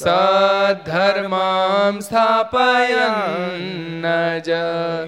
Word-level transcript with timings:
સધર્મામ 0.00 2.00
સ્થાપયન્ન 2.00 4.00
જ 4.40 4.50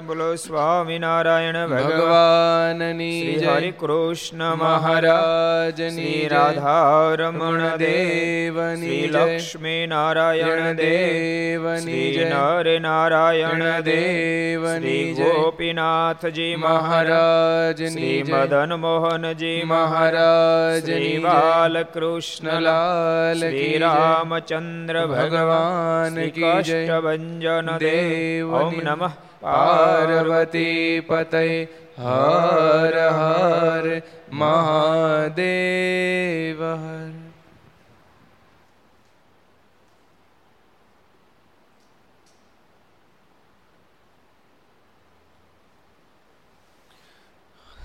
બોલો 0.02 0.36
સ્વામિનારાયણ 0.36 1.70
ભગવાનની 1.70 3.36
જય 3.36 3.52
હરિ 3.52 3.74
કૃષ્ણ 3.74 4.54
મહારાજની 4.54 6.28
રાધારમણ 6.28 7.78
દેવની 7.78 9.08
લક્ષ્મી 9.08 9.86
નારાયણ 9.86 10.76
દેવની 10.76 12.10
જય 12.10 12.26
નર 12.26 12.80
નારાયણ 12.80 13.82
દેવની 13.82 15.14
ગોપીનાથજી 15.14 16.58
મહારાજની 16.58 18.24
મદન 18.26 18.78
મોહનજી 18.78 19.66
મહારાજની 19.66 21.22
બાલકૃષ્ણલાલ 21.22 21.86
કૃષ્ણલાલ 21.94 23.42
શ્રી 23.42 23.78
રામચંદ્ર 23.78 24.81
ભગવાન 24.86 26.14
ભગવાન. 26.14 26.30
કષ્ટભંજન 26.30 27.76
દેવ 27.76 28.54
ઓમ 28.54 28.74
નમઃ 28.74 29.12
પાર્વતી 29.40 31.00
પતય 31.00 31.66
હર 31.98 33.08
હર 33.08 34.02
મહાદેવ 34.32 36.64
હર 36.64 37.10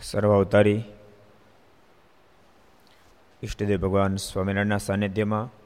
સર્વાવતારી 0.01 0.83
ઈષ્ટદેવ 3.43 3.81
ભગવાન 3.81 4.15
સ્વામિનારાયણના 4.15 4.77
સાનિધ્યમાં 4.77 5.56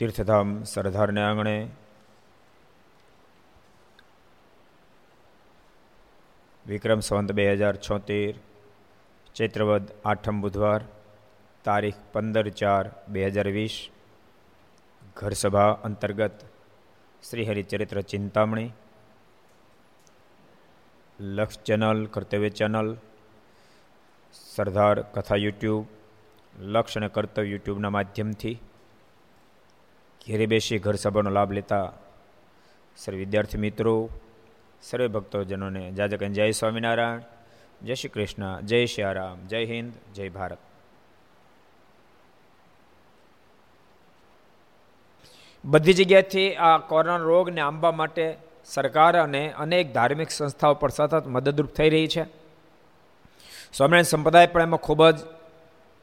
તીર્થધામ 0.00 0.50
સરદારને 0.64 1.20
આંગણે 1.20 1.56
વિક્રમ 6.66 7.00
સંવંત 7.00 7.34
બે 7.38 7.44
હજાર 7.50 7.76
છોતેર, 7.76 8.32
ચૈત્રવદ 9.34 9.90
આઠમ 10.04 10.38
બુધવાર, 10.40 10.80
તારીખ 11.64 11.98
પંદર 12.12 12.48
ચાર 12.50 12.84
બે 13.08 13.26
હજાર 13.26 13.48
વીસ, 13.48 13.76
ઘરસભા 15.16 15.76
અંતર્ગત 15.84 16.38
શ્રી 17.22 17.44
હરિચરિત્ર 17.44 18.00
ચિંતામણી, 18.02 18.72
લક્ષ 21.18 21.62
ચેનલ, 21.66 22.00
કર્તવ્ય 22.06 22.50
ચેનલ, 22.50 22.90
સરદાર 24.34 24.96
કથા 25.14 25.36
યુટ્યુબ, 25.36 25.84
લક્ષ 26.72 26.96
અને 26.96 27.08
કર્તવ્ય 27.08 27.50
યુટ્યુબના 27.50 27.90
માધ્યમથી 27.90 28.56
ઘેરે 30.26 30.46
બેસી 30.46 30.78
ઘર 30.78 30.94
સભાનો 30.94 31.30
લાભ 31.30 31.52
લેતા 31.52 31.92
સર્વ 32.96 33.16
વિદ્યાર્થી 33.16 33.58
મિત્રો, 33.58 34.10
સર્વે 34.82 35.08
ભક્તોજનોને 35.08 35.90
જાજકન 35.90 36.32
જય 36.32 36.50
સ્વામિનારાયણ, 36.50 37.20
જય 37.82 37.94
શ્રી 37.94 38.08
કૃષ્ણ, 38.08 38.60
જય 38.60 38.86
શ્રી 38.86 39.04
રામ, 39.12 39.46
જય 39.46 39.64
હિન્દ, 39.64 39.92
જય 40.14 40.28
ભારત. 40.28 40.58
બધી 45.64 45.92
જગ્યાએથી 45.92 46.54
આ 46.54 46.78
કોરોના 46.78 47.16
રોગને 47.16 47.60
આંબવા 47.60 47.90
માટે 47.90 48.36
સરકાર 48.64 49.22
અને 49.22 49.52
અનેક 49.52 49.94
ધાર્મિક 49.94 50.30
સંસ્થાઓ 50.30 50.74
પણ 50.74 50.88
સતત 50.88 51.26
મદદરૂપ 51.26 51.70
થઈ 51.70 51.90
રહી 51.90 52.08
છે. 52.08 52.22
સ્વામિનારાયણ 53.72 54.02
સંપ્રદાય 54.02 54.46
પણ 54.46 54.62
એમાં 54.62 54.80
ખૂબ 54.80 55.10
જ 55.10 55.18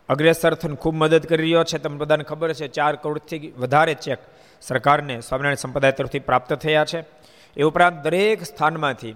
અગ્રેસર 0.10 0.54
થઈને 0.54 0.76
ખૂબ 0.76 0.96
મદદ 0.96 1.24
કરી 1.26 1.44
રહ્યો 1.44 1.64
છે. 1.64 1.78
તમને 1.78 1.98
બધાને 1.98 2.24
ખબર 2.24 2.54
છે, 2.54 2.68
ચાર 2.68 2.96
કરોડથી 2.96 3.54
વધારે 3.58 3.94
ચેક 3.94 4.20
સરકારને 4.62 5.16
સ્વામિનારાયણ 5.22 5.56
સંપ્રદાય 5.56 5.92
તરફથી 5.92 6.20
પ્રાપ્ત 6.20 6.54
થયા 6.54 6.86
છે. 6.86 7.00
એ 7.58 7.64
ઉપરાંત 7.64 8.04
દરેક 8.04 8.44
સ્થાનમાંથી 8.44 9.16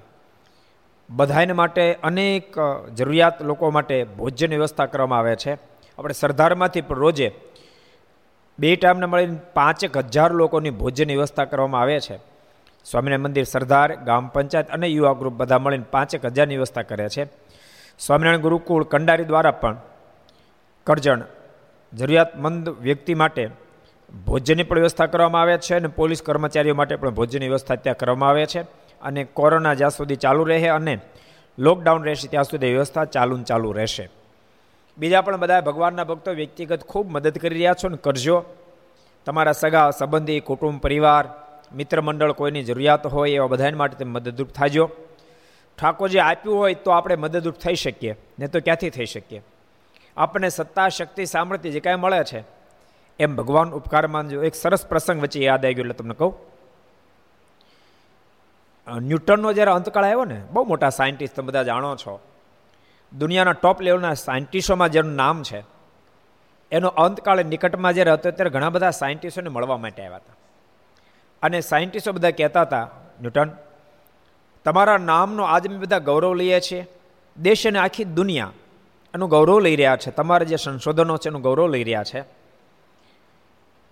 બધાને 1.10 1.54
માટે 1.54 1.84
અનેક 2.04 2.56
જરૂરિયાત 2.96 3.42
લોકો 3.42 3.72
માટે 3.72 4.04
ભોજન 4.04 4.52
વ્યવસ્થા 4.56 4.86
કરવામાં 4.86 5.20
આવે 5.20 5.36
છે. 5.36 5.54
આપણે 5.98 6.14
સરદારમાંથી 6.14 6.82
પણ 6.82 6.96
રોજે 6.96 7.30
બે 8.60 8.76
ટાઈમને 8.76 9.06
મળીને 9.06 9.38
પાંચેક 9.54 9.98
હજાર 9.98 10.32
લોકોની 10.32 10.70
ભોજન 10.70 11.12
વ્યવસ્થા 11.12 11.46
કરવામાં 11.46 11.82
આવે 11.82 12.00
છે. 12.00 12.18
સ્વામિનારાયણ 12.86 13.22
મંદિર 13.22 13.44
સરદાર, 13.44 13.90
ગામ 13.96 14.28
પંચાયત 14.28 14.70
અને 14.70 14.88
યુવા 14.88 15.14
ગ્રુપ 15.14 15.34
બધા 15.34 15.58
મળીને 15.58 15.88
પાંચેક 15.92 16.26
હજારની 16.26 16.56
વ્યવસ્થા 16.56 16.82
કરે 16.82 17.10
છે. 17.10 17.24
સ્વામિનારાયણ 18.00 18.42
ગુરુકુળ 18.42 18.84
કંડારી 18.84 19.24
દ્વારા 19.24 19.52
પણ 19.52 19.78
કરજણ. 20.84 21.22
જરૂરિયાતમંદ 21.94 22.70
વ્યક્તિ 22.70 23.14
માટે 23.14 23.50
ભોજનની 24.26 24.64
પણ 24.64 24.80
વ્યવસ્થા 24.80 25.06
કરવામાં 25.06 25.42
આવે 25.42 25.58
છે 25.58 25.76
અને 25.76 25.88
પોલીસ 25.88 26.22
કર્મચારીઓ 26.22 26.76
માટે 26.76 26.96
પણ 26.96 27.10
ભોજનની 27.10 27.48
વ્યવસ્થા 27.48 27.76
ત્યાં 27.76 27.98
કરવામાં 27.98 28.30
આવે 28.30 28.46
છે 28.46 28.62
અને 29.02 29.24
કોરોના 29.24 29.74
જ્યાં 29.74 29.92
સુધી 29.92 30.16
ચાલુ 30.16 30.44
રહે 30.44 30.68
અને 30.68 31.00
લોકડાઉન 31.60 32.04
રહેશે 32.04 32.28
ત્યાં 32.28 32.44
સુધી 32.44 32.74
વ્યવસ્થા 32.74 33.06
ચાલુ 33.06 33.44
ચાલુ 33.44 33.72
રહેશે. 33.72 34.10
બીજા 34.98 35.22
પણ 35.22 35.38
બધા 35.38 35.62
ભગવાનના 35.62 36.04
ભક્તો 36.04 36.32
વ્યક્તિગત 36.32 36.84
ખૂબ 36.84 37.12
મદદ 37.12 37.38
કરી 37.38 37.56
રહ્યા 37.56 37.74
છો 37.74 37.90
ને 37.90 37.98
કરજો. 37.98 38.46
તમારા 39.26 39.52
સગા, 39.52 39.92
સંબંધી, 39.92 40.40
કુટુંબ, 40.40 40.82
પરિવાર 40.82 41.26
મિત્ર 41.76 42.02
મંડળ 42.02 42.32
કોઈની 42.32 42.64
જરૂરિયાત 42.64 43.08
હોય 43.08 43.32
એવા 43.32 43.48
બધાને 43.48 43.78
માટે 43.78 43.96
તમે 43.96 44.12
મદદરૂપ 44.12 44.50
થાજો. 44.50 44.90
ઠાકોરજી 45.80 46.20
આપ્યું 46.20 46.58
હોય 46.58 46.74
તો 46.74 46.92
આપણે 46.92 47.16
મદદરૂપ 47.16 47.56
થઈ 47.56 47.76
શકીએ 47.76 48.16
ને 48.40 48.48
તો 48.48 48.60
ક્યાંથી 48.60 48.90
થઈ 48.90 49.06
શકીએ? 49.06 49.42
આપણને 50.18 50.50
સત્તા 50.50 50.90
શક્તિ 50.90 51.26
સામર્થ્ય 51.26 51.72
જે 51.72 51.80
કાંઈ 51.80 51.96
મળે 51.96 52.24
છે, 52.24 52.44
એમ 53.20 53.36
ભગવાન 53.36 53.70
ઉપકાર 53.72 54.08
માનજો 54.08 54.44
એક 54.44 54.56
સરસ 54.56 54.86
પ્રસંગ 54.86 55.22
વચ્ચે 55.22 55.40
યાદ 55.40 55.66
આવી 55.66 55.74
ગયો, 55.74 55.84
એટલે 55.84 55.94
તમને 55.94 56.14
કહું. 56.14 56.34
ન્યૂટનનો 58.88 59.54
જ્યારે 59.54 59.72
અંતકાળ 59.72 60.06
આવ્યો 60.06 60.26
ને, 60.26 60.42
બહુ 60.52 60.64
મોટા 60.64 60.90
સાયન્ટિસ્ટ 60.90 61.36
તમે 61.36 61.48
બધા 61.48 61.64
જાણો 61.64 61.96
છો. 61.96 62.20
દુનિયાના 63.14 63.52
ટોપ 63.52 63.82
લેવલના 63.82 64.14
સાયન્ટિસ્ટોમાં 64.14 64.90
જેનું 64.90 65.16
નામ 65.16 65.44
છે, 65.44 65.64
એનો 66.72 66.88
અંતકાળ 66.88 67.46
નિકટમાં 67.46 67.94
જ્યારે 67.94 68.12
હતો 68.12 68.32
ત્યારે 68.32 68.50
ઘણા 68.50 68.70
બધા 68.70 68.90
સાયન્ટિસ્ટોને 68.90 69.50
મળવા 69.50 69.78
માટે 69.78 70.04
આવ્યા 70.04 70.18
હતા. 70.18 70.38
અને 71.42 71.62
સાયન્ટિસ્ટો 71.62 72.12
બધા 72.12 72.32
કહેતા 72.32 72.62
હતા, 72.62 72.90
ન્યૂટન, 73.22 73.52
તમારા 74.66 74.98
નામનો 74.98 75.44
આજ 75.44 75.68
અમે 75.68 75.78
બધા 75.78 76.00
ગૌરવ 76.00 76.34
લઈએ 76.34 76.60
છીએ. 76.60 76.88
દેશ 77.38 77.68
અને 77.68 77.80
આખી 77.80 78.04
દુનિયા 78.04 78.52
એનું 79.14 79.30
ગૌરવ 79.30 79.60
લઈ 79.60 79.76
રહ્યા 79.76 79.98
છે. 79.98 80.12
તમારા 80.12 80.46
જે 80.46 80.58
સંશોધનો 80.58 81.18
છે 81.18 81.30
એનું 81.30 81.42
ગૌરવ 81.42 81.68
લઈ 81.68 81.84
રહ્યા 81.84 82.04
છે 82.04 82.22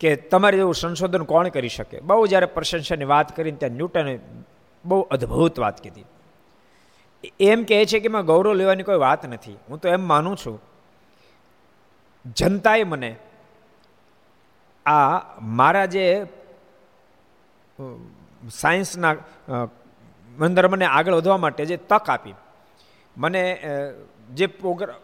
કે 0.01 0.16
તમારે 0.31 0.57
એવું 0.57 0.75
સંશોધન 0.75 1.24
કોણ 1.24 1.50
કરી 1.50 1.69
શકે? 1.69 1.98
બહુ 2.01 2.27
જ્યારે 2.27 2.48
પ્રશંસાની 2.48 3.06
વાત 3.06 3.36
કરીને 3.36 3.57
ત્યાં 3.57 3.77
ન્યૂટને 3.77 4.13
બહુ 4.83 5.00
અદ્ભુત 5.12 5.60
વાત 5.60 5.81
કીધી. 5.81 6.06
એમ 7.42 7.63
કહે 7.63 7.80
છે 7.86 8.00
કે 8.00 8.06
એમાં 8.06 8.25
ગૌરવ 8.25 8.54
લેવાની 8.54 8.83
કોઈ 8.83 9.00
વાત 9.00 9.25
નથી. 9.27 9.57
હું 9.69 9.77
તો 9.80 9.89
એમ 9.89 10.04
માનું 10.07 10.38
છું, 10.38 10.57
જનતાએ 12.36 12.83
મને 12.83 13.12
આ 14.86 15.19
મારા 15.57 15.88
જે 15.88 16.06
સાયન્સના 18.51 19.13
અંદર 20.38 20.68
મને 20.68 20.86
આગળ 20.86 21.13
વધવા 21.13 21.38
માટે 21.38 21.66
જે 21.66 21.77
તક 21.89 22.10
આપી, 22.10 22.36
મને 23.18 23.44
જે 24.33 24.48
પ્રોગ્રામ 24.48 24.98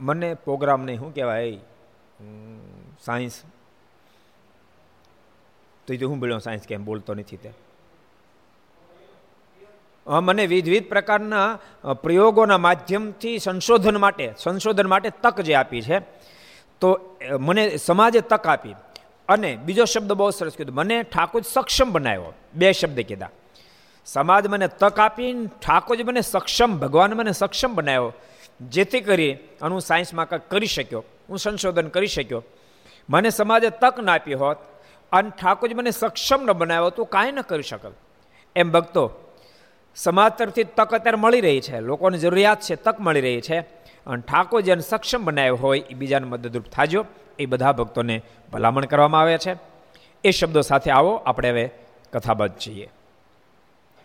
મને 0.00 0.34
પ્રોગ્રામ 0.34 0.80
નહીં, 0.84 0.98
શું 0.98 1.14
કહેવાય? 1.14 1.56
સાયન્સ. 3.04 3.42
તો 5.86 5.94
એ 5.94 6.04
હું 6.04 6.18
બોલ્યો, 6.20 6.38
સાયન્સ 6.38 6.66
કેમ 6.66 6.84
બોલતો 6.84 7.14
નથી 7.14 7.36
તે? 7.36 7.50
મને 10.06 10.46
વિવિધ 10.46 10.86
પ્રકારના 10.88 11.58
પ્રયોગોના 12.02 12.58
માધ્યમથી 12.58 13.38
સંશોધન 13.38 13.96
માટે 13.96 14.26
સંશોધન 14.38 14.88
માટે 14.88 15.10
તક 15.22 15.40
જે 15.40 15.54
આપી 15.54 15.82
છે, 15.82 15.98
તો 16.80 16.88
મને 17.40 17.76
સમાજે 17.76 18.20
તક 18.20 18.46
આપી. 18.46 18.74
અને 19.28 19.50
બીજો 19.56 19.84
શબ્દ 19.84 20.12
બહુ 20.12 20.30
સરસ 20.30 20.56
કીધો, 20.56 20.72
મને 20.72 20.96
ઠાકોર 21.02 21.42
સક્ષમ 21.42 21.92
બનાવ્યો. 21.92 22.32
બે 22.54 22.72
શબ્દ 22.72 23.00
કીધા. 23.00 23.30
સમાજ 24.06 24.46
મને 24.46 24.68
તક 24.80 24.98
આપી 25.00 25.30
ઠાકોરજી 25.46 26.04
મને 26.04 26.20
સક્ષમ, 26.20 26.70
ભગવાન 26.78 27.10
મને 27.12 27.32
સક્ષમ 27.32 27.74
બનાવ્યો. 27.74 28.12
જેથી 28.60 29.00
કરી 29.00 29.32
અને 29.32 29.72
હું 29.72 29.80
સાયન્સમાં 29.80 30.28
કંઈક 30.28 30.42
કરી 30.50 30.66
શક્યો, 30.66 31.04
હું 31.28 31.38
સંશોધન 31.38 31.88
કરી 31.88 32.06
શક્યો. 32.06 32.44
મને 33.10 33.30
સમાજે 33.30 33.70
તક 33.70 34.00
ના 34.00 34.14
આપી 34.14 34.34
હોત, 34.34 34.56
અને 35.12 35.30
ઠાકોરજી 35.30 35.74
મને 35.74 35.90
સક્ષમ 35.90 36.42
ન 36.42 36.52
બનાવ્યો 36.52 36.90
તો 36.90 37.04
કાંઈ 37.04 37.32
ન 37.32 37.40
કરી 37.40 37.62
શકત. 37.62 37.92
એમ 38.56 38.70
ભક્તો, 38.70 39.10
સમાજ 39.96 40.32
તરફથી 40.32 40.64
તક 40.64 40.94
અત્યારે 40.94 41.16
મળી 41.16 41.40
રહી 41.40 41.60
છે, 41.60 41.80
લોકોની 41.80 42.18
જરૂરિયાત 42.18 42.60
છે, 42.60 42.74
તક 42.74 43.00
મળી 43.00 43.20
રહી 43.20 43.40
છે. 43.40 43.60
અને 44.06 44.22
ઠાકોર 44.22 44.60
જેને 44.60 44.80
સક્ષમ 44.80 45.24
બનાવ્યો 45.24 45.56
હોય, 45.56 45.80
એ 45.80 45.94
બીજાને 45.94 46.26
મદદરૂપ 46.26 46.64
થાજો. 46.64 47.06
એ 47.38 47.46
બધા 47.46 47.72
ભક્તોને 47.72 48.22
ભલામણ 48.52 48.84
કરવામાં 48.84 49.20
આવે 49.20 49.38
છે. 49.38 49.56
એ 50.24 50.30
શબ્દો 50.30 50.60
સાથે 50.60 50.90
આવો, 50.90 51.14
આપણે 51.14 51.50
હવે 51.50 51.70
કથાબદ્ધ 52.12 52.54
છીએ 52.66 52.90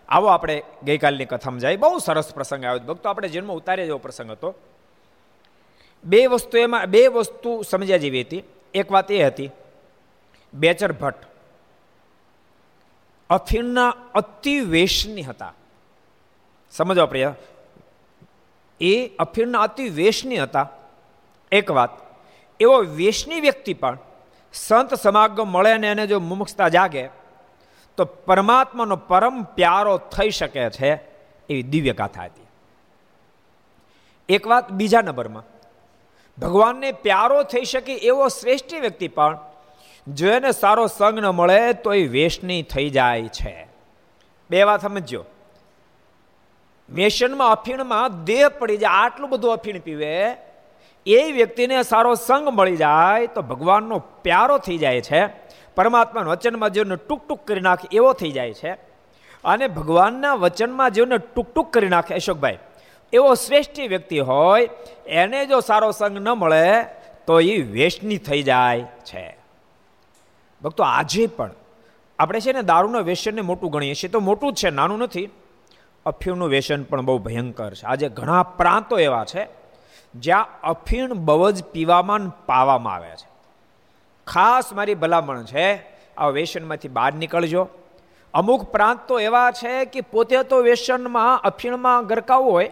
આવો 0.10 0.28
આપણે 0.28 0.64
ગઈકાલની 0.84 1.26
કથામાં 1.26 1.60
જાય. 1.60 1.76
બહુ 1.76 2.00
સરસ 2.00 2.34
પ્રસંગ 2.34 2.66
આવ્યો 2.66 2.94
ભક્તો, 2.94 3.10
આપણે 3.10 3.28
જન્મ 3.28 3.54
ઉતારે 3.54 3.86
જેવો 3.86 3.98
પ્રસંગ 3.98 4.32
હતો. 4.32 4.56
બે 6.04 6.28
વસ્તુ 6.28 6.58
એમાં, 6.58 6.86
બે 6.86 7.08
વસ્તુ 7.08 7.62
સમજ્યા 7.62 7.98
જેવી 7.98 8.22
હતી. 8.22 8.44
એક 8.74 8.92
વાત 8.92 9.12
એ 9.12 9.24
હતી, 9.24 9.50
બેચર 10.54 10.92
ભટ્ટ 10.92 11.28
અફીણના 13.30 13.94
અતિવેશની 14.14 15.24
હતા. 15.24 15.54
સમજો 16.72 17.08
પ્રિય? 17.08 17.34
એ 18.82 19.08
અફીણના 19.08 19.62
અતિ 19.62 19.90
વેશની 19.90 20.38
હતા. 20.38 20.70
એક 21.52 21.72
વાત, 21.72 21.90
એવો 22.60 22.78
વેશની 22.78 23.40
વ્યક્તિ 23.40 23.74
પણ 23.74 23.98
સંત 24.54 24.94
સમાગમ 24.94 25.48
મળે 25.48 25.72
અને 25.72 25.88
એને 25.88 26.08
જો 26.08 26.20
મુમુક્ષતા 26.20 26.70
જાગે 26.70 27.10
તો 27.98 28.06
પરમાત્માનો 28.06 28.96
પરમ 28.96 29.44
પ્યારો 29.44 29.98
થઈ 29.98 30.30
શકે 30.30 30.70
છે 30.70 30.94
એવી 31.50 31.64
દિવ્ય 31.64 31.94
ગાથા 31.94 32.24
હતી. 32.24 32.48
એક 34.30 34.48
વાત 34.48 34.72
બીજા 34.72 35.02
નંબરમાં. 35.02 35.44
ભગવાનને 36.38 36.92
પ્યારો 36.92 37.44
થઈ 37.44 37.64
શકે 37.64 37.94
એવો 37.94 38.28
શ્રેષ્ઠ 38.28 38.74
વ્યક્તિ 38.74 39.08
પણ 39.08 39.38
જો 40.08 40.28
એને 40.28 40.52
સારો 40.52 40.88
સંગ 40.88 41.20
ન 41.20 41.26
મળે 41.26 41.74
તો 41.74 41.94
એ 41.94 42.08
વેશની 42.08 42.64
થઈ 42.64 42.90
જાય 42.90 43.28
છે. 43.28 43.68
બે 44.50 44.64
વાત 44.64 44.82
સમજો 44.82 45.26
વ્યસનમાં 46.90 47.52
અફીણમાં 47.52 48.24
દેહ 48.24 48.50
પડી 48.50 48.78
જાય, 48.78 48.92
આટલું 48.92 49.30
બધું 49.30 49.54
અફીણ 49.54 49.80
પીવે, 49.80 50.38
એ 51.06 51.32
વ્યક્તિને 51.32 51.84
સારો 51.84 52.16
સંગ 52.16 52.50
મળી 52.50 52.76
જાય 52.76 53.28
તો 53.28 53.42
ભગવાનનો 53.42 54.00
પ્યારો 54.00 54.58
થઈ 54.58 54.78
જાય 54.78 55.02
છે. 55.02 55.45
પરમાત્માના 55.76 56.30
વચનમાં 56.30 56.70
જીવને 56.70 56.96
ટૂંક 56.96 57.28
ટૂંક 57.28 57.48
કરી 57.48 57.62
નાખે, 57.62 57.88
એવો 57.92 58.14
થઈ 58.14 58.32
જાય 58.32 58.54
છે. 58.54 58.72
અને 59.44 59.68
ભગવાનના 59.68 60.34
વચનમાં 60.34 60.92
જીવને 60.92 61.18
ટૂંક 61.18 61.54
ટૂંક 61.54 61.74
કરી 61.74 61.90
નાખે, 61.90 62.16
અશોકભાઈ, 62.16 62.58
એવો 63.14 63.34
શ્રેષ્ઠ 63.34 63.80
વ્યક્તિ 63.80 64.20
હોય, 64.20 64.70
એને 65.06 65.46
જો 65.46 65.60
સારો 65.60 65.92
સંગ 65.92 66.18
ન 66.18 66.30
મળે, 66.30 66.84
તો 67.28 67.40
એ 67.40 67.62
વેશની 67.62 68.18
થઈ 68.18 68.44
જાય 68.44 68.82
છે. 68.82 69.38
ભક્તો, 70.62 70.84
આજે 70.84 71.28
પણ 71.28 71.52
આપણે 72.20 72.40
છે 72.40 72.54
ને 72.54 72.62
દારૂના 72.62 73.00
વ્યસનને 73.00 73.42
મોટું 73.42 73.72
ગણીએ 73.72 73.94
છીએ. 73.94 74.10
તો 74.10 74.20
મોટું 74.20 74.54
જ 74.54 74.56
છે, 74.56 74.70
નાનું 74.70 74.98
નથી. 74.98 75.30
અફીણનું 76.06 76.50
વ્યસન 76.50 76.84
પણ 76.84 77.02
બહુ 77.02 77.18
ભયંકર 77.18 77.74
છે. 77.74 77.86
આજે 77.86 78.10
ઘણા 78.10 78.44
પ્રાંતો 78.44 79.00
એવા 79.00 79.26
છે, 79.26 79.48
જ્યાં 80.16 80.62
અફીણ 80.62 81.14
બહુ 81.14 81.52
જ 81.52 81.64
પીવામાં 81.64 82.46
પાવામાં 82.46 82.96
આવે 82.96 83.10
છે. 83.10 83.35
ખાસ 84.28 84.74
મારી 84.74 84.94
ભલામણ 84.94 85.44
છે 85.44 85.96
આ 86.18 86.28
વ્યસનમાંથી 86.28 86.88
બહાર 86.88 87.14
નીકળજો. 87.14 87.70
અમુક 88.34 88.64
પ્રાંત 88.64 89.08
તો 89.08 89.20
એવા 89.20 89.52
છે 89.52 89.86
કે 89.86 90.02
પોતે 90.02 90.44
તો 90.44 90.58
વ્યસનમાં 90.62 91.42
અફીણમાં 91.42 92.06
ગરકાવું 92.06 92.52
હોય, 92.52 92.72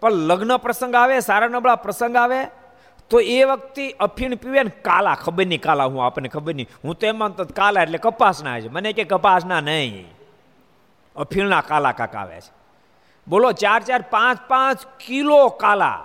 પણ 0.00 0.10
લગ્ન 0.10 0.56
પ્રસંગ 0.56 0.94
આવે 0.94 1.20
સારા 1.20 1.48
નબળા 1.48 1.76
પ્રસંગ 1.76 2.16
આવે, 2.16 2.46
તો 3.10 3.20
એ 3.20 3.44
વખતે 3.44 3.92
અફીણ 4.00 4.34
પીવે 4.34 4.62
ને 4.62 4.70
કાલા, 4.70 5.14
ખબર 5.14 5.46
નહીં 5.46 5.60
કાલા 5.60 5.84
હું 5.84 6.04
આપણને 6.04 6.28
ખબર 6.28 6.54
નહીં. 6.54 6.68
હું 6.84 6.98
તો 6.98 7.06
એમાં 7.06 7.36
તો 7.36 7.44
કાલા 7.44 7.82
એટલે 7.82 7.98
કપાસના 7.98 8.60
છે. 8.60 8.68
મને 8.68 8.92
કે 8.92 9.04
કપાસના 9.04 9.60
નહીં. 9.60 10.06
અફીણના 11.16 11.60
કાલા 11.60 11.92
કાક 11.92 12.16
આવે 12.16 12.40
છે. 12.40 12.52
બોલો, 13.28 13.52
ચાર 13.52 13.80
ચાર 13.82 14.02
પાંચ 14.10 14.38
પાંચ 14.48 14.78
કિલો 15.06 15.48
કાલા. 15.48 16.00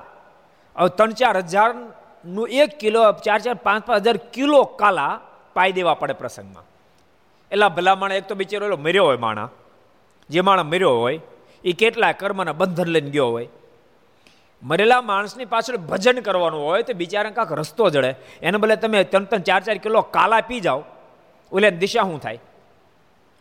હવે 0.76 0.90
ત્રણ 0.90 1.12
ચાર 1.12 1.38
હજારનું 2.26 2.50
એક 2.50 2.80
કિલો 2.80 3.12
ચાર 3.12 3.40
ચાર 3.40 3.54
પાંચ 3.54 3.86
પાંચ 3.86 4.02
હજાર 4.02 4.18
કિલો 4.18 4.64
કાલા 4.64 5.22
પાઈ 5.54 5.72
દેવા 5.72 5.94
પડે 5.94 6.14
પ્રસંગમાં. 6.14 6.64
એટલા 7.52 7.70
ભલામણ 7.70 8.12
એક 8.12 8.28
તો 8.28 8.36
બિચારો 8.36 8.66
એલો 8.66 8.78
મર્યો 8.78 9.06
હોય 9.06 9.18
માણા. 9.18 9.50
જે 10.30 10.42
માણસ 10.42 10.66
મર્યો 10.66 11.00
હોય 11.00 11.20
એ 11.64 11.72
કેટલા 11.72 12.12
કર્મના 12.12 12.54
બંધન 12.54 12.88
લઈને 12.88 13.10
ગયો 13.10 13.30
હોય. 13.30 13.48
મરેલા 14.64 15.02
માણસની 15.02 15.46
પાછળ 15.46 15.78
ભજન 15.78 16.20
કરવાનું 16.20 16.66
હોય 16.66 16.84
તો 16.84 16.94
બિચારા 16.94 17.30
કાંક 17.30 17.52
રસ્તો 17.52 17.90
જડે. 17.90 18.16
એને 18.42 18.58
ભલે 18.58 18.76
તમે 18.76 19.04
ત્રણ 19.04 19.26
ત્રણ 19.26 19.42
ચાર 19.42 19.62
ચાર 19.64 19.78
કિલો 19.78 20.02
કાલા 20.02 20.42
પી 20.42 20.60
જાઓ 20.60 20.84
ઓલે 21.52 21.72
દિશા 21.72 22.02
શું 22.02 22.22
થાય? 22.22 22.40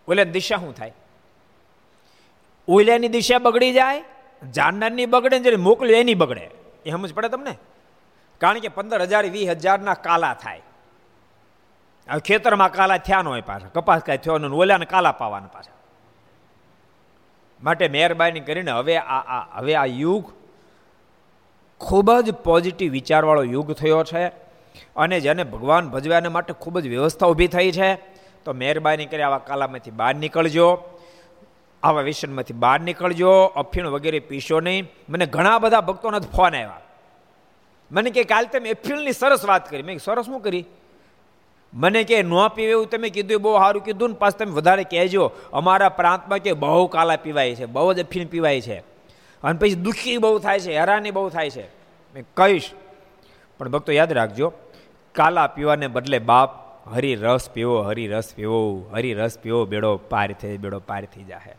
ઓલે 0.09 0.25
દિશા 0.25 0.57
શું 0.57 0.75
થાય? 0.75 0.93
ઓલિયાની 2.69 3.09
દિશા 3.09 3.39
બગડી 3.39 3.73
જાય, 3.73 4.05
જાનનારની 4.53 5.07
બગડે 5.07 5.39
ને 5.39 5.57
મોકલ્યો 5.57 5.97
એની 5.97 6.15
બગડે. 6.15 6.51
એ 6.87 6.91
સમજ 6.91 7.15
પડે 7.15 7.29
તમને? 7.29 7.55
કારણ 8.45 8.63
કે 8.65 8.71
પંદર 8.79 9.03
હજાર 9.09 9.25
વીસ 9.37 9.51
હજારના 9.57 9.99
કાલા 10.07 10.35
થાય. 10.45 10.65
હવે 12.09 12.23
ખેતરમાં 12.29 12.73
કાલા 12.79 13.01
થયા 13.07 13.23
ન 13.23 13.33
હોય 13.33 13.45
પાછા, 13.51 13.73
કપાસ 13.77 14.03
કાંઈ 14.07 14.25
થયો 14.25 14.39
ને 14.39 14.57
ઓલાને 14.63 14.87
કાલા 14.95 15.15
પાવાના 15.21 15.55
પાછા. 15.57 15.79
માટે 17.61 17.85
મહેરબાની 17.89 18.47
કરીને 18.49 18.73
હવે 18.73 18.97
આ 18.99 19.41
હવે 19.59 19.75
આ 19.83 19.89
યુગ 20.03 20.25
ખૂબ 21.81 22.09
જ 22.27 22.29
પોઝિટિવ 22.47 22.89
વિચારવાળો 22.93 23.45
યુગ 23.55 23.69
થયો 23.81 24.03
છે 24.11 24.25
અને 24.97 25.17
જેને 25.21 25.43
ભગવાન 25.53 25.89
ભજવાને 25.89 26.29
માટે 26.29 26.53
ખૂબ 26.63 26.77
જ 26.83 26.87
વ્યવસ્થા 26.95 27.31
ઊભી 27.31 27.51
થઈ 27.57 27.71
છે, 27.73 27.89
તો 28.45 28.51
મહેરબાની 28.53 29.09
કરી 29.13 29.27
આવા 29.29 29.47
કાલામાંથી 29.49 29.97
બહાર 30.01 30.15
નીકળજો, 30.23 30.69
આવા 31.83 32.07
વ્યસનમાંથી 32.09 32.61
બહાર 32.65 32.79
નીકળજો, 32.81 33.33
અફીણ 33.63 33.93
વગેરે 33.95 34.21
પીશો 34.29 34.61
નહીં. 34.61 34.83
મને 35.09 35.27
ઘણા 35.27 35.59
બધા 35.59 35.87
ભક્તોના 35.89 36.27
ફોન 36.37 36.55
આવ્યા. 36.55 36.84
મને 37.95 38.11
કે 38.11 38.25
કાલ 38.25 38.45
તમે 38.45 38.69
એફિલની 38.69 39.13
સરસ 39.13 39.45
વાત 39.45 39.71
કરી. 39.71 39.83
મેં 39.83 39.99
સરસ 39.99 40.27
શું 40.27 40.41
કરી? 40.41 40.65
મને 41.75 42.05
કે, 42.05 42.23
ન 42.23 42.49
પીવે 42.49 42.71
એવું 42.71 42.91
તમે 42.91 43.09
કીધું 43.09 43.43
બહુ 43.43 43.59
સારું 43.59 43.85
કીધું 43.85 44.09
ને 44.09 44.15
પાછું 44.15 44.39
તમે 44.39 44.53
વધારે 44.53 44.85
કહેજો. 44.85 45.33
અમારા 45.53 45.89
પ્રાંતમાં 45.89 46.39
કે 46.39 46.53
બહુ 46.53 46.87
કાલા 46.87 47.17
પીવાય 47.17 47.55
છે, 47.55 47.67
બહુ 47.67 47.93
જ 47.93 48.05
અફીણ 48.05 48.27
પીવાય 48.27 48.61
છે. 48.61 48.79
અને 49.43 49.59
પછી 49.59 49.75
દુઃખી 49.75 50.19
બહુ 50.19 50.39
થાય 50.39 50.61
છે, 50.61 50.73
હેરાની 50.77 51.11
બહુ 51.11 51.29
થાય 51.29 51.51
છે. 51.51 51.67
મેં 52.15 52.25
કહીશ. 52.37 52.71
પણ 53.59 53.69
ભક્તો, 53.69 53.93
યાદ 53.93 54.13
રાખજો, 54.13 54.53
કાલા 55.13 55.47
પીવાને 55.47 55.87
બદલે 55.87 56.19
બાપ 56.19 56.65
હરી 56.89 57.15
રસ 57.15 57.51
પીવો 57.51 57.83
હરી 57.83 58.09
રસ 58.09 58.35
પીવો 58.35 58.91
હરી 58.93 59.15
રસ 59.15 59.39
પીવો, 59.39 59.65
બેડો 59.65 59.97
પાર 59.97 60.33
થઈ, 60.33 60.57
બેડો 60.57 60.79
પાર 60.79 61.05
થઈ 61.05 61.25
જાય 61.25 61.55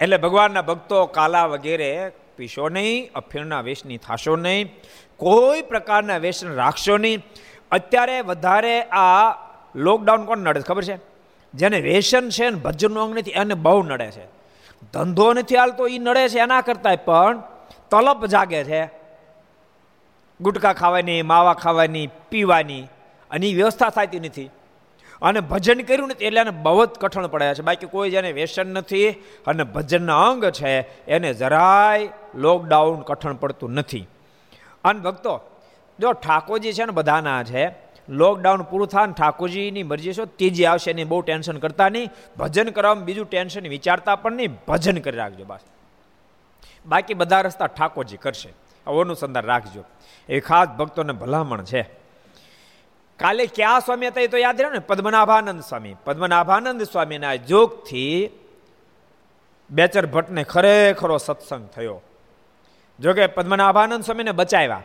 એટલે 0.00 0.16
ભગવાનના 0.16 0.62
ભક્તો 0.62 1.06
કાલા 1.06 1.46
વગેરે 1.46 2.12
પીશો 2.36 2.68
નહીં, 2.68 3.12
અફીણના 3.12 3.60
વેશની 3.60 3.96
થાશો 3.96 4.36
નહીં. 4.36 4.70
કોઈ 5.16 5.62
પ્રકારના 5.62 6.16
વેસન 6.16 6.54
રાખશો 6.54 6.96
નહીં. 6.98 7.24
અત્યારે 7.70 8.20
વધારે 8.20 8.82
આ 8.82 9.34
લોકડાઉન 9.74 10.24
કોણ 10.24 10.38
નડે 10.38 10.60
ખબર 10.60 10.84
છે? 10.84 10.98
જેને 11.54 11.80
વેસન 11.80 12.28
છે 12.28 12.44
ને 12.44 12.56
ભજનનું 12.56 13.04
અંગ 13.04 13.18
નથી, 13.18 13.30
એને 13.30 13.54
બહુ 13.54 13.82
નડે 13.82 14.10
છે. 14.10 14.24
ધંધો 14.92 15.32
નથી 15.32 15.56
હાલતો 15.56 15.86
એ 15.88 15.98
નડે 15.98 16.28
છે, 16.28 16.38
એના 16.38 16.60
કરતાં 16.60 16.96
પણ 17.04 17.42
તલપ 17.90 18.26
જાગે 18.26 18.64
છે. 18.64 18.90
ગુટકા 20.40 20.72
ખાવાની, 20.72 21.22
માવા 21.22 21.54
ખાવાની, 21.54 22.08
પીવાની, 22.28 22.82
અને 23.30 23.46
એ 23.46 23.54
વ્યવસ્થા 23.54 23.88
થતી 23.88 24.20
નથી. 24.20 24.50
અને 25.22 25.40
ભજન 25.40 25.80
કર્યું 25.80 26.08
નથી, 26.08 26.24
એટલે 26.24 26.40
એને 26.40 26.50
બહુ 26.50 26.86
જ 26.86 26.88
કઠણ 26.88 27.26
પડે 27.26 27.54
છે. 27.54 27.62
બાકી 27.62 27.86
કોઈ 27.86 28.10
જેને 28.10 28.32
વ્યસન 28.32 28.66
નથી 28.66 29.10
અને 29.46 29.64
ભજનના 29.64 30.22
અંગ 30.22 30.50
છે, 30.50 31.04
એને 31.06 31.34
જરાય 31.34 32.08
લોકડાઉન 32.34 33.00
કઠણ 33.00 33.34
પડતું 33.34 33.72
નથી. 33.72 34.08
અને 34.84 35.00
ભક્તો, 35.00 35.40
જો 36.00 36.12
ઠાકોરજી 36.12 36.72
છે 36.72 36.84
ને 36.84 36.92
બધાના 36.92 37.42
છે 37.42 37.74
લોકડાઉન 38.08 38.62
પૂરું 38.62 38.86
થાય 38.86 39.06
ઠાકોરજીની 39.06 39.82
મરજી 39.82 40.12
છે, 40.12 40.24
ત્રીજી 40.24 40.64
આવશે 40.64 40.90
એની 40.90 41.04
બહુ 41.04 41.20
ટેન્શન 41.20 41.56
કરતા 41.58 41.88
નહીં, 41.88 42.10
ભજન 42.38 42.70
કરવામાં 42.70 43.04
બીજું 43.04 43.30
ટેન્શન 43.30 43.68
વિચારતા 43.68 44.16
પણ 44.16 44.32
નહીં, 44.32 44.50
ભજન 44.68 44.98
કરી 44.98 45.16
રાખજો 45.16 45.44
બસ. 45.44 45.60
બાકી 46.86 47.14
બધા 47.14 47.40
રસ્તા 47.40 47.66
ઠાકોરજી 47.66 48.16
કરશે. 48.16 48.48
અનુસંધાન 48.86 49.44
રાખજો. 49.44 49.84
એ 50.28 50.40
ખાસ 50.40 50.68
ભક્તોને 50.68 51.12
ભલામણ 51.12 51.64
છે. 51.64 51.82
કાલે 53.16 53.46
ક્યાં 53.46 53.80
સ્વામી 53.80 54.06
હતા 54.06 54.20
એ 54.20 54.26
તો 54.26 54.36
યાદ 54.36 54.60
રહ્યો 54.60 54.72
ને 54.72 54.78
પદ્મનાભાનંદ 54.78 55.60
સ્વામી. 55.60 55.94
પદ્મનાભાનંદ 56.04 56.82
સ્વામીના 56.82 57.34
જોગથી 57.34 58.30
બેચર 59.70 60.06
ભટ્ટને 60.06 60.44
ખરેખરો 60.44 61.18
સત્સંગ 61.18 61.68
થયો. 61.68 62.02
જોકે 62.98 63.26
પદ્મનાભાનંદ 63.26 64.04
સ્વામીને 64.04 64.32
બચાવ્યા. 64.32 64.82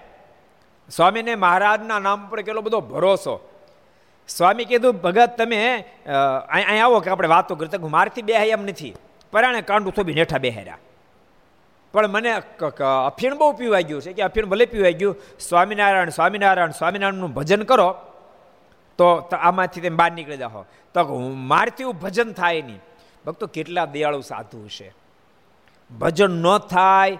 સ્વામીને 0.89 1.36
મહારાજના 1.36 2.00
નામ 2.00 2.28
પર 2.30 2.42
કેટલો 2.42 2.62
બધો 2.62 2.82
ભરોસો. 2.82 3.36
સ્વામી 4.28 4.66
કીધું, 4.66 4.94
ભગત, 4.96 5.32
તમે 5.38 5.60
અહીં 6.50 6.84
આવો 6.84 7.00
કે 7.00 7.10
આપણે 7.10 7.28
વાતો 7.28 7.56
કરતા 7.56 7.78
હું 7.78 7.92
મારથી 7.92 8.22
બેહાય 8.22 8.50
એમ 8.50 8.63
નથી. 8.63 8.94
પરાણે 9.32 9.62
કાંડું 9.62 9.94
થોભી 9.94 10.13
નેઠા 10.13 10.38
બેહાર્યા. 10.38 10.78
પણ 11.94 12.08
મને 12.08 12.32
અફીણ 13.06 13.36
બહુ 13.36 13.51
પીવાઈ 13.54 13.84
ગયું 13.84 14.01
છે, 14.01 14.13
કે 14.13 14.22
અફીણ 14.22 14.46
ભલે 14.46 14.66
પીવાઈ 14.66 14.94
ગયું. 14.94 15.16
સ્વામિનારાયણ 15.39 16.10
સ્વામિનારાયણ, 16.10 16.72
સ્વામિનારાયણનું 16.72 17.34
ભજન 17.34 17.63
કરો, 17.63 17.89
તો 19.00 19.06
આમાંથી 19.42 19.82
તમે 19.82 19.96
બહાર 19.96 20.12
નીકળી 20.12 20.38
જાઓ. 20.38 20.66
તો 20.96 21.20
મારથી 21.51 21.84
ભજન 22.01 22.34
થાય 22.34 22.62
નહીં. 22.62 22.82
ભક્તો, 23.25 23.48
કેટલા 23.48 23.86
દયાળુ 23.86 24.22
સાધુ 24.22 24.68
છે 24.68 24.94
ભજન 26.00 26.32
ન 26.42 26.58
થાય 26.58 27.18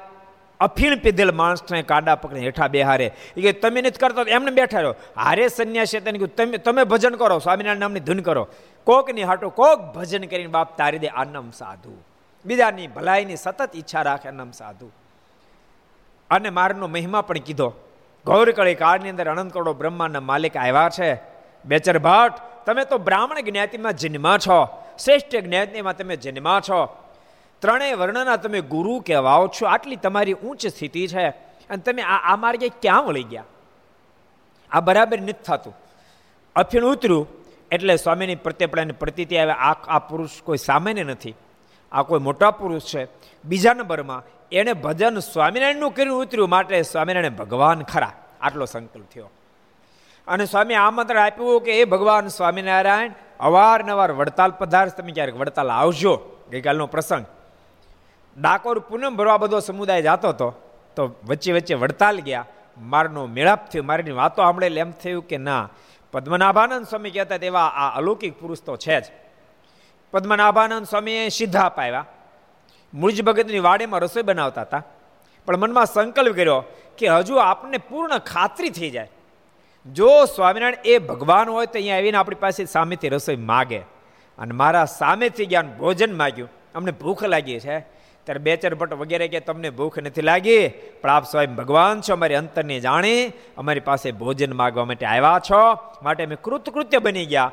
અફીણ 0.60 0.96
પીધેલ 0.96 1.32
માણસને 1.32 1.82
કાડા 1.82 2.16
પકડી 2.16 2.40
હેઠા 2.40 2.68
બેહારે. 2.68 3.12
એ 3.38 3.42
કે, 3.42 3.52
તમે 3.52 3.82
નથી 3.82 4.00
કરતો? 4.00 4.22
એમને 4.22 4.52
બેઠા 4.52 4.80
રહ્યો 4.80 4.96
હારે 5.18 5.48
સંન્યાસી 5.48 6.00
તેને 6.00 6.20
કહ્યું 6.20 6.36
તમે 6.36 6.58
તમે 6.58 6.84
ભજન 6.84 7.16
કરો, 7.16 7.40
સ્વામિનારાયણ 7.40 7.80
નામની 7.80 8.00
ધૂન 8.00 8.20
કરો. 8.20 8.48
કોકની 8.84 9.24
હાટો 9.24 9.50
કોક 9.50 9.80
ભજન 9.80 10.24
કરીને 10.24 10.48
બાપ 10.48 10.78
તારી 10.78 11.00
દે 11.00 11.08
આનમ 11.08 11.52
સાધુ. 11.52 11.98
બીજાની 12.46 12.88
ભલાઈની 12.88 13.36
સતત 13.36 13.70
ઈચ્છા 13.76 14.02
રાખે 14.02 14.30
આનમ 14.30 14.52
સાધુ. 14.52 14.92
અને 16.30 16.50
મારનો 16.50 16.88
મહિમા 16.88 17.22
પણ 17.22 17.38
કીધો. 17.38 17.74
ગૌરકળી 18.26 18.76
કાળની 18.76 19.10
અંદર 19.10 19.30
અનંત 19.30 19.54
કરોડો 19.54 19.74
બ્રહ્માના 19.74 20.20
માલિક 20.20 20.58
આવ્યા 20.58 20.90
છે. 21.00 21.22
બેચર 21.66 22.00
ભટ્ટ, 22.00 22.66
તમે 22.66 22.84
તો 22.84 22.98
બ્રાહ્મણ 22.98 23.42
જ્ઞાતિમાં 23.42 23.94
જન્મા 23.94 24.38
છો. 24.38 24.84
શ્રેષ્ઠ 25.04 25.36
જ્ઞાતિમાં 25.36 25.98
તમે 25.98 26.16
જન્મા 26.16 26.62
છો. 26.70 27.09
ત્રણેય 27.62 27.94
વર્ણના 27.94 28.36
તમે 28.36 28.62
ગુરુ 28.62 29.00
કહેવાઓ 29.00 29.48
છો. 29.48 29.66
આટલી 29.66 29.96
તમારી 29.96 30.34
ઊંચ 30.34 30.68
સ્થિતિ 30.68 31.08
છે 31.08 31.30
અને 31.70 31.78
તમે 31.78 32.02
આ 32.02 32.34
આ 32.34 32.36
માર્ગે 32.36 32.70
ક્યાં 32.70 33.06
વળી 33.06 33.24
ગયા? 33.24 33.44
આ 34.72 34.80
બરાબર 34.80 35.22
નથી 35.22 35.32
થતું. 35.32 35.78
અફીણ 36.56 36.84
ઉતર્યું 36.84 37.28
એટલે 37.72 37.96
સ્વામીની 37.96 38.36
પ્રત્યે 38.36 38.68
પ્રતીતિ 38.92 39.38
આવે, 39.38 39.52
આ 39.52 39.74
આ 39.74 40.00
પુરુષ 40.00 40.30
કોઈ 40.44 40.58
સામાન્ય 40.58 41.04
નથી. 41.04 41.36
આ 41.92 42.04
કોઈ 42.04 42.20
મોટા 42.20 42.52
પુરુષ 42.52 42.82
છે. 42.82 43.08
બીજા 43.46 43.74
નંબરમાં, 43.74 44.24
એણે 44.52 44.74
ભજન 44.74 45.20
સ્વામિનારાયણનું 45.20 45.94
કર્યું, 45.94 46.22
ઉતર્યું 46.22 46.50
માટે 46.50 46.82
સ્વામિનારાયણ 46.82 47.32
ભગવાન 47.32 47.82
ખરા. 47.82 48.14
આટલો 48.42 48.66
સંકલ્પ 48.66 49.06
થયો. 49.14 49.30
અને 50.28 50.46
સ્વામી 50.46 50.74
આમંત્રણ 50.74 51.20
આપ્યું 51.20 51.62
કે 51.62 51.80
એ 51.80 51.86
ભગવાન 51.86 52.28
સ્વામિનારાયણ, 52.28 53.12
અવારનવાર 53.40 54.12
વડતાલ 54.12 54.52
પધાર 54.52 54.90
તમે 54.90 55.12
ક્યારેક 55.12 55.36
વડતાલ 55.36 55.72
આવજો. 55.72 56.46
ગઈકાલનો 56.52 56.88
પ્રસંગ. 56.88 57.26
ડાકોર 58.42 58.80
પૂનમ 58.80 59.16
ભરવા 59.16 59.38
બધો 59.38 59.60
સમુદાય 59.60 60.02
જતો 60.02 60.30
હતો, 60.30 60.50
તો 60.96 61.16
વચ્ચે 61.28 61.52
વચ્ચે 61.52 61.74
વડતાલ 61.74 62.20
ગયા. 62.20 62.46
મારનો 62.78 63.26
મેળાપ 63.26 63.70
થયો, 63.70 63.84
મારીની 63.84 64.12
વાતો 64.12 64.42
સાંભળેલ 64.42 64.78
એમ 64.78 64.92
થયું 64.92 65.28
કે 65.28 65.38
ના, 65.38 65.70
પદ્મનાભાનંદ 66.12 66.86
સ્વામી 66.86 67.12
કહેતા 67.12 67.38
તેવા 67.38 67.62
આ 67.62 67.98
અલૌકિક 67.98 68.40
પુરુષ 68.40 68.62
તો 68.62 68.78
છે 68.78 69.02
જ. 69.02 69.04
પદ્મનાભાનંદ 70.12 70.86
સ્વામીએ 70.86 71.30
સીધા 71.30 71.62
અપાવ્યા 71.62 72.06
મૂળજી 72.94 73.22
ભગતની 73.22 73.60
વાડેમાં 73.60 74.00
રસોઈ 74.00 74.24
બનાવતા 74.24 74.62
હતા. 74.62 74.84
પણ 75.46 75.58
મનમાં 75.58 75.86
સંકલ્પ 75.86 76.36
કર્યો 76.36 76.64
કે 76.98 77.08
હજુ 77.08 77.36
આપણને 77.36 77.78
પૂર્ણ 77.78 78.18
ખાતરી 78.18 78.70
થઈ 78.70 78.90
જાય. 78.90 79.10
જો 79.94 80.26
સ્વામિનારાયણ 80.26 80.76
એ 80.86 80.98
ભગવાન 80.98 81.50
હોય 81.50 81.66
તો 81.66 81.74
અહીંયા 81.74 81.96
આવીને 81.96 82.18
આપણી 82.18 82.36
પાસે 82.36 82.66
સામેથી 82.66 83.10
રસોઈ 83.10 83.36
માગે. 83.36 83.80
અને 84.38 84.52
મારા 84.52 84.86
સામેથી 84.86 85.46
જ્ઞાન 85.46 85.74
ભોજન 85.74 86.18
માગ્યું. 86.18 86.50
અમને 86.76 86.92
ભૂખ 86.92 87.24
લાગી 87.24 87.60
છે. 87.60 87.99
ત્યારે 88.26 88.40
બેચર 88.40 88.76
ભટ્ટ 88.76 88.94
વગેરે 88.94 89.28
કે 89.28 89.40
તમને 89.40 89.70
ભૂખ 89.70 90.00
નથી 90.00 90.22
લાગી, 90.22 90.68
પણ 91.02 91.10
આપ 91.10 91.26
સ્વયં 91.26 91.56
ભગવાન 91.56 92.02
છો, 92.02 92.14
અમારી 92.14 92.36
અંતરની 92.36 92.80
જાણી, 92.80 93.32
અમારી 93.58 93.80
પાસે 93.80 94.12
ભોજન 94.12 94.54
માગવા 94.54 94.86
માટે 94.86 95.06
આવ્યા 95.06 95.40
છો, 95.40 95.78
માટે 96.04 96.26
અમે 96.26 96.36
કૃતકૃત્ય 96.36 97.00
બની 97.00 97.26
ગયા. 97.26 97.52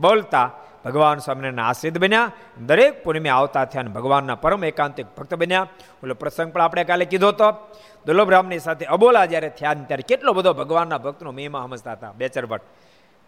બોલતા 0.00 0.50
ભગવાન 0.84 1.18
સ્વામિનારાયણ 1.18 1.68
આશ્રિત 1.68 1.98
બન્યા. 1.98 2.32
દરેક 2.66 3.04
પૂર્ણિમે 3.04 3.28
આવતા 3.28 3.64
થયા 3.64 3.82
અને 3.82 3.90
ભગવાનના 3.90 4.34
પરમ 4.34 4.64
એકાંતિક 4.64 5.06
ભક્ત 5.18 5.34
બન્યા. 5.34 5.66
ઓલો 6.04 6.14
પ્રસંગ 6.14 6.52
પણ 6.52 6.60
આપણે 6.60 6.84
કાલે 6.84 7.04
કીધો 7.04 7.28
હતો. 7.28 7.76
દુર્લભરામની 8.06 8.58
સાથે 8.58 8.84
અબોલા 8.84 9.24
જ્યારે 9.24 9.48
થયા 9.48 9.74
ત્યારે 9.74 10.02
કેટલો 10.08 10.32
બધો 10.32 10.52
ભગવાનના 10.52 10.98
ભક્તનો 10.98 11.32
મહિમા 11.32 11.62
સમજતા 11.62 11.92
હતા 11.92 12.12
બેચર 12.12 12.46
ભટ્ટ. 12.46 12.64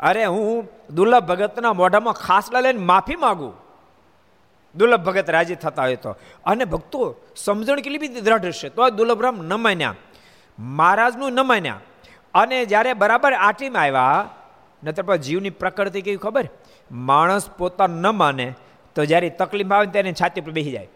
અરે 0.01 0.25
હું 0.25 0.69
દુર્લભ 0.95 1.27
ભગતના 1.27 1.73
મોઢામાં 1.73 2.15
ખાસલા 2.15 2.61
લઈને 2.61 2.81
માફી 2.81 3.17
માગું. 3.17 3.66
દુર્લભ 4.77 5.05
ભગત 5.05 5.31
રાજી 5.31 5.55
થતા 5.55 5.83
હોય 5.83 5.97
તો. 5.97 6.17
અને 6.45 6.65
ભક્તો 6.65 7.17
સમજણ 7.37 7.77
કેટલી 7.77 7.99
બી 7.99 8.09
દ્રઢ 8.09 8.45
હશે 8.45 8.69
તો 8.69 8.91
દુર્લભરામ 8.91 9.43
ન 9.43 9.55
માન્યા. 9.55 9.95
મહારાજનું 10.59 11.33
ન 11.33 11.41
માન્યા. 11.41 11.81
અને 12.35 12.65
જ્યારે 12.65 12.93
બરાબર 12.93 13.33
આટીમાં 13.33 13.83
આવ્યા 13.83 14.29
નતર 14.85 15.03
પણ 15.03 15.17
જીવની 15.17 15.51
પ્રકૃતિ 15.51 16.03
કેવી 16.03 16.17
ખબર? 16.17 16.49
માણસ 16.91 17.51
પોતા 17.51 17.87
ન 17.87 18.07
માને, 18.07 18.55
તો 18.95 19.05
જ્યારે 19.05 19.31
તકલીફ 19.31 19.73
આવે 19.73 19.87
ત્યારે 19.87 20.13
છાતી 20.13 20.41
પર 20.41 20.51
બેસી 20.51 20.73
જાય. 20.73 20.89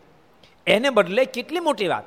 એને 0.66 0.90
બદલે 0.90 1.24
કેટલી 1.24 1.60
મોટી 1.60 1.88
વાત. 1.88 2.04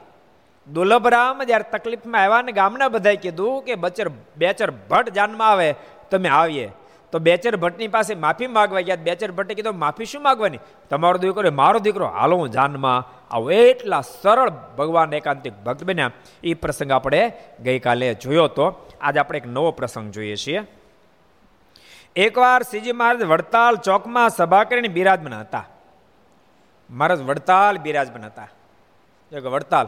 દુર્લભરામ 0.74 1.44
જ્યારે 1.44 1.64
તકલીફમાં 1.72 2.22
આવ્યા 2.22 2.42
ને 2.42 2.52
ગામના 2.52 2.88
બધાએ 2.88 3.16
કીધું 3.16 3.64
કે, 3.64 3.76
બચર, 3.76 4.10
બેચર 4.38 4.72
ભટ્ટ 4.72 5.10
જાનમાં 5.10 5.52
આવે, 5.52 5.76
તમે 6.12 6.30
આવીએ. 6.30 6.72
તો 7.14 7.20
બેચર 7.20 7.56
ભટ્ટની 7.56 7.88
પાસે 7.88 8.16
માફી 8.16 8.48
માગવા 8.48 8.80
ગયા. 8.82 8.96
બેચર 8.96 9.32
ભટ્ટે 9.32 9.54
કીધું, 9.54 9.80
માફી 9.80 10.06
શું 10.06 10.22
માગવાની? 10.22 10.60
તમારો 10.90 11.18
દીકરો 11.18 11.52
મારો 11.52 11.80
દીકરો. 11.80 12.08
હાલો 12.08 12.36
હું 12.36 12.50
જાનમાં 12.50 13.06
આવો. 13.32 13.52
એટલા 13.52 14.02
સરળ 14.02 14.50
ભગવાન 14.50 15.14
એકાંતિક 15.14 15.54
ભક્ત 15.54 15.84
બન્યા. 15.84 16.12
એ 16.44 16.54
પ્રસંગ 16.54 16.92
આપણે 16.92 17.34
ગઈકાલે 17.64 18.14
જોયો 18.14 18.48
તો 18.48 18.90
આજે 19.02 19.20
આપણે 19.20 19.38
એક 19.38 19.48
નવો 19.48 19.72
પ્રસંગ 19.72 20.12
જોઈએ 20.12 20.36
છીએ. 20.36 20.62
એકવાર 22.16 22.64
શ્રીજી 22.64 22.92
મહારાજ 22.92 23.24
વડતાલ 23.24 23.76
ચોકમાં 23.76 24.30
સભા 24.30 24.64
કરીને 24.64 24.88
બિરાજમાન 24.88 25.40
હતા. 25.40 25.66
મહારાજ 26.90 27.22
વડતાલ 27.22 27.78
બિરાજમાન 27.78 28.26
હતા. 28.26 28.48
વડતાલ 29.40 29.88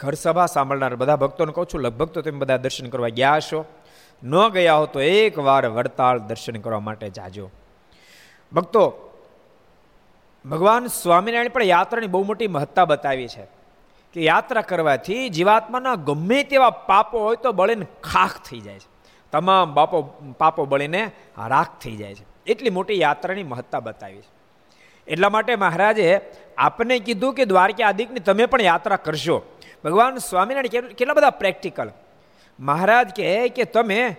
ઘર 0.00 0.14
સભા 0.14 0.46
સાંભળનાર 0.46 0.96
બધા 0.96 1.16
ભક્તોને 1.16 1.52
કહું 1.52 1.66
છું, 1.66 1.80
લગભગ 1.80 2.08
તો 2.08 2.22
તમે 2.22 2.38
બધા 2.38 2.56
દર્શન 2.56 2.88
કરવા 2.88 3.08
ગયા 3.08 3.36
હશો. 3.36 3.64
ન 4.22 4.48
ગયા 4.48 4.74
હો 4.74 4.86
તો 4.86 5.00
એકવાર 5.00 5.66
વડતાળ 5.66 6.18
દર્શન 6.18 6.56
કરવા 6.56 6.80
માટે 6.80 7.10
જાજો. 7.10 7.50
ભક્તો, 8.52 9.10
ભગવાન 10.50 10.86
સ્વામિનારાયણ 10.86 11.48
પણ 11.48 11.62
યાત્રાની 11.62 12.06
બહુ 12.06 12.24
મોટી 12.24 12.46
મહત્તા 12.46 12.84
બતાવી 12.84 13.28
છે 13.28 13.46
કે 14.12 14.22
યાત્રા 14.22 14.60
કરવાથી 14.60 15.28
જીવાત્માના 15.28 15.94
ગમે 15.94 16.42
તેવા 16.42 16.70
પાપો 16.70 17.18
હોય 17.18 17.36
તો 17.36 17.52
બળીને 17.52 17.86
ખાખ 18.02 18.38
થઈ 18.38 18.60
જાય 18.60 18.78
છે. 18.78 18.88
તમામ 19.32 19.74
બાપો, 19.74 20.02
પાપો 20.38 20.64
બળીને 20.64 21.10
રાખ 21.48 21.78
થઈ 21.78 21.96
જાય 21.96 22.14
છે. 22.14 22.26
એટલી 22.46 22.70
મોટી 22.70 23.00
યાત્રાની 23.00 23.42
મહત્તા 23.42 23.80
બતાવી 23.80 24.16
છે. 24.16 24.34
એટલા 25.06 25.28
માટે 25.28 25.56
મહારાજે 25.56 26.20
આપને 26.58 26.98
કીધું 26.98 27.34
કે 27.34 27.44
દ્વારકા 27.44 27.88
આદિકની 27.88 28.20
તમે 28.20 28.46
પણ 28.46 28.60
યાત્રા 28.60 28.96
કરશો. 28.96 29.42
ભગવાન 29.84 30.16
સ્વામિનારાયણ 30.16 30.86
કેટલા 30.86 31.14
બધા 31.14 31.30
પ્રેક્ટિકલ 31.30 31.90
મહારાજ 32.60 33.10
કહે 33.16 33.48
કે 33.48 33.64
તમે 33.64 34.16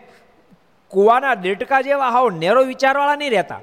કુવાના 0.90 1.34
દેટકા 1.34 1.82
જેવા 1.82 2.10
હાવ 2.10 2.30
નેરો 2.30 2.64
વિચારવાળા 2.64 3.16
નહીં 3.16 3.32
રહેતા. 3.32 3.62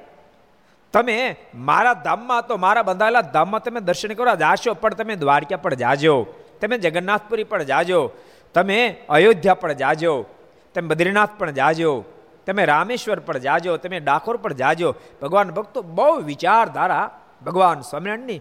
તમે 0.93 1.37
મારા 1.55 1.95
ધામમાં 1.95 2.47
તો 2.47 2.57
મારા 2.57 2.83
બંધાયેલા 2.83 3.21
ધામમાં 3.21 3.63
તમે 3.63 3.81
દર્શન 3.81 4.13
કરવા 4.13 4.35
જાશો, 4.35 4.75
પણ 4.75 4.95
તમે 4.95 5.17
દ્વારકા 5.17 5.57
પણ 5.57 5.75
જાજો, 5.75 6.27
તમે 6.61 6.79
જગન્નાથપુરી 6.79 7.45
પણ 7.45 7.63
જાજો, 7.63 8.11
તમે 8.55 8.97
અયોધ્યા 9.09 9.55
પણ 9.55 9.73
જાજો, 9.73 10.27
તમે 10.75 10.89
બદ્રીનાથ 10.89 11.31
પણ 11.39 11.51
જાજો, 11.51 12.05
તમે 12.47 12.65
રામેશ્વર 12.65 13.21
પણ 13.21 13.39
જાજો, 13.39 13.77
તમે 13.77 14.01
ડાકોર 14.01 14.37
પણ 14.37 14.53
જાજો. 14.53 14.95
ભગવાન 15.23 15.51
ભક્તો 15.51 15.83
બહુ 15.83 16.15
વિચારધારા 16.15 17.21
ભગવાન 17.47 17.81
સ્વામિનારાયણની 17.81 18.41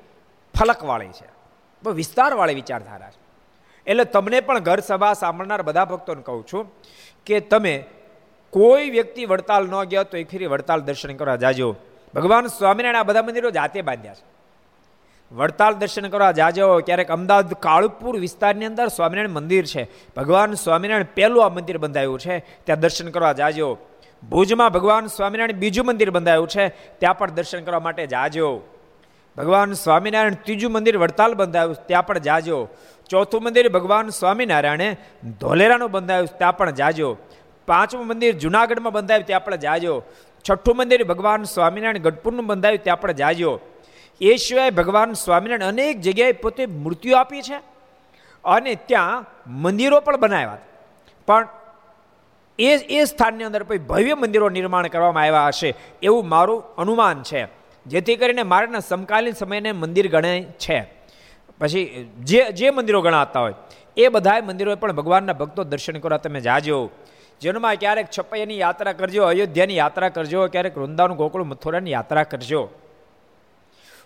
ફલકવાળી 0.59 1.07
છે. 1.07 1.29
બહુ 1.83 1.91
વિસ્તારવાળી 1.93 2.53
વિચારધારા 2.53 3.09
છે. 3.09 3.20
એટલે 3.87 4.03
તમને 4.03 4.39
પણ 4.39 4.59
ઘર 4.59 4.79
સભા 4.79 5.13
સાંભળનાર 5.13 5.61
બધા 5.61 5.85
ભક્તોને 5.85 6.21
કહું 6.21 6.45
છું 6.53 6.71
કે 7.25 7.39
તમે 7.39 7.83
કોઈ 8.49 8.89
વ્યક્તિ 8.89 9.25
વડતાલ 9.25 9.67
ન 9.67 9.83
ગયા 9.83 10.03
તો 10.03 10.17
એક 10.17 10.29
ફેરી 10.29 10.45
વડતાલ 10.45 10.79
દર્શન 10.79 11.15
કરવા 11.15 11.35
જાજો. 11.35 11.75
ભગવાન 12.15 12.47
સ્વામિનારાયણ 12.47 12.95
આ 12.95 13.03
બધા 13.03 13.21
મંદિરો 13.21 13.51
જાતે 13.51 13.81
બાંધ્યા 13.81 14.13
છે. 14.13 14.31
વડતાલ 15.31 15.73
દર્શન 15.73 16.07
કરવા 16.07 16.31
જાજો. 16.31 16.79
ક્યારેક 16.79 17.11
અમદાવાદ 17.11 17.53
કાળુપુર 17.53 18.19
વિસ્તારની 18.19 18.65
અંદર 18.65 18.87
સ્વામિનારાયણ 18.87 19.29
મંદિર 19.29 19.65
છે. 19.65 19.89
ભગવાન 20.17 20.53
સ્વામિનારાયણ 20.53 21.05
પહેલું 21.15 21.45
આ 21.45 21.49
મંદિર 21.49 21.77
બંધાયું 21.77 22.19
છે. 22.19 22.39
ત્યાં 22.39 22.79
દર્શન 22.79 23.09
કરવા 23.09 23.33
જાજો. 23.33 23.77
ભુજમાં 24.29 24.69
ભગવાન 24.69 25.05
સ્વામિનારાયણ 25.05 25.59
બીજું 25.59 25.85
મંદિર 25.85 26.11
બંધાયું 26.11 26.47
છે. 26.47 26.67
ત્યાં 26.69 27.17
પણ 27.17 27.31
દર્શન 27.31 27.63
કરવા 27.63 27.79
માટે 27.79 28.07
જાજો. 28.07 28.61
ભગવાન 29.37 29.73
સ્વામિનારાયણ 29.73 30.33
ત્રીજું 30.33 30.71
મંદિર 30.71 30.97
વડતાલ 30.97 31.33
બંધાયું, 31.33 31.75
ત્યાં 31.87 32.05
પણ 32.05 32.17
જાજો. 32.17 32.67
ચોથું 33.11 33.43
મંદિર 33.43 33.69
ભગવાન 33.69 34.09
સ્વામિનારાયણે 34.09 34.97
ધોલેરાનું 35.39 35.91
બંધાયું, 35.91 36.27
ત્યાં 36.27 36.57
પણ 36.57 36.71
જાજો. 36.71 37.17
પાંચમું 37.67 38.07
મંદિર 38.07 38.33
જુનાગઢમાં 38.33 38.93
બંધાયું, 38.93 39.25
ત્યાં 39.25 39.45
પણ 39.45 39.55
જાજો. 39.55 40.03
છઠ્ઠું 40.49 40.75
મંદિર 40.75 41.03
ભગવાન 41.03 41.43
સ્વામિનારાયણ 41.43 41.97
ગઢપુરનું 41.97 42.45
બંધાયું, 42.45 42.83
ત્યાં 42.83 43.01
પણ 43.01 43.11
જાજો. 43.11 43.59
એ 44.21 44.35
સિવાય 44.35 44.69
ભગવાન 44.69 45.13
સ્વામિનારાયણ 45.13 45.71
અનેક 45.71 45.99
જગ્યાએ 46.01 46.31
પોતે 46.31 46.65
મૃત્યુ 46.65 47.15
આપી 47.15 47.41
છે 47.41 47.57
અને 48.45 48.75
ત્યાં 48.75 49.25
મંદિરો 49.47 49.99
પણ 49.99 50.17
બનાવ્યા 50.17 50.57
પણ 51.27 51.47
એ 52.59 52.77
એ 52.77 53.05
સ્થાનની 53.05 53.43
અંદર 53.43 53.63
કોઈ 53.63 53.77
ભવ્ય 53.77 54.15
મંદિરો 54.15 54.49
નિર્માણ 54.49 54.87
કરવામાં 54.87 55.23
આવ્યા 55.23 55.47
હશે 55.47 55.75
એવું 56.03 56.29
મારું 56.29 56.63
અનુમાન 56.75 57.23
છે. 57.23 57.47
જેથી 57.85 58.15
કરીને 58.15 58.43
મારાના 58.43 58.79
સમકાલીન 58.79 59.33
સમયને 59.33 59.71
મંદિર 59.71 60.07
ગણાય 60.07 60.43
છે. 60.43 61.00
પછી 61.61 62.09
જે 62.23 62.41
જે 62.51 62.69
મંદિરો 62.69 63.01
ગણાતા 63.01 63.39
હોય, 63.39 63.53
એ 63.97 64.07
બધાય 64.07 64.41
મંદિરોએ 64.41 64.75
પણ 64.75 64.91
ભગવાનના 64.91 65.33
ભક્તો 65.33 65.63
દર્શન 65.63 65.99
કરવા 65.99 66.17
તમે 66.17 66.41
જાજો. 66.41 66.89
જન્મમાં 67.41 67.75
ક્યારેક 67.75 68.07
છપૈયાની 68.19 68.59
યાત્રા 68.59 68.93
કરજો, 68.93 69.23
અયોધ્યાની 69.23 69.77
યાત્રા 69.77 70.09
કરજો, 70.09 70.47
ક્યારેક 70.47 70.77
વૃંદાવન, 70.77 71.13
ગોકુળ, 71.13 71.43
મથુરાની 71.43 71.91
યાત્રા 71.91 72.23
કરજો. 72.23 72.69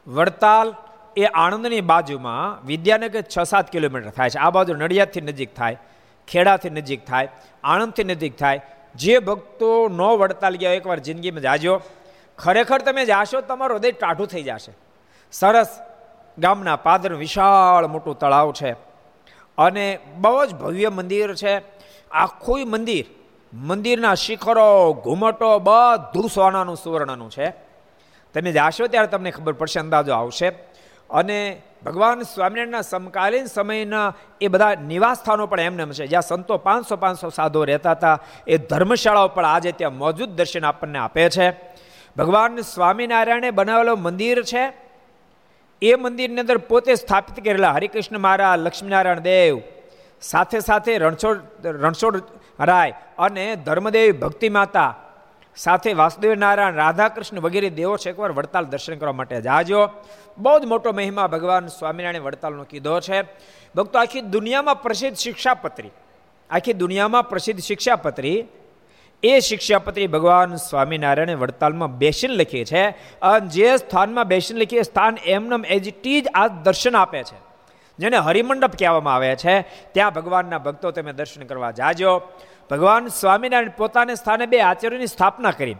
વડતાલ 0.07 0.73
એ 1.17 1.25
આણંદની 1.25 1.81
બાજુમાં 1.81 2.67
વિદ્યાનગર 2.67 3.21
છ 3.21 3.39
સાત 3.43 3.71
કિલોમીટર 3.71 4.09
થાય 4.09 4.29
છે. 4.29 4.39
આ 4.39 4.49
બાજુ 4.49 4.73
નડિયાદથી 4.73 5.21
નજીક 5.21 5.55
થાય, 5.55 5.77
ખેડાથી 6.27 6.69
નજીક 6.69 7.05
થાય, 7.05 7.27
આણંદથી 7.63 8.03
નજીક 8.03 8.37
થાય. 8.37 8.61
જે 8.95 9.19
ભક્તો 9.19 9.89
ન 9.89 10.01
વડતાલ 10.01 10.55
ગયા 10.55 10.71
એકવાર 10.71 10.99
જિંદગીમાં 10.99 11.41
જાજો. 11.41 11.81
ખરેખર 12.37 12.79
તમે 12.81 13.05
જાશો, 13.05 13.41
તમારું 13.41 13.77
હૃદય 13.77 13.91
ટાઢું 13.91 14.27
થઈ 14.27 14.43
જશે. 14.43 14.71
સરસ. 15.31 15.71
ગામના 16.37 16.75
પાદર 16.75 17.13
વિશાળ 17.13 17.87
મોટું 17.87 18.19
તળાવ 18.19 18.51
છે. 18.51 18.71
અને 19.57 19.99
બહુ 20.17 20.45
જ 20.45 20.53
ભવ્ય 20.53 20.89
મંદિર 20.89 21.35
છે. 21.35 21.63
આખું 22.11 22.69
મંદિર, 22.69 23.05
મંદિરના 23.53 24.13
શિખરો, 24.13 24.93
ઘુમટો, 24.93 25.59
બધું 25.59 26.29
સોનાનું 26.29 26.75
સુવર્ણનું 26.75 27.31
છે. 27.31 27.49
તમે 28.33 28.51
જાશો 28.51 28.87
ત્યારે 28.87 29.07
તમને 29.07 29.31
ખબર 29.31 29.53
પડશે, 29.53 29.79
અંદાજો 29.79 30.13
આવશે. 30.13 30.49
અને 31.09 31.61
ભગવાન 31.85 32.21
સ્વામિનારાયણના 32.21 32.81
સમકાલીન 32.81 33.45
સમયના 33.45 34.13
એ 34.41 34.47
બધા 34.47 34.75
નિવાસ 34.75 35.17
સ્થાનો 35.17 35.47
પણ 35.47 35.59
એમને 35.59 35.85
છે. 35.85 36.07
જ્યાં 36.07 36.21
સંતો 36.21 36.57
પાંચસો 36.57 36.95
પાંચસો 36.95 37.29
સાધુઓ 37.29 37.63
રહેતા 37.63 37.91
હતા. 37.91 38.19
એ 38.47 38.57
ધર્મશાળાઓ 38.57 39.27
પણ 39.27 39.45
આજે 39.45 39.71
ત્યાં 39.71 39.97
મોજૂદ 39.97 40.29
દર્શન 40.29 40.65
આપણને 40.65 40.99
આપે 40.99 41.29
છે. 41.29 41.51
ભગવાન 42.17 42.57
સ્વામિનારાયણે 42.57 43.51
બનાવેલો 43.51 43.95
મંદિર 43.95 44.43
છે. 44.43 44.84
એ 45.81 45.95
મંદિરની 45.95 46.39
અંદર 46.39 46.57
પોતે 46.57 46.95
સ્થાપિત 46.95 47.43
કરેલા 47.45 47.71
હરિકૃષ્ણ 47.71 48.19
મહારાજ, 48.19 48.59
લક્ષ્મીનારાયણ 48.59 49.19
દેવ, 49.19 49.61
સાથે 50.21 50.59
સાથે 50.59 50.97
રણછોડ 50.97 51.41
રણછોડ 51.63 52.23
રાય 52.59 52.93
અને 53.17 53.55
ધર્મદેવ 53.55 54.19
ભક્તિ 54.19 54.49
માતા, 54.49 54.95
સાથે 55.55 55.93
વાસુદેવ 55.93 56.35
નારાયણ, 56.35 56.73
રાધાકૃષ્ણ 56.73 57.39
વગેરે 57.39 57.69
દેવો 57.69 57.97
છે. 57.97 58.09
એકવાર 58.09 58.31
વડતાલ 58.31 58.65
દર્શન 58.65 58.97
કરવા 58.97 59.11
માટે 59.11 59.41
જાજો. 59.41 59.89
બહુ 60.37 60.59
જ 60.59 60.65
મોટો 60.65 60.91
મહિમા 60.91 61.27
ભગવાન 61.27 61.67
સ્વામિનારાયણ 61.67 62.23
વડતાલનો 62.23 62.63
કીધો 62.63 62.99
છે. 62.99 63.21
ભક્તો, 63.75 63.99
આખી 63.99 64.21
દુનિયામાં 64.21 64.81
પ્રસિદ્ધ 64.81 65.17
શિક્ષાપત્રી, 65.17 65.91
આખી 66.49 66.73
દુનિયામાં 66.73 67.29
પ્રસિદ્ધ 67.29 67.61
શિક્ષાપત્રી 67.61 68.47
એ 69.23 69.39
શિક્ષાપત્રી 69.39 70.07
ભગવાન 70.07 70.55
સ્વામિનારાયણે 70.55 71.33
વડતાલમાં 71.33 71.97
બેસીને 71.97 72.33
લખી 72.33 72.65
છે. 72.65 72.89
અને 73.21 73.47
જે 73.47 73.77
સ્થાનમાં 73.77 74.25
બેસીને 74.25 74.59
લખી 74.59 74.83
સ્થાન 74.83 75.17
એમનેમ 75.25 75.65
એજ 75.65 76.01
ટી 76.01 76.21
જ 76.21 76.27
આ 76.33 76.47
દર્શન 76.47 76.95
આપે 76.95 77.23
છે. 77.23 77.37
જેને 77.99 78.17
હરિમંડપ 78.17 78.71
કહેવામાં 78.79 79.15
આવે 79.15 79.35
છે. 79.35 79.61
ત્યાં 79.91 80.13
ભગવાનના 80.13 80.57
ભક્તો 80.57 80.91
તમે 80.91 81.13
દર્શન 81.13 81.43
કરવા 81.43 81.71
જાજો. 81.71 82.21
ભગવાન 82.71 83.07
સ્વામિનારાયણ 83.07 83.69
પોતાને 83.77 84.15
સ્થાને 84.15 84.45
બે 84.45 84.61
આચાર્યોની 84.61 85.07
સ્થાપના 85.07 85.51
કરી. 85.51 85.75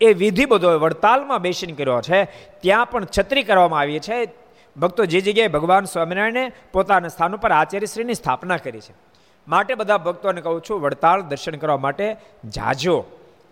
એ 0.00 0.12
વિધિ 0.12 0.44
બધો 0.44 0.78
વડતાલમાં 0.78 1.38
બેસીને 1.38 1.72
કર્યો 1.72 2.00
છે. 2.00 2.24
ત્યાં 2.60 2.86
પણ 2.86 3.06
છત્રી 3.18 3.42
કરવામાં 3.42 3.80
આવી 3.80 3.98
છે. 3.98 4.28
ભક્તો 4.76 5.04
જે 5.04 5.20
જગ્યાએ 5.20 5.48
ભગવાન 5.48 5.84
સ્વામિનારાયણે 5.84 6.52
પોતાના 6.72 7.08
સ્થાન 7.08 7.36
ઉપર 7.36 7.52
આચાર્યશ્રીની 7.52 8.14
સ્થાપના 8.14 8.56
કરી 8.56 8.80
છે. 8.80 9.07
માટે 9.48 9.74
બધા 9.74 9.98
ભક્તોને 9.98 10.40
કહું 10.40 10.62
છું, 10.70 10.80
વડતાલ 10.80 11.20
દર્શન 11.20 11.52
કરવા 11.52 11.76
માટે 11.76 12.16
જાજો. 12.44 13.04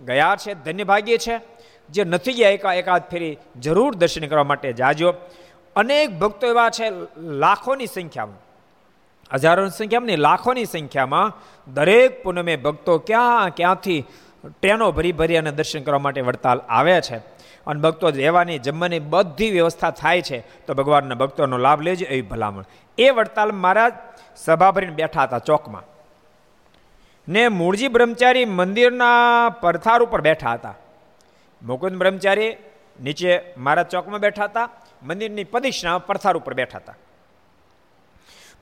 ગયા 0.06 0.36
છે 0.36 0.54
ધન્યભાગ્ય 0.54 1.18
છે. 1.18 1.40
જે 1.90 2.04
નથી 2.04 2.32
ગયા, 2.32 2.50
એકા 2.50 2.74
એકાદ 2.74 3.02
ફેરી 3.10 3.38
જરૂર 3.60 3.94
દર્શન 3.94 4.26
કરવા 4.26 4.44
માટે 4.44 4.72
જાજો. 4.72 5.14
અનેક 5.76 6.18
ભક્તો 6.18 6.46
એવા 6.46 6.70
છે, 6.70 6.90
લાખોની 7.20 7.86
સંખ્યામાં. 7.86 8.36
હજારોની 9.34 9.70
સંખ્યામાં 9.70 10.06
નહીં, 10.06 10.18
લાખોની 10.18 10.64
સંખ્યામાં 10.64 11.36
દરેક 11.74 12.22
પૂનમે 12.22 12.56
ભક્તો 12.56 12.98
ક્યાં 12.98 13.48
ક્યાંથી 13.48 14.04
ટ્રેનો 14.60 14.92
ભરી 14.92 15.12
ભરી 15.12 15.36
અને 15.36 15.50
દર્શન 15.50 15.82
કરવા 15.82 15.98
માટે 15.98 16.20
વડતાલ 16.20 16.60
આવે 16.68 17.00
છે. 17.00 17.35
અને 17.66 17.80
ભક્તો 17.80 18.08
રહેવાની, 18.08 18.58
જમવાની 18.58 18.98
બધી 18.98 19.50
વ્યવસ્થા 19.50 19.90
થાય 19.90 20.22
છે, 20.22 20.66
તો 20.66 20.74
ભગવાનના 20.74 21.14
ભક્તોનો 21.14 21.58
લાભ 21.58 21.80
લેજો 21.80 22.06
એવી 22.06 22.22
ભલામણ. 22.22 22.64
એ 22.98 23.10
વડતાલ 23.10 23.52
મહારાજ 23.52 23.92
સભા 24.36 24.70
ભરીને 24.70 24.92
બેઠા 24.92 25.22
હતા 25.22 25.38
ચોકમાં. 25.38 25.82
ને 27.28 27.48
મૂળજી 27.48 27.88
બ્રહ્મચારી 27.88 28.44
મંદિરના 28.44 29.48
પરથાર 29.48 30.02
ઉપર 30.02 30.20
બેઠા 30.20 30.52
હતા. 30.52 30.74
મુકુંદ 31.62 31.96
બ્રહ્મચારી 31.96 32.56
નીચે 33.02 33.42
મારા 33.58 33.82
ચોકમાં 33.82 34.20
બેઠા 34.20 34.44
હતા, 34.44 34.68
મંદિરની 35.02 35.44
પદિશના 35.44 35.98
પરથાર 35.98 36.36
ઉપર 36.36 36.54
બેઠા 36.54 36.78
હતા. 36.78 36.94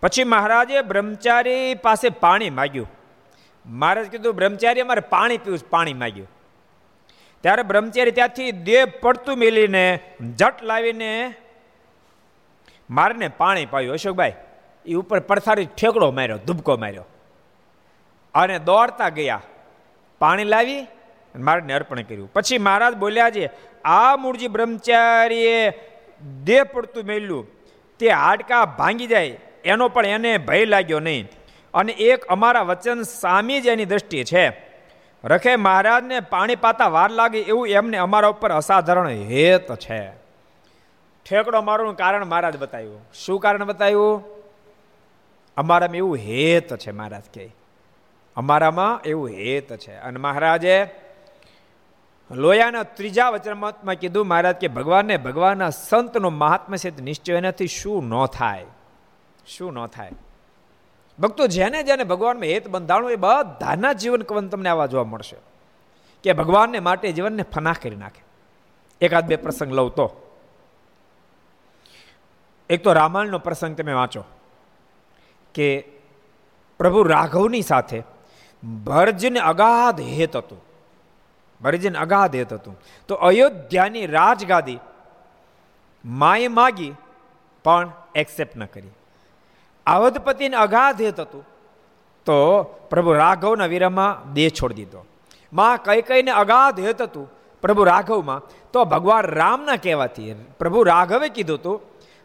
પછી 0.01 0.25
મહારાજે 0.25 0.83
બ્રહ્મચારી 0.83 1.75
પાસે 1.75 2.09
પાણી 2.09 2.51
માગ્યું. 2.51 2.91
મહારાજ 3.67 4.07
કીધું, 4.07 4.35
બ્રહ્મચારી, 4.35 4.81
અમારે 4.81 5.01
પાણી 5.01 5.39
પીવું 5.39 5.71
પાણી 5.71 5.95
માગ્યું. 5.95 6.31
ત્યારે 7.45 7.63
બ્રહ્મચારી 7.63 8.11
ત્યાંથી 8.11 8.53
દેહ 8.53 8.85
પડતું 8.85 9.37
મેલીને 9.37 10.01
જટ 10.37 10.63
લાવીને 10.63 11.35
મારને 12.91 13.29
પાણી 13.29 13.67
પાયું. 13.67 13.93
અશોકભાઈ 13.93 14.33
એ 14.87 14.95
ઉપર 14.95 15.21
પડથારી 15.21 15.67
ઠેકડો 15.67 16.11
માર્યો, 16.11 16.39
ધુબકો 16.39 16.77
માર્યો. 16.77 17.05
અને 18.35 18.59
દોડતા 18.59 19.09
ગયા. 19.09 19.43
પાણી 20.19 20.45
લાવી 20.45 20.87
મારને 21.37 21.73
અર્પણ 21.73 22.03
કર્યું. 22.03 22.33
પછી 22.33 22.59
મહારાજ 22.59 22.95
બોલ્યા 22.95 23.31
છે, 23.31 23.51
આ 23.85 24.17
મૂળજી 24.17 24.49
બ્રહ્મચારીએ 24.49 25.71
દેહ 26.45 26.65
પડતું 26.65 27.05
મેલ્યું. 27.05 27.47
તે 27.99 28.09
હાડકા 28.09 28.65
ભાંગી 28.65 29.07
જાય. 29.07 29.39
એનો 29.65 29.89
પણ 29.89 30.07
એને 30.07 30.39
ભય 30.39 30.65
લાગ્યો 30.65 31.01
નહીં. 31.01 31.29
અને 31.75 31.93
એક 31.93 32.25
અમારા 32.25 32.63
વચન 32.63 33.03
સામી 33.03 33.61
જ 33.61 33.67
એની 33.67 33.85
દ્રષ્ટિ 33.85 34.25
છે. 34.25 34.64
રખે 35.25 35.57
મહારાજને 35.57 36.21
પાણી 36.21 36.57
પાતા 36.57 36.89
વાર 36.89 37.11
લાગે 37.11 37.41
એવું 37.41 37.69
એમને 37.69 37.97
અમારા 37.97 38.29
ઉપર 38.29 38.51
અસાધારણ 38.51 39.09
હેત 39.09 39.73
છે. 39.73 40.09
ઠેકડો 41.31 41.63
મારવાનું 41.63 41.97
કારણ 41.97 42.25
મહારાજ 42.25 42.57
બતાવ્યું. 42.57 43.01
શું 43.15 43.41
કારણ 43.41 43.65
બતાવ્યું? 43.65 44.25
અમારામાં 45.57 45.97
એવું 45.97 46.17
હેત 46.17 46.77
છે 46.77 46.91
મહારાજ 46.91 47.23
કે. 47.33 47.55
અમારામાં 48.37 49.01
એવું 49.03 49.29
હેત 49.29 49.77
છે. 49.77 49.97
અને 49.97 50.21
મહારાજે 50.21 50.87
લોયાના 52.31 52.83
ત્રીજા 52.83 53.31
વચનમાં 53.31 53.95
કીધું, 53.95 54.27
મહારાજ, 54.27 54.57
કે 54.57 54.69
ભગવાનને 54.69 55.17
ભગવાનના 55.17 55.71
સંતનો 55.71 56.31
મહાત્મા 56.31 56.77
છે 56.77 57.03
નિશ્ચય 57.03 57.35
એનાથી 57.35 57.67
શું 57.67 58.05
ન 58.09 58.27
થાય? 58.27 58.65
શું 59.47 59.73
ન 59.73 59.87
થાય? 59.87 60.11
ભક્તો 61.19 61.47
જેને 61.47 61.83
જેને 61.83 62.05
ભગવાનમાં 62.05 62.45
હેત 62.45 62.69
બંધાણું 62.69 63.13
એ 63.13 63.17
બધાના 63.17 63.93
જીવન 63.93 64.23
કવન 64.23 64.49
તમને 64.49 64.69
આવા 64.69 64.87
જોવા 64.87 65.05
મળશે. 65.05 65.37
કે 66.23 66.33
ભગવાનને 66.33 66.81
માટે 66.81 67.13
જીવનને 67.13 67.43
ફના 67.43 67.73
કરી 67.73 67.97
નાખે. 67.97 68.25
એકાદ 69.01 69.25
બે 69.25 69.37
પ્રસંગ 69.37 69.73
લઉં 69.73 69.95
તો. 69.95 70.33
એક 72.71 72.85
તો 72.85 72.93
રામાયણનો 72.93 73.39
પ્રસંગ 73.39 73.77
તમે 73.77 73.93
વાંચો. 73.93 74.25
કે 75.55 75.85
પ્રભુ 76.79 77.03
રાઘવની 77.03 77.63
સાથે 77.63 78.03
ભરજને 78.85 79.41
અગાધ 79.41 80.01
હેત 80.01 80.37
હતું. 80.37 80.65
ભરજને 81.63 81.99
અગાધ 81.99 82.37
હેત 82.37 82.53
હતું. 82.53 82.81
તો 83.09 83.15
અયોધ્યાની 83.15 84.07
રાજગાદી 84.07 84.79
માએ 86.05 86.49
માગી 86.49 86.95
પણ 87.65 87.93
એક્સેપ્ટ 88.15 88.57
ન 88.57 88.65
કરી. 88.65 88.89
આવધપતિને 89.87 90.57
અગાધ 90.57 91.03
હેત 91.03 91.21
હતું, 91.21 91.45
તો 92.27 92.63
પ્રભુ 92.91 93.13
રાઘવના 93.13 93.67
વીરમાં 93.67 94.33
દેહ 94.33 94.49
છોડી 94.49 94.75
દીધો. 94.75 95.07
માં 95.53 95.83
કઈ 95.83 96.03
કઈને 96.03 96.31
અગાધ 96.31 96.81
હેત 96.81 97.03
હતું, 97.03 97.31
પ્રભુ 97.63 97.85
રાઘવમાં, 97.85 98.41
તો 98.73 98.85
ભગવાન 98.85 99.25
રામના 99.25 99.77
કહેવાથી 99.77 100.35
પ્રભુ 100.59 100.83
રાઘવે 100.83 101.29
કીધું 101.29 101.59
હતું 101.59 101.81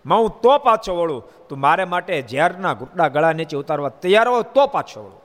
માં 0.05 0.19
હું 0.19 0.41
તો 0.41 0.57
પાછો 0.57 0.93
વળું, 0.95 1.47
તું 1.47 1.59
મારે 1.59 1.85
માટે 1.85 2.21
ઝેરના 2.21 2.73
ઘૂંટડા 2.73 3.07
ગળા 3.07 3.33
નીચે 3.33 3.57
ઉતારવા 3.57 3.89
તૈયાર 3.89 4.27
હો, 4.27 4.41
તો 4.41 4.67
પાછો 4.67 4.99
વળું. 5.01 5.21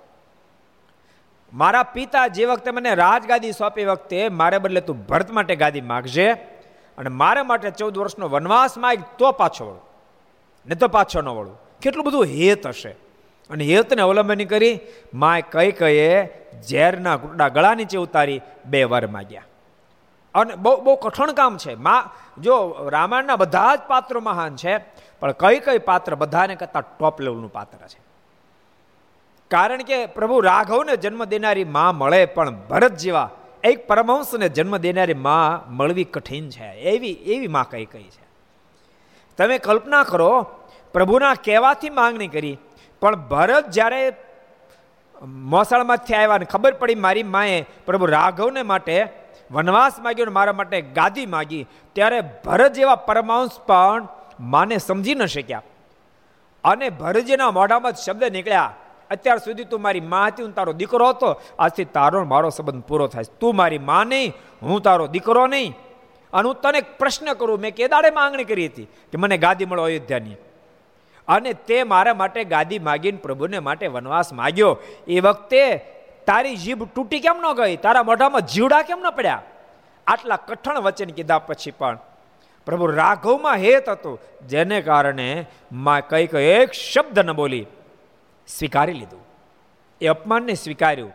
મારા 1.52 1.82
પિતા 1.82 2.26
જે 2.26 2.46
વખતે 2.46 2.70
મને 2.70 2.94
રાજગાદી 2.94 3.52
સોંપી 3.52 3.84
વખતે 3.84 4.28
મારે 4.28 4.58
બદલે 4.58 4.80
તું 4.80 5.06
ભરત 5.06 5.30
માટે 5.30 5.56
ગાદી 5.56 5.80
માગજે 5.80 6.32
અને 6.98 7.08
મારે 7.08 7.42
માટે 7.42 7.70
ચૌદ 7.70 7.98
વર્ષનો 7.98 8.28
વનવાસ 8.28 8.78
માગ, 8.78 8.98
તો 9.18 9.32
પાછો 9.32 9.64
વળું. 9.64 9.84
ને 10.66 10.74
તો 10.74 10.88
પાછો 10.88 11.20
ન 11.20 11.28
વળું. 11.28 11.63
કેટલું 11.82 12.06
બધું 12.06 12.24
હેત 12.24 12.66
હશે. 12.66 12.96
અને 13.50 13.64
હેતને 13.64 14.02
અવલંબન 14.02 14.44
કરી 14.44 14.80
માય 15.14 15.42
કઈ 15.42 15.72
કઈએ 15.72 16.24
ઝેરના 16.68 17.16
ઘૂંટડા 17.16 17.48
ગળા 17.48 17.74
નીચે 17.74 17.98
ઉતારી 17.98 18.40
બે 18.66 18.84
વર 18.84 19.06
માગ્યા. 19.06 19.42
અને 20.34 20.54
બહુ 20.54 20.80
બહુ 20.80 20.96
કઠણ 20.96 21.32
કામ 21.32 21.58
છે. 21.58 21.74
માં, 21.74 22.10
જો 22.42 22.76
રામાયણના 22.90 23.36
બધા 23.36 23.76
જ 23.76 23.80
પાત્રો 23.88 24.20
મહાન 24.20 24.56
છે, 24.56 24.78
પણ 25.20 25.32
કઈ 25.32 25.58
કઈ 25.58 25.78
પાત્ર 25.78 26.14
બધાને 26.14 26.54
કરતાં 26.54 26.98
ટોપ 26.98 27.20
લેવલનું 27.20 27.52
પાત્ર 27.52 27.86
છે. 27.86 28.00
કારણ 29.48 29.82
કે 29.82 30.06
પ્રભુ 30.06 30.40
રાઘવને 30.40 30.96
જન્મ 30.96 31.24
દેનારી 31.24 31.64
માં 31.64 31.96
મળે 31.96 32.26
પણ 32.26 32.50
ભરત 32.50 32.92
જેવા 32.92 33.30
એક 33.64 33.86
પરમહંસને 33.86 34.48
જન્મ 34.48 34.76
દેનારી 34.76 35.14
માં 35.14 35.72
મળવી 35.72 36.04
કઠિન 36.04 36.50
છે. 36.50 36.64
એવી 36.64 37.12
એવી 37.12 37.46
માં 37.46 37.70
કઈ 37.70 37.84
કઈ 37.84 38.02
છે. 38.02 38.24
તમે 39.36 39.58
કલ્પના 39.58 40.02
કરો 40.02 40.46
પ્રભુના 40.94 41.34
કહેવાથી 41.46 41.96
માંગણી 41.98 42.32
કરી. 42.34 42.56
પણ 43.02 43.16
ભરત 43.30 43.66
જ્યારે 43.76 44.00
મોસાળમાંથી 45.52 46.14
આવ્યા 46.14 46.40
ને 46.42 46.46
ખબર 46.52 46.72
પડી 46.80 47.02
મારી 47.04 47.26
માએ 47.34 47.58
પ્રભુ 47.86 48.06
રાઘવને 48.16 48.62
માટે 48.72 48.96
વનવાસ 49.50 49.96
માગ્યો 50.04 50.26
ને 50.28 50.34
મારા 50.38 50.58
માટે 50.60 50.78
ગાદી 50.98 51.26
માગી, 51.26 51.64
ત્યારે 51.96 52.18
ભરત 52.44 52.72
જેવા 52.72 53.02
પરમાંશ 53.08 53.58
પણ 53.68 54.08
માને 54.52 54.76
સમજી 54.78 55.14
ન 55.14 55.26
શક્યા. 55.26 55.62
અને 56.64 56.86
ભરતજીના 57.00 57.50
મોઢામાં 57.50 58.00
શબ્દ 58.04 58.32
નીકળ્યા, 58.36 58.72
અત્યાર 59.10 59.38
સુધી 59.38 59.68
તું 59.72 59.82
મારી 59.82 60.04
મા 60.12 60.26
હતી, 60.26 60.44
હું 60.46 60.54
તારો 60.54 60.72
દીકરો 60.72 61.08
હતો. 61.10 61.30
આજથી 61.58 61.88
તારો 61.96 62.24
મારો 62.24 62.50
સંબંધ 62.50 62.84
પૂરો 62.88 63.06
થાય 63.06 63.36
તું 63.40 63.56
મારી 63.56 63.82
મા 63.90 64.04
નહીં, 64.04 64.34
હું 64.62 64.80
તારો 64.82 65.06
દીકરો 65.06 65.44
નહીં. 65.46 65.76
અને 66.32 66.46
હું 66.48 66.56
તને 66.62 66.80
પ્રશ્ન 67.00 67.28
કરું. 67.32 67.60
મેં 67.60 67.72
કેદાડે 67.74 68.10
માંગણી 68.10 68.48
કરી 68.50 68.68
હતી 68.68 68.88
કે 69.10 69.16
મને 69.18 69.36
ગાદી 69.38 69.68
મળો 69.70 69.82
અયોધ્યાની. 69.82 70.36
અને 71.28 71.52
તે 71.52 71.82
મારા 71.82 72.14
માટે 72.14 72.44
ગાદી 72.44 72.78
માગીને 72.78 73.18
પ્રભુને 73.18 73.58
માટે 73.58 73.86
વનવાસ 73.86 74.32
માગ્યો. 74.32 74.78
એ 75.08 75.20
વખતે 75.20 75.78
તારી 76.26 76.56
જીભ 76.56 76.84
તૂટી 76.94 77.20
કેમ 77.20 77.38
ન 77.42 77.52
ગઈ? 77.54 77.76
તારા 77.76 78.02
મોઢામાં 78.02 78.40
જીવડા 78.40 78.82
કેમ 78.82 78.98
ન 78.98 79.10
પડ્યા? 79.10 79.42
આટલા 80.06 80.36
કઠણ 80.36 80.80
વચન 80.80 81.10
કીધા 81.10 81.38
પછી 81.38 81.70
પણ 81.70 81.98
પ્રભુ 82.66 82.86
રાઘવમાં 82.86 83.56
હેત 83.56 83.88
હતું, 83.88 84.20
જેને 84.48 84.82
કારણે 84.82 85.46
માં 85.72 86.08
કઈ 86.08 86.26
કઈ 86.26 86.44
એક 86.44 86.72
શબ્દ 86.72 87.18
ન 87.18 87.32
બોલી 87.32 87.66
સ્વીકારી 88.48 88.92
લીધું. 88.92 89.22
એ 90.00 90.06
અપમાનને 90.06 90.54
સ્વીકાર્યું. 90.54 91.12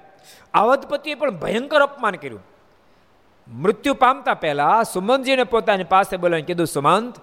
અવધપતિએ 0.54 1.15
પણ 1.15 1.32
ભયંકર 1.32 1.82
અપમાન 1.82 2.15
કર્યું. 2.15 2.43
મૃત્યુ 3.48 3.93
પામતા 3.93 4.34
પહેલા 4.34 4.84
સુમંતજીને 4.84 5.43
પોતાની 5.43 5.84
પાસે 5.84 6.17
બોલાવીને 6.17 6.45
કીધું, 6.45 6.67
સુમંત 6.67 7.15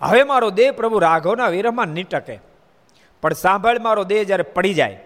હવે 0.00 0.22
મારો 0.22 0.50
દેહ 0.50 0.70
પ્રભુ 0.72 0.98
રાઘવના 0.98 1.48
વિરહમાં 1.48 1.88
નીટકે. 1.88 2.38
પણ 3.22 3.32
સાંભળ, 3.34 3.78
મારો 3.78 4.04
દેહ 4.04 4.22
જ્યારે 4.22 4.42
પડી 4.42 4.74
જાય, 4.74 5.00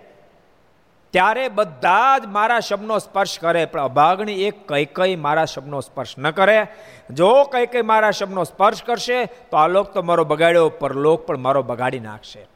ત્યારે 1.10 1.48
બધા 1.48 2.18
જ 2.18 2.26
મારા 2.26 2.60
શબ્દનો 2.60 2.98
સ્પર્શ 2.98 3.38
કરે. 3.38 3.64
પણ 3.64 3.80
અભાગણી 3.80 4.42
એક 4.42 4.68
કઈ 4.68 4.84
કઈ 4.84 5.16
મારા 5.16 5.44
શબ્દનો 5.44 5.80
સ્પર્શ 5.80 6.14
ન 6.18 6.30
કરે. 6.30 6.66
જો 7.10 7.44
કઈ 7.44 7.66
કઈ 7.66 7.82
મારા 7.82 8.10
શબ્દનો 8.10 8.44
સ્પર્શ 8.44 8.82
કરશે, 8.82 9.24
તો 9.24 9.56
આ 9.56 9.66
લોક 9.68 9.92
તો 9.92 10.02
મારો 10.02 10.24
બગાડ્યો, 10.24 10.68
પરલોક 10.68 11.26
પણ 11.26 11.38
મારો 11.38 11.62
બગાડી 11.62 12.00
નાખશે. 12.00 12.46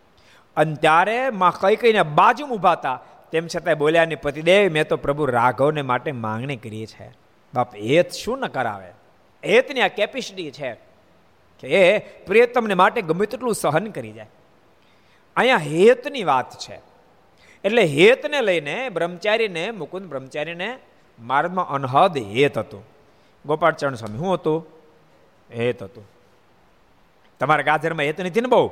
અને 0.56 0.74
ત્યારે 0.74 1.30
માં 1.30 1.52
કઈ 1.60 1.76
કઈને 1.76 2.02
બાજુ 2.02 2.46
ઊભા 2.46 2.72
હતા. 2.72 3.00
તેમ 3.32 3.46
છતાંય 3.46 3.74
બોલ્યા 3.74 4.04
ને 4.04 4.14
પતિદેવ, 4.14 4.72
મેં 4.72 4.88
તો 4.88 4.96
પ્રભુ 4.96 5.26
રાઘવને 5.26 5.82
માટે 5.82 6.12
માંગણી 6.12 6.56
કરી 6.56 6.86
છે. 6.86 7.12
બાપ, 7.54 7.74
હેત 7.74 8.10
શું 8.12 8.38
ન 8.38 8.46
કરાવે? 8.46 8.90
હેતની 9.42 9.80
આ 9.80 9.88
કેપેસિટી 9.88 10.50
છે. 10.50 10.91
કે 11.62 11.68
એ 11.68 11.98
પ્રિયતમને 11.98 12.75
માટે 12.75 13.03
ગમે 13.03 13.27
તેટલું 13.27 13.55
સહન 13.55 13.87
કરી 13.87 14.12
જાય. 14.12 14.27
અહીંયા 15.37 15.57
હેતની 15.57 16.25
વાત 16.25 16.59
છે. 16.59 16.81
એટલે 17.64 17.83
હેતને 17.83 18.40
લઈને 18.40 18.88
બ્રહ્મચારીને, 18.88 19.70
મુકુંદ 19.70 20.07
બ્રહ્મચારીને 20.07 20.79
માર્ગમાં 21.18 21.68
અનહદ 21.68 22.18
હેત 22.18 22.59
હતું. 22.59 22.85
ગોપાળચરણ 23.46 23.94
સ્વામી 23.94 24.18
શું 24.18 24.35
હતું? 24.35 24.66
હેત 25.55 25.83
હતું. 25.83 26.09
તમારા 27.40 27.62
ગાજરમાં 27.62 28.03
હેત 28.03 28.20
નથી 28.20 28.40
ને 28.40 28.48
બહુ? 28.48 28.70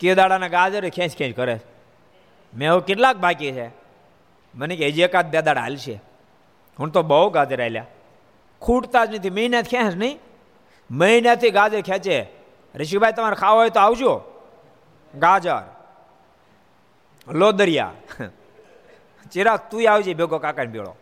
કેદાડાના 0.00 0.48
ગાજર 0.48 0.88
ખેંચ 0.88 1.16
ખેંચ 1.16 1.36
કરે. 1.36 1.60
મેં 2.54 2.72
હવે 2.72 2.80
કેટલાક 2.80 3.16
બાકી 3.16 3.52
છે. 3.52 3.70
મને 4.54 4.76
કે 4.76 4.86
હજી 4.86 5.02
એકાદ 5.02 5.30
બે 5.30 5.42
દાડા 5.42 5.60
હાલશે. 5.60 6.00
હું 6.78 6.88
તો 6.88 7.02
બહુ 7.02 7.30
ગાજર 7.30 7.62
હાલ્યા. 7.62 7.86
ખૂટતા 8.60 9.04
જ 9.04 9.14
નથી 9.14 9.30
મહિના 9.30 9.62
ખેંચ 9.62 9.96
નહીં? 9.96 10.18
મહિનાથી 10.92 11.50
ગાજર 11.50 11.80
ખેંચે. 11.80 12.16
ઋષિભાઈ, 12.74 13.16
તમારે 13.16 13.36
ખાવા 13.36 13.60
હોય 13.60 13.70
તો 13.76 13.80
આવજો. 13.80 14.12
ગાજર, 15.14 15.62
લોદરિયા. 17.26 17.92
ચિરાગ 19.32 19.60
તું 19.70 19.82
આવજે 19.90 20.12
ભેગો 20.14 20.38
કાકાને 20.38 20.72
બેળો 20.74 20.94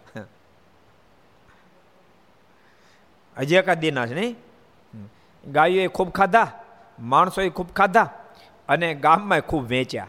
હજી 3.37 3.59
એકાદ 3.61 3.81
દિના 3.81 4.07
છે 4.07 4.15
નહીં? 4.15 4.35
ગાયોએ 5.47 5.89
ખૂબ 5.97 6.11
ખાધા 6.19 6.49
માણસોએ 7.13 7.49
ખૂબ 7.49 7.71
ખાધા 7.73 8.09
અને 8.69 8.89
ગામમાં 9.05 9.43
ખૂબ 9.51 9.65
વેચ્યા. 9.73 10.09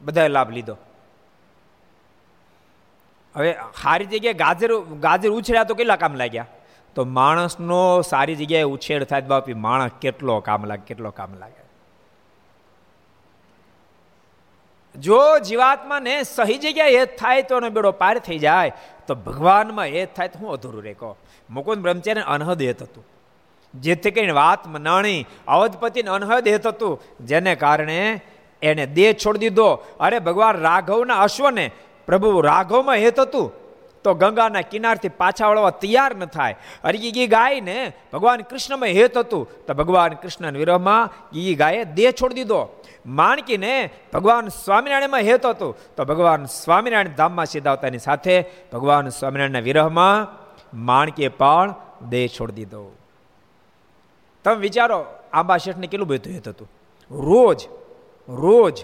બધાએ 0.00 0.28
લાભ 0.28 0.50
લીધો. 0.56 0.76
હવે 3.34 3.50
સારી 3.82 4.08
જગ્યાએ 4.12 4.40
ગાજર 4.42 4.70
ગાજર 5.06 5.30
ઉછળ્યા 5.30 5.68
તો 5.70 5.74
કેટલા 5.74 6.00
કામ 6.02 6.14
લાગ્યા? 6.14 6.48
તો 6.96 7.04
માણસનો 7.04 7.78
સારી 8.02 8.36
જગ્યાએ 8.40 8.72
ઉછેર 8.74 9.00
થાય 9.04 9.30
બાપી 9.32 9.54
માણસ 9.54 9.96
કેટલો 10.00 10.40
કામ 10.40 10.64
લાગે, 10.64 10.84
કેટલો 10.86 11.10
કામ 11.10 11.32
લાગે. 11.38 11.62
જો 14.94 15.18
જીવાત્માને 15.48 16.14
સહી 16.22 16.58
જગ્યાએ 16.58 16.94
હેત 16.98 17.18
થાય 17.18 17.42
તો 17.42 17.56
એનો 17.56 17.70
બેડો 17.70 17.90
પાર 18.02 18.14
થઈ 18.18 18.38
જાય, 18.38 18.72
તો 19.06 19.14
ભગવાનમાં 19.26 19.92
હેત 19.96 20.14
થાય 20.16 20.28
તો 20.28 20.38
હું 20.38 20.52
અધૂરું 20.52 20.82
રે 20.82 20.94
કહો 20.94 21.10
મુકુંદ 21.50 21.82
બ્રહ્મચારી 21.82 22.24
અનહદ 22.36 22.62
હેત 22.62 22.80
હતું. 22.82 23.04
જેથી 23.74 24.10
કરીને 24.10 24.32
વાત 24.32 24.66
મનાણી 24.66 25.20
અવધપતિને 25.48 26.10
અનહદ 26.10 26.48
હેત 26.48 26.66
હતું, 26.66 26.94
જેને 27.26 27.52
કારણે 27.54 28.00
એને 28.62 28.84
દેહ 28.86 29.12
છોડી 29.12 29.38
દીધો. 29.38 29.68
અરે 30.00 30.18
ભગવાન 30.18 30.56
રાઘવના 30.60 31.20
અશ્વને 31.20 31.66
પ્રભુ 32.08 32.40
રાઘવમાં 32.40 32.96
હેત 32.96 33.20
હતું. 33.20 33.65
તો 34.06 34.14
ગંગાના 34.14 34.60
કિનારથી 34.60 35.08
પાછા 35.08 35.48
વળવા 35.48 35.70
તૈયાર 35.82 36.12
ન 36.16 36.24
થાય. 36.24 36.56
અરે 36.84 36.98
ગી 36.98 37.26
ગાયને 37.26 37.78
ભગવાન 38.12 38.40
કૃષ્ણમાં 38.40 38.94
હેત 38.98 39.16
હતું. 39.18 39.48
તો 39.66 39.74
ભગવાન 39.74 40.12
કૃષ્ણના 40.22 40.58
વિરહમાં 40.58 41.10
ગી 41.32 41.54
ગાયે 41.54 41.84
દેહ 41.84 42.10
છોડી 42.10 42.34
દીધો. 42.34 42.60
માણકીને 43.06 43.74
ભગવાન 44.12 44.48
સ્વામિનારાયણમાં 44.48 45.20
હેત 45.20 45.46
હતું. 45.46 45.72
તો 45.96 46.04
ભગવાન 46.04 46.44
સ્વામિનારાયણ 46.44 47.16
ધામમાં 47.16 47.46
સીધાવતાની 47.46 47.98
સાથે 47.98 48.44
ભગવાન 48.72 49.08
સ્વામિનારાયણના 49.08 49.66
વિરહમાં 49.68 50.18
માણકીએ 50.84 51.28
પણ 51.28 51.74
દેહ 52.08 52.26
છોડી 52.40 52.52
દીધો. 52.52 52.84
તમે 54.44 54.54
વિચારો, 54.54 55.06
આંબા 55.32 55.56
શેઠને 55.56 55.86
કેટલું 55.86 56.08
બધું 56.08 56.32
હેત 56.32 56.48
હતું? 56.48 56.68
રોજ 57.10 57.60
રોજ 58.28 58.76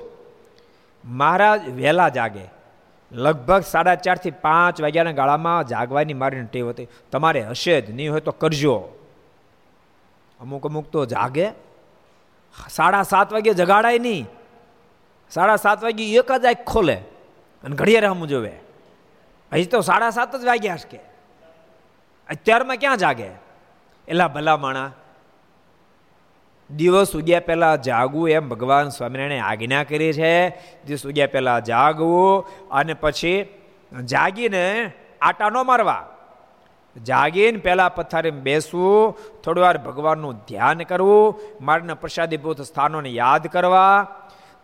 મહારાજ 1.05 1.63
વહેલા 1.69 2.09
જાગે. 2.09 2.47
લગભગ 3.13 3.61
સાડા 3.61 3.95
ચારથી 3.95 4.31
પાંચ 4.31 4.81
વાગ્યાના 4.81 5.13
ગાળામાં 5.13 5.67
જાગવાની 5.67 6.15
મારીને 6.15 6.47
ટેવ 6.53 6.69
હતી. 6.69 6.89
તમારે 7.13 7.43
હશે 7.43 7.81
જ, 7.81 7.91
નહીં 7.91 8.13
હોય 8.13 8.21
તો 8.21 8.33
કરજો. 8.33 8.89
અમુક 10.41 10.67
અમુક 10.67 10.91
તો 10.91 11.05
જાગે. 11.05 11.49
સાડા 12.71 13.03
સાત 13.03 13.33
વાગે 13.33 13.55
જગાડાય 13.55 13.99
નહીં. 13.99 14.27
સાડા 15.31 15.57
સાત 15.57 15.85
વાગે 15.85 16.15
એક 16.15 16.33
જ 16.33 16.47
આંખ 16.47 16.65
ખોલે 16.65 16.95
અને 17.65 17.77
ઘડિયાળ 17.77 18.05
હમ 18.05 18.27
જોવે. 18.27 18.53
હજી 19.53 19.65
તો 19.65 19.81
સાડા 19.81 20.11
સાત 20.11 20.37
જ 20.37 20.45
વાગ્યા 20.45 20.77
કે. 20.91 21.01
અત્યારમાં 22.29 22.77
ક્યાં 22.77 22.97
જાગે? 22.97 23.27
એલા 24.09 24.29
ભલા 24.29 24.57
માણા 24.57 24.91
દિવસ 26.77 27.13
ઉગ્યા 27.15 27.41
પહેલાં 27.41 27.83
જાગવું 27.83 28.31
એમ 28.31 28.49
ભગવાન 28.49 28.89
સ્વામિનારાયણે 28.89 29.39
આજ્ઞા 29.39 29.85
કરી 29.85 30.13
છે. 30.13 30.49
દિવસ 30.87 31.07
ઉગ્યા 31.07 31.27
પહેલાં 31.27 31.65
જાગવું 31.65 32.47
અને 32.71 32.95
પછી 32.95 33.49
જાગીને 34.05 34.93
આટા 35.21 35.49
ન 35.49 35.67
મારવા. 35.67 36.07
જાગીને 37.05 37.59
પહેલાં 37.59 37.95
પથારીમાં 37.95 38.43
બેસવું, 38.43 39.19
થોડી 39.43 39.61
વાર 39.61 39.79
ભગવાનનું 39.79 40.37
ધ્યાન 40.49 40.79
કરવું, 40.79 41.41
મારના 41.61 41.95
પ્રસાદીભૂત 41.95 42.61
સ્થાનોને 42.61 43.09
યાદ 43.09 43.47
કરવા, 43.47 44.07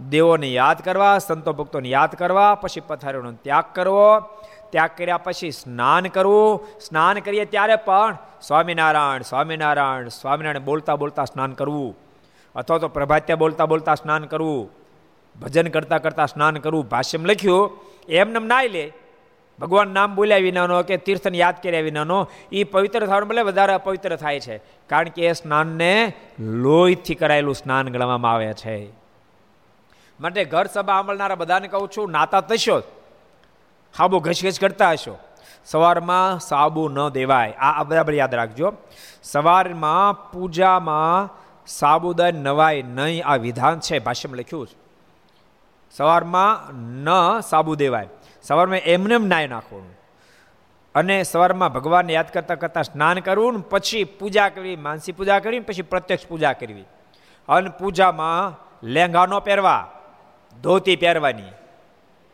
દેવોને 0.08 0.48
યાદ 0.52 0.78
કરવા, 0.78 1.18
સંતો 1.18 1.52
ભક્તોને 1.52 1.88
યાદ 1.88 2.10
કરવા, 2.10 2.54
પછી 2.54 2.80
પથારીનો 2.80 3.32
ત્યાગ 3.32 3.64
કરવો. 3.74 4.20
ત્યાગ 4.70 4.90
કર્યા 4.98 5.18
પછી 5.18 5.50
સ્નાન 5.50 6.06
કરવું. 6.06 6.66
સ્નાન 6.80 7.18
કરીએ 7.18 7.44
ત્યારે 7.44 7.76
પણ 7.76 8.18
સ્વામિનારાયણ 8.42 9.22
સ્વામિનારાયણ 9.22 10.08
સ્વામિનારાયણ 10.08 10.64
બોલતા 10.64 10.96
બોલતા 10.96 11.24
સ્નાન 11.24 11.52
કરવું. 11.52 11.96
અથવા 12.54 12.78
તો 12.78 12.88
પ્રભાત્યા 12.88 13.36
બોલતા 13.36 13.66
બોલતા 13.66 13.94
સ્નાન 13.94 14.24
કરવું. 14.24 14.70
ભજન 15.40 15.68
કરતા 15.68 15.98
કરતા 15.98 16.26
સ્નાન 16.26 16.56
કરવું. 16.56 16.88
ભાષ્યમ 16.88 17.24
લખ્યું 17.24 17.78
એમને 18.08 18.46
નાઈ 18.46 18.68
લે. 18.68 18.92
ભગવાન 19.60 19.88
નામ 19.88 20.14
બોલ્યા 20.14 20.36
વિનાનો 20.36 20.82
કે 20.82 20.96
તીર્થને 20.96 21.38
યાદ 21.38 21.54
કર્યા 21.62 21.80
વિનાનો 21.80 22.28
એ 22.52 22.64
પવિત્ર 22.64 23.06
થવાનું 23.06 23.28
ભલે 23.28 23.42
વધારે 23.42 23.72
અપવિત્ર 23.72 24.16
થાય 24.16 24.40
છે. 24.40 24.58
કારણ 24.86 25.08
કે 25.08 25.26
એ 25.26 25.32
સ્નાનને 25.32 26.12
લોહીથી 26.38 27.14
કરાયેલું 27.14 27.54
સ્નાન 27.54 27.88
ગણવામાં 27.88 28.32
આવે 28.32 28.52
છે. 28.52 28.88
માટે 30.20 30.44
ઘર 30.44 30.66
સભા 30.66 30.94
સાંભળનારા 30.94 31.34
બધાને 31.34 31.68
કહું 31.68 31.88
છું, 31.96 32.10
નાતા 32.10 32.40
તશો 32.40 32.82
હાબુ 33.96 34.20
ઘસઘસ 34.20 34.60
કરતા 34.60 34.90
હશો. 34.90 35.18
સવારમાં 35.64 36.40
સાબુ 36.40 36.88
ન 36.88 37.08
દેવાય. 37.08 37.50
આ 37.50 37.82
બરાબર 37.82 38.14
યાદ 38.14 38.34
રાખજો. 38.34 38.72
સવારમાં 39.22 40.30
પૂજામાં 40.30 41.38
સાબુદાન 41.66 42.34
નવાય 42.34 42.82
નહીં 42.82 43.26
આ 43.26 43.36
વિધાન 43.36 43.80
છે. 43.80 43.98
ભાષ્યમાં 43.98 44.38
લખ્યું 44.38 44.66
છે. 44.66 44.76
સવારમાં 45.90 46.74
ન 46.74 47.40
સાબુ 47.40 47.74
દેવાય. 47.74 48.08
સવારમાં 48.42 48.78
એમને 48.78 49.14
એમ 49.14 49.26
નાય 49.26 49.46
નાખવાનું. 49.46 49.98
અને 50.94 51.22
સવારમાં 51.22 51.72
ભગવાનને 51.72 52.12
યાદ 52.12 52.32
કરતાં 52.32 52.58
કરતાં 52.58 52.84
સ્નાન 52.84 53.18
કરવું 53.18 53.52
ને 53.52 53.62
પછી 53.70 54.04
પૂજા 54.04 54.48
કરવી, 54.48 54.76
માનસી 54.76 55.12
પૂજા 55.12 55.38
કરવી 55.38 55.60
પછી 55.60 55.82
પ્રત્યક્ષ 55.82 56.26
પૂજા 56.26 56.52
કરવી. 56.52 56.84
અને 57.48 57.70
પૂજામાં 57.70 58.64
લેંઘાનો 58.86 59.40
પહેરવા, 59.40 59.90
ધોતી 60.62 60.96
પહેરવાની. 60.96 61.42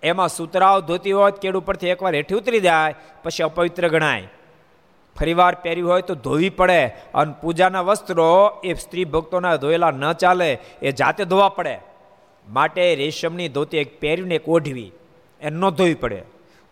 એમાં 0.05 0.29
સુતરાવ 0.29 0.81
ધોતી 0.81 1.12
હોય 1.12 1.33
કેડ 1.33 1.57
ઉપરથી 1.57 1.88
એકવાર 1.88 2.14
હેઠી 2.14 2.35
ઉતરી 2.35 2.61
જાય, 2.61 2.95
પછી 3.23 3.45
અપવિત્ર 3.45 3.88
ગણાય. 3.88 4.29
ફરીવાર 5.21 5.55
પહેર્યું 5.55 5.90
હોય 5.90 6.03
તો 6.03 6.14
ધોવી 6.14 6.51
પડે, 6.51 6.87
અને 6.87 7.35
પૂજાના 7.43 7.81
વસ્ત્રો 7.81 8.61
એ 8.64 8.75
સ્ત્રી 8.75 9.05
ભક્તોના 9.05 9.57
ધોયેલા 9.57 9.90
ન 9.90 10.12
ચાલે, 10.12 10.59
એ 10.83 10.93
જાતે 10.93 11.25
ધોવા 11.25 11.49
પડે. 11.49 11.79
માટે 12.49 12.95
રેશમની 12.95 13.49
ધોતી 13.49 13.79
એક 13.79 14.01
પહેરીને 14.01 14.35
એક 14.35 14.49
ઓઢવી 14.49 14.93
એ 15.40 15.51
ન 15.51 15.71
ધોવી 15.71 15.95
પડે. 15.95 16.23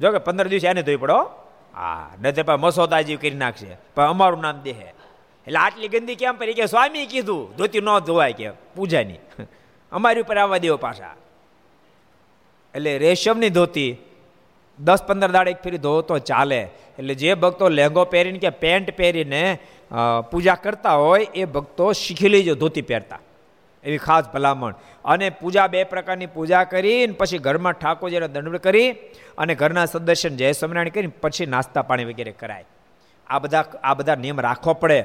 જો 0.00 0.12
કે 0.12 0.18
પંદર 0.18 0.48
દિવસે 0.48 0.68
એને 0.68 0.82
ધોવી 0.82 0.96
પડો 0.96 1.18
હા. 1.74 2.10
નહીં 2.22 2.34
તો 2.34 2.56
મસોદાજી 2.56 3.16
કરી 3.16 3.30
નાખશે. 3.30 3.76
પણ 3.94 4.04
અમારું 4.04 4.40
નામ 4.40 4.60
દેહે. 4.60 4.94
એટલે 5.46 5.58
આટલી 5.58 5.88
ગંદી 5.88 6.14
કેમ 6.14 6.36
પડી 6.36 6.54
કે 6.54 6.66
સ્વામી 6.66 7.06
કીધું, 7.06 7.56
ધોતી 7.56 7.80
ન 7.80 7.98
ધોવાય 7.98 8.32
કે 8.32 8.50
પૂજાની. 8.50 9.14
અમારી 9.92 10.20
ઉપર 10.20 10.38
આવવા 10.38 10.58
દેવો 10.58 10.76
પાછા. 10.76 11.14
એટલે 12.74 12.92
રેશમની 12.98 13.50
ધોતી. 13.50 13.90
દસ 14.78 15.02
પંદર 15.08 15.30
દાડે 15.30 15.50
એક 15.50 15.60
ફેરી 15.64 15.78
ધોવો 15.78 16.00
તો 16.02 16.18
ચાલે. 16.18 16.60
એટલે 16.98 17.14
જે 17.14 17.34
ભક્તો 17.34 17.68
લહેંગો 17.68 18.04
પહેરીને 18.04 18.38
કે 18.38 18.50
પેન્ટ 18.62 18.88
પહેરીને 18.96 19.42
પૂજા 20.30 20.54
કરતા 20.54 20.94
હોય, 20.94 21.26
એ 21.34 21.44
ભક્તો 21.44 21.92
શીખી 21.92 22.28
લેજો 22.28 22.54
ધોતી 22.54 22.82
પહેરતા. 22.82 23.20
એવી 23.84 23.98
ખાસ 23.98 24.24
ભલામણ. 24.34 24.74
અને 25.04 25.26
પૂજા 25.30 25.66
બે 25.66 25.84
પ્રકારની 25.84 26.26
પૂજા 26.26 26.64
કરીને 26.64 27.12
પછી 27.12 27.38
ઘરમાં 27.38 27.72
ઠાકોરજીને 27.72 28.28
દંડ 28.28 28.56
કરી 28.56 28.90
અને 29.38 29.52
ઘરના 29.54 29.84
સદસ્યને 29.84 30.36
જય 30.36 30.52
સ્વામિનારાયણ 30.52 30.94
કરીને 30.96 31.12
પછી 31.20 31.46
નાસ્તા 31.46 31.82
પાણી 31.82 32.04
વગેરે 32.04 32.32
કરાય. 32.32 32.64
આ 33.26 33.38
બધા 33.38 33.64
આ 33.82 33.94
બધા 33.94 34.14
નિયમ 34.14 34.40
રાખવો 34.40 34.74
પડે. 34.74 35.00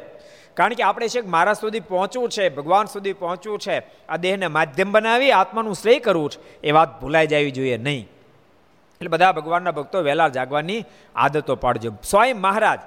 કારણ 0.57 0.73
કે 0.73 0.83
આપણે 0.83 1.07
છે 1.07 1.21
મારા 1.21 1.53
સુધી 1.53 1.79
પહોંચવું 1.79 2.29
છે, 2.29 2.49
ભગવાન 2.49 2.85
સુધી 2.85 3.13
પહોંચવું 3.13 3.59
છે, 3.59 3.77
આ 4.09 4.17
દેહને 4.17 4.47
માધ્યમ 4.47 4.91
બનાવી 4.91 5.31
આત્માનું 5.31 5.75
શ્રેય 5.75 5.99
કરવું 5.99 6.29
છે, 6.29 6.61
એ 6.61 6.71
વાત 6.71 7.01
ભૂલાઈ 7.01 7.27
જવી 7.27 7.51
જોઈએ 7.51 7.77
નહીં. 7.77 8.03
એટલે 9.01 9.07
બધા 9.07 9.31
ભગવાનના 9.31 9.71
ભક્તો 9.71 10.03
વહેલા 10.03 10.27
જાગવાની 10.27 10.85
આદતો 11.15 11.55
પાડજો. 11.55 11.91
સ્વયં 12.03 12.39
મહારાજ, 12.41 12.79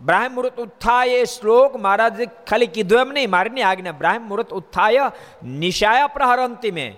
બ્રાહ્મ 0.00 0.34
મુહૂર્ત 0.34 0.60
ઉત્થાય 0.60 1.08
એ 1.08 1.24
શ્લોક 1.24 1.76
મહારાજ 1.76 2.28
ખાલી 2.50 2.66
કીધું 2.66 3.00
એમ 3.00 3.08
નહીં, 3.08 3.30
મારીની 3.30 3.62
આજ્ઞા, 3.62 3.92
બ્રાહ્મ 3.92 4.22
મુહૂર્ત 4.22 4.50
ઉત્થાય 4.50 5.10
નિશાયા 5.44 6.06
પ્રહરંતી 6.06 6.70
મેં. 6.70 6.96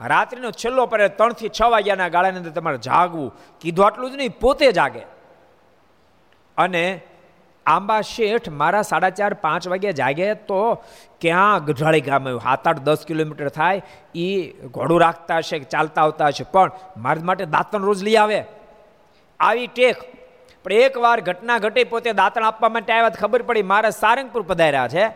રાત્રિનો 0.00 0.50
છેલ્લો 0.50 0.86
પડે 0.86 1.08
ત્રણથી 1.08 1.48
છ 1.48 1.62
વાગ્યાના 1.62 2.08
ગાળાની 2.08 2.36
અંદર 2.36 2.50
તમારે 2.50 2.78
જાગવું. 2.78 3.34
કીધું 3.60 3.86
આટલું 3.86 4.10
જ 4.12 4.16
નહીં, 4.16 4.38
પોતે 4.40 4.72
જાગે. 4.72 5.04
અને 6.56 7.00
આંબા 7.66 8.00
શેઠ 8.00 8.48
મારા 8.48 8.82
સાડા 8.82 9.10
ચાર, 9.10 9.34
પાંચ 9.34 9.68
વાગ્યા 9.68 9.90
જાગે 9.90 10.34
તો 10.34 10.84
ક્યાં 11.20 11.64
ગઢાળી 11.64 12.00
ગામ 12.00 12.24
આવ્યું? 12.24 12.40
સાત, 12.40 12.68
આઠ, 12.68 12.78
દસ 12.78 13.04
કિલોમીટર 13.06 13.48
થાય 13.48 13.82
એ 14.14 14.50
ઘોડું 14.50 15.00
રાખતા 15.00 15.36
હશે 15.36 15.58
ચાલતા 15.58 16.02
આવતા 16.02 16.26
હશે. 16.26 16.44
પણ 16.44 16.70
મારા 16.96 17.24
માટે 17.24 17.44
દાંતણ 17.44 17.82
રોજ 17.82 18.02
લઈ 18.02 18.16
આવે. 18.16 18.44
આવી 19.40 19.66
ટેક. 19.66 19.96
પણ 20.64 20.72
એકવાર 20.72 21.20
ઘટના 21.20 21.58
ઘટી 21.58 21.84
પોતે 21.84 22.12
દાંતણ 22.12 22.44
આપવા 22.44 22.68
માટે 22.68 22.92
આવ્યા 22.92 23.08
ખબર 23.08 23.42
પડી 23.42 23.62
મારે 23.62 23.90
સારંગપુર 23.90 24.42
પધાર્યા 24.42 24.88
છે. 24.88 25.08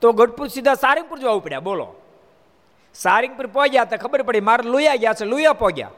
તો 0.00 0.12
ગઢપુર 0.12 0.48
સીધા 0.48 0.74
સારંગપુર 0.74 1.18
જવું 1.18 1.44
પડ્યા 1.44 1.60
બોલો. 1.60 1.94
સારંગપુર 2.94 3.46
પહોંચ્યા 3.46 3.84
તો 3.84 3.96
ખબર 3.96 4.22
પડી 4.22 4.40
મારે 4.40 4.68
લોયા 4.68 4.94
ગયા 4.94 5.12
છે, 5.12 5.24
લોયા 5.24 5.52
પહોંચ્યા. 5.52 5.90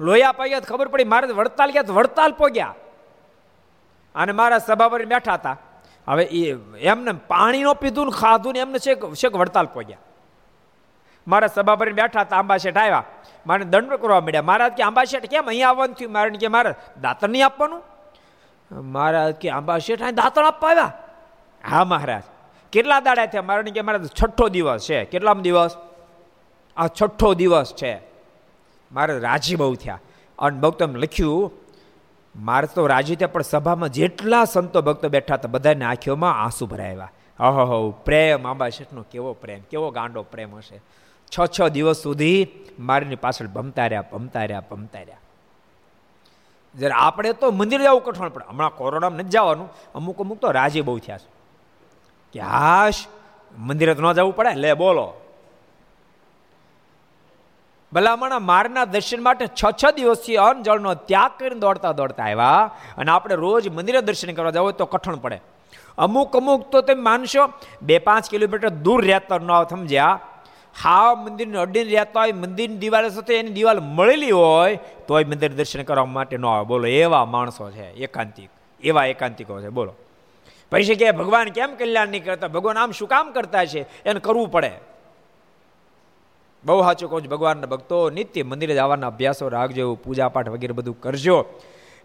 લોયા 0.00 0.32
પહોંચ્યા 0.32 0.60
ખબર 0.60 0.88
પડી 0.88 1.04
મારે 1.04 1.32
વડતાલ 1.32 1.70
ગયા 1.70 1.82
તો 1.82 1.94
વડતાલ 1.94 2.32
પહોંચ્યા. 2.32 2.74
અને 4.18 4.32
મારા 4.32 4.58
સભા 4.58 4.88
પર 4.88 5.04
બેઠા 5.04 5.34
હતા. 5.34 5.56
હવે 6.08 6.24
એ 6.24 6.56
એમને 6.78 7.12
પાણીનો 7.12 7.74
પીધું 7.74 8.06
ને 8.06 8.10
ખાધું 8.10 8.52
ને 8.52 8.58
એમને 8.58 8.78
છેક 8.78 9.14
છેક 9.14 9.36
વડતાલ 9.36 9.66
પહોંચ્યા. 9.66 9.98
મારા 11.28 11.46
સભા 11.46 11.76
પર 11.76 11.92
બેઠા 11.92 12.20
હતા, 12.20 12.36
આંબાશેઠ 12.36 12.78
આવ્યા. 12.78 13.04
મારે 13.46 13.64
દંડ 13.64 13.94
કરવા 13.94 14.20
મળ્યા 14.20 14.42
મહારાજ, 14.42 14.72
કે 14.72 14.82
આંબાશેઠ 14.82 15.26
કેમ 15.26 15.46
અહીંયા 15.46 15.68
આવવાનું 15.68 15.94
થયું? 15.94 16.12
મારે 16.12 16.30
કે 16.30 16.48
મારે 16.48 16.74
દાંતણ 17.00 17.28
નહીં 17.28 17.46
આપવાનું? 17.46 17.82
મહારાજ, 18.72 19.34
કે 19.34 19.50
આંબાશેઠ 19.50 20.02
અહીં 20.02 20.14
દાંતણ 20.14 20.44
આપવા 20.44 20.70
આવ્યા? 20.70 20.92
હા, 21.70 21.84
મહારાજ. 21.84 22.22
કેટલા 22.72 23.00
દાડા 23.00 23.26
થયા? 23.26 23.42
મારે 23.42 23.62
કે 23.62 23.80
મારા 23.80 23.98
છઠ્ઠો 23.98 24.48
દિવસ 24.48 24.86
છે. 24.88 25.04
કેટલામ 25.04 25.42
દિવસ? 25.42 25.76
આ 26.76 26.86
છઠ્ઠો 26.86 27.34
દિવસ 27.34 27.74
છે. 27.74 28.00
મારે 28.92 29.18
રાજી 29.18 29.56
બહુ 29.56 29.74
થયા. 29.74 29.98
અને 30.38 30.60
ભક્તો 30.60 30.86
લખ્યું 30.86 31.52
મારે 32.38 32.68
તો 32.74 32.86
રાજી 32.86 33.16
થયા 33.16 33.28
પણ 33.28 33.42
સભામાં 33.42 33.88
જેટલા 33.88 34.44
સંતો 34.44 34.82
ભક્તો 34.82 35.08
બેઠા 35.08 35.34
હતા, 35.34 35.48
બધાને 35.48 35.84
આંખોમાં 35.84 36.42
આંસુ 36.42 36.66
ભરાયા. 36.66 37.10
અહો 37.40 37.90
પ્રેમ, 37.90 38.48
આંબા 38.48 38.68
શેઠનો 38.68 39.02
કેવો 39.02 39.32
પ્રેમ, 39.32 39.60
કેવો 39.60 39.90
ગાંડો 39.90 40.22
પ્રેમ 40.22 40.54
હશે. 40.54 40.80
છ 41.28 41.40
છ 41.60 41.68
દિવસ 41.68 41.96
સુધી 41.96 42.48
મારીની 42.78 43.16
પાછળ 43.16 43.46
ભમતા 43.46 43.86
રહ્યા 43.86 44.04
ભમતા 44.12 44.44
રહ્યા 44.44 44.62
ભમતા 44.70 44.98
રહ્યા 44.98 45.18
જ્યારે 46.74 46.94
આપણે 46.94 47.32
તો 47.32 47.50
મંદિર 47.50 47.82
જવું 47.82 48.04
કઠણ 48.04 48.28
પડે. 48.28 48.44
હમણાં 48.48 48.70
કોરોનામાં 48.70 49.18
નથી 49.18 49.28
જવાનું. 49.28 49.68
અમુક 49.94 50.18
અમુક 50.18 50.38
તો 50.38 50.50
રાજી 50.50 50.80
બહુ 50.80 50.98
થયા 50.98 51.18
છે. 51.18 51.30
કે 52.32 52.40
હાશ, 52.40 53.06
મંદિરે 53.58 53.94
તો 53.94 54.02
ન 54.02 54.12
જવું 54.12 54.36
પડે? 54.36 54.54
લે 54.54 54.72
બોલો. 54.72 55.14
ભલામણા 57.92 58.38
મારના 58.38 58.84
દર્શન 58.84 59.22
માટે 59.22 59.46
છ 59.46 59.64
છ 59.84 59.90
દિવસથી 59.96 60.36
અન્ન 60.36 60.62
જળનો 60.62 60.94
ત્યાગ 60.94 61.30
કરીને 61.38 61.60
દોડતા 61.60 61.92
દોડતા 61.92 62.22
આવ્યા 62.22 62.76
અને 62.98 63.10
આપણે 63.10 63.34
રોજ 63.34 63.68
મંદિરે 63.68 64.00
દર્શન 64.00 64.32
કરવા 64.32 64.50
જાવ 64.50 64.70
તો 64.70 64.86
કઠણ 64.86 65.16
પડે. 65.16 65.40
અમુક 65.98 66.36
અમુક 66.36 66.70
તો 66.70 66.80
તમે 66.80 67.02
માનશો, 67.02 67.52
બે 67.82 67.98
પાંચ 67.98 68.30
કિલોમીટર 68.30 68.68
દૂર 68.68 69.04
રહેતા 69.04 69.38
ન 69.38 69.64
સમજ્યા? 69.70 70.20
હા 70.82 71.14
મંદિરને 71.14 71.58
અડીને 71.58 71.90
રહેતા 71.90 72.20
હોય, 72.20 72.32
મંદિરની 72.32 72.76
દિવાલ 72.76 73.08
સાથે 73.08 73.38
એની 73.38 73.50
દિવાલ 73.50 73.80
મળેલી 73.80 74.30
હોય, 74.30 74.78
તોય 75.08 75.24
મંદિર 75.24 75.52
દર્શન 75.52 75.82
કરવા 75.82 76.04
માટે 76.04 76.36
ન 76.36 76.46
આવે. 76.46 76.64
બોલો, 76.64 76.86
એવા 76.86 77.24
માણસો 77.24 77.70
છે, 77.70 77.92
એકાંતિક. 77.92 78.50
એવા 78.82 79.04
એકાંતિકો 79.04 79.60
છે, 79.60 79.68
બોલો. 79.68 79.94
પછી 80.70 80.94
કે 80.94 81.10
ભગવાન 81.10 81.48
કેમ 81.48 81.74
કલ્યાણ 81.74 82.08
નહીં 82.08 82.24
કરતા? 82.24 82.48
ભગવાન 82.48 82.78
આમ 82.78 82.90
શું 82.90 83.08
કામ 83.08 83.32
કરતા 83.32 83.64
છે? 83.64 83.80
એને 84.04 84.20
કરવું 84.20 84.50
પડે. 84.50 84.70
બહુ 86.68 86.82
સાચું 86.82 87.10
કહું 87.10 87.22
છું, 87.22 87.30
ભગવાનના 87.30 87.66
ભક્તો, 87.66 88.10
નિત્ય 88.10 88.42
મંદિરે 88.42 88.74
જવાના 88.74 89.06
અભ્યાસો 89.06 89.48
રાખજો 89.48 89.94
પૂજા 89.94 90.28
પાઠ 90.28 90.48
વગેરે 90.48 90.72
બધું 90.72 91.00
કરજો. 91.00 91.46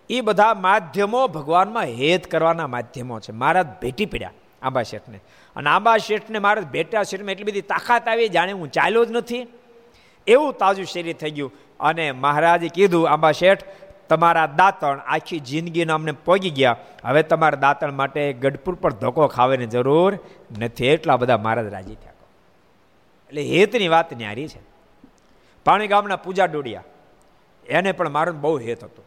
એ 0.09 0.21
બધા 0.21 0.53
માધ્યમો 0.53 1.27
ભગવાનમાં 1.27 1.83
હેત 1.83 2.31
કરવાના 2.31 2.67
માધ્યમો 2.67 3.19
છે. 3.19 3.31
મહારાજ 3.31 3.67
ભેટી 3.81 4.05
પડ્યા 4.05 4.31
આંબા 4.61 4.83
શેઠને. 4.83 5.19
અને 5.55 5.69
આંબા 5.69 5.97
શેઠને 5.97 6.39
મહારાજ 6.39 6.65
ભેટ્યા 6.67 7.03
શેઠમાં 7.03 7.31
એટલી 7.31 7.43
બધી 7.43 7.61
તાકાત 7.61 8.07
આવી, 8.07 8.29
જાણે 8.29 8.51
હું 8.51 8.71
ચાલ્યો 8.71 9.05
જ 9.05 9.11
નથી. 9.11 9.47
એવું 10.27 10.53
તાજું 10.53 10.85
શરીર 10.85 11.15
થઈ 11.15 11.31
ગયું. 11.31 11.51
અને 11.79 12.11
મહારાજે 12.11 12.67
કીધું, 12.67 13.09
આંબા 13.09 13.31
શેઠ, 13.31 13.63
તમારા 14.09 14.45
દાંતણ 14.45 14.99
આખી 15.07 15.39
જિંદગીના 15.39 15.93
અમને 15.93 16.11
પોગી 16.11 16.49
ગયા. 16.49 16.75
હવે 17.05 17.23
તમારા 17.23 17.57
દાંતણ 17.57 17.91
માટે 17.91 18.33
ગઢપુર 18.33 18.75
પર 18.75 18.93
ધક્કો 18.93 19.27
ખાવાની 19.27 19.65
જરૂર 19.65 20.19
નથી. 20.59 20.87
એટલા 20.87 21.17
બધા 21.17 21.37
મહારાજ 21.37 21.73
રાજી 21.73 21.95
થયા. 21.95 22.12
એટલે 23.33 23.43
હેતની 23.43 23.89
વાત 23.89 24.13
ન્યારી 24.13 24.47
છે. 24.47 24.61
પાણી 25.65 25.87
ગામના 25.87 26.21
પૂજા 26.25 26.47
ડોડિયા, 26.47 26.85
એને 27.65 27.91
પણ 27.91 28.11
મારો 28.11 28.33
બહુ 28.33 28.57
હેત 28.59 28.83
હતો. 28.83 29.01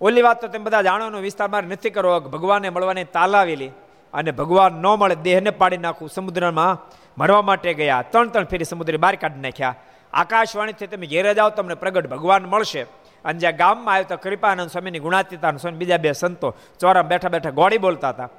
ઓલી 0.00 0.22
વાત 0.22 0.40
તો 0.40 0.48
તમે 0.48 0.64
બધા 0.64 0.82
જાણવાનો 0.82 1.18
વિસ્તાર 1.18 1.48
મારે 1.50 1.66
નથી 1.66 1.90
કરવો 1.90 2.20
ભગવાનને 2.34 2.70
મળવાની 2.70 3.10
તાલાવેલી 3.16 3.72
અને 4.14 4.30
ભગવાન 4.30 4.72
ન 4.78 4.86
મળે, 5.00 5.16
દેહને 5.26 5.50
પાડી 5.50 5.82
નાખવું 5.86 6.08
સમુદ્રમાં 6.08 6.74
મરવા 7.18 7.42
માટે 7.42 7.74
ગયા. 7.74 8.02
ત્રણ 8.12 8.28
ત્રણ 8.32 8.50
ફેરી 8.50 8.70
સમુદ્ર 8.72 8.96
બહાર 9.04 9.16
કાઢી 9.22 9.44
નાખ્યા. 9.46 9.74
આકાશવાણીથી 10.12 10.90
તમે 10.92 11.06
ઘેરે 11.06 11.34
જાઓ, 11.34 11.50
તમને 11.50 11.74
પ્રગટ 11.74 12.06
ભગવાન 12.06 12.46
મળશે. 12.46 12.82
અને 13.24 13.38
જ્યાં 13.42 13.56
ગામમાં 13.56 13.94
આવ્યો 13.94 14.10
તો 14.10 14.16
કૃપાનંદ 14.24 14.70
સ્વામીની 14.70 15.02
ગુણાતીતા 15.06 15.58
સ્વામી, 15.58 15.80
બીજા 15.82 15.98
બે 15.98 16.12
સંતો 16.12 16.54
ચોરા 16.80 17.02
બેઠા 17.02 17.34
બેઠા 17.34 17.56
ગોળી 17.58 17.82
બોલતા 17.84 18.14
હતા. 18.14 18.30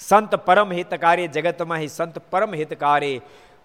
સંત 0.00 0.32
પરમ 0.46 0.70
હિતકારી 0.72 1.28
જગતમાં 1.28 1.86
સંત 1.88 2.16
પરમ 2.32 2.52
હિતકારી 2.60 3.16